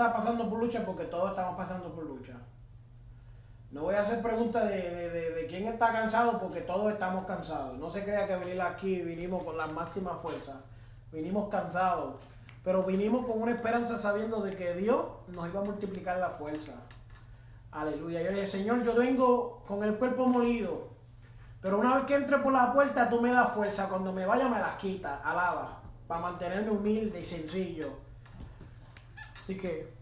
está 0.00 0.14
pasando 0.14 0.48
por 0.48 0.58
lucha 0.58 0.82
porque 0.86 1.04
todos 1.04 1.30
estamos 1.30 1.56
pasando 1.56 1.92
por 1.92 2.04
lucha. 2.04 2.32
No 3.70 3.82
voy 3.82 3.94
a 3.94 4.00
hacer 4.00 4.22
preguntas 4.22 4.66
de, 4.66 5.10
de, 5.10 5.46
quién 5.46 5.68
está 5.68 5.92
cansado 5.92 6.40
porque 6.40 6.62
todos 6.62 6.90
estamos 6.90 7.26
cansados. 7.26 7.78
No 7.78 7.90
se 7.90 8.02
crea 8.02 8.26
que 8.26 8.36
venir 8.36 8.60
aquí 8.62 9.02
vinimos 9.02 9.44
con 9.44 9.58
la 9.58 9.66
máxima 9.66 10.16
fuerza. 10.16 10.62
Vinimos 11.12 11.50
cansados. 11.50 12.14
Pero 12.64 12.82
vinimos 12.84 13.26
con 13.26 13.42
una 13.42 13.52
esperanza 13.52 13.98
sabiendo 13.98 14.40
de 14.40 14.56
que 14.56 14.74
Dios 14.74 15.04
nos 15.28 15.48
iba 15.48 15.60
a 15.60 15.64
multiplicar 15.64 16.16
la 16.16 16.30
fuerza. 16.30 16.72
Aleluya. 17.70 18.22
Yo 18.22 18.30
le 18.30 18.36
dije, 18.36 18.46
Señor, 18.46 18.82
yo 18.82 18.94
vengo 18.94 19.62
con 19.68 19.84
el 19.84 19.96
cuerpo 19.96 20.26
molido. 20.26 20.88
Pero 21.60 21.78
una 21.78 21.96
vez 21.96 22.06
que 22.06 22.14
entre 22.14 22.38
por 22.38 22.52
la 22.54 22.72
puerta, 22.72 23.08
tú 23.08 23.20
me 23.20 23.30
das 23.30 23.52
fuerza. 23.52 23.88
Cuando 23.88 24.12
me 24.12 24.24
vaya, 24.24 24.48
me 24.48 24.58
las 24.58 24.76
quita. 24.78 25.20
Alaba. 25.22 25.80
Para 26.08 26.22
mantenerme 26.22 26.70
humilde 26.70 27.20
y 27.20 27.24
sencillo. 27.24 28.09
Así 29.50 29.58
que. 29.58 29.92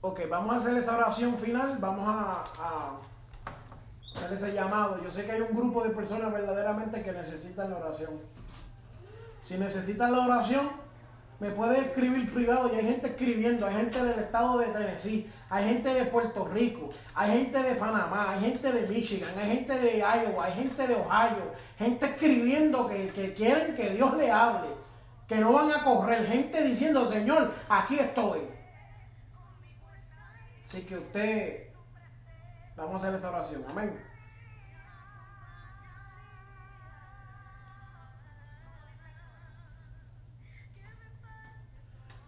Ok, 0.00 0.22
vamos 0.28 0.56
a 0.56 0.58
hacer 0.58 0.76
esa 0.76 0.96
oración 0.96 1.38
final. 1.38 1.78
Vamos 1.78 2.04
a, 2.08 2.98
hacer 4.00 4.32
ese 4.32 4.52
llamado. 4.54 5.00
Yo 5.04 5.08
sé 5.08 5.24
que 5.24 5.30
hay 5.30 5.40
un 5.40 5.56
grupo 5.56 5.84
de 5.84 5.90
personas 5.90 6.32
verdaderamente 6.32 7.04
que 7.04 7.12
necesitan 7.12 7.70
la 7.70 7.76
oración. 7.76 8.10
Si 9.44 9.56
necesitan 9.56 10.10
la 10.10 10.26
oración, 10.26 10.68
me 11.38 11.50
puede 11.50 11.78
escribir 11.78 12.32
privado 12.34 12.72
y 12.74 12.78
hay 12.78 12.84
gente 12.84 13.06
escribiendo, 13.06 13.64
hay 13.64 13.76
gente 13.76 14.04
del 14.04 14.18
estado 14.18 14.58
de 14.58 14.66
Tennessee, 14.66 15.30
hay 15.48 15.68
gente 15.68 15.94
de 15.94 16.06
Puerto 16.06 16.48
Rico, 16.48 16.90
hay 17.14 17.30
gente 17.34 17.62
de 17.62 17.76
Panamá, 17.76 18.32
hay 18.32 18.40
gente 18.40 18.72
de 18.72 18.88
Michigan, 18.88 19.30
hay 19.38 19.58
gente 19.58 19.78
de 19.78 19.98
Iowa, 19.98 20.44
hay 20.44 20.54
gente 20.54 20.88
de 20.88 20.94
Ohio, 20.94 21.52
gente 21.78 22.06
escribiendo 22.06 22.88
que 22.88 23.34
quieren 23.36 23.76
que 23.76 23.90
Dios 23.90 24.16
le 24.16 24.28
hable, 24.28 24.81
que 25.32 25.40
no 25.40 25.54
van 25.54 25.72
a 25.72 25.82
correr, 25.82 26.26
gente 26.26 26.62
diciendo, 26.62 27.10
Señor, 27.10 27.54
aquí 27.66 27.98
estoy. 27.98 28.42
Así 30.68 30.82
que 30.82 30.98
usted, 30.98 31.72
vamos 32.76 32.96
a 32.96 32.98
hacer 32.98 33.14
esta 33.14 33.30
oración, 33.30 33.64
amén. 33.66 33.98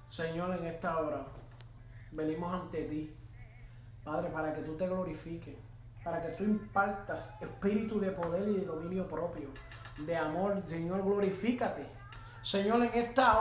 Señor, 0.09 0.57
en 0.59 0.67
esta 0.67 0.99
hora 0.99 1.27
venimos 2.11 2.55
ante 2.55 2.85
ti, 2.85 3.13
Padre, 4.03 4.31
para 4.31 4.55
que 4.55 4.63
tú 4.63 4.79
te 4.79 4.87
glorifiques, 4.87 5.57
para 6.03 6.23
que 6.23 6.29
tú 6.29 6.45
impartas 6.45 7.37
espíritu 7.43 8.01
de 8.01 8.13
poder 8.13 8.49
y 8.49 8.61
de 8.61 8.65
dominio 8.65 9.07
propio, 9.07 9.51
de 9.99 10.17
amor. 10.17 10.63
Señor, 10.65 11.03
glorifícate. 11.03 12.04
Señor, 12.45 12.83
en 12.83 12.91
esta. 12.95 13.41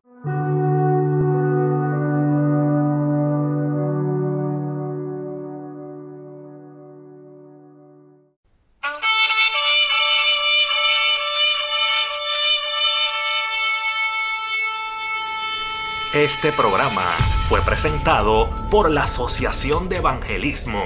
Este 16.13 16.51
programa 16.51 17.01
fue 17.49 17.61
presentado 17.61 18.49
por 18.71 18.89
la 18.89 19.01
Asociación 19.01 19.89
de 19.89 19.97
Evangelismo. 19.97 20.85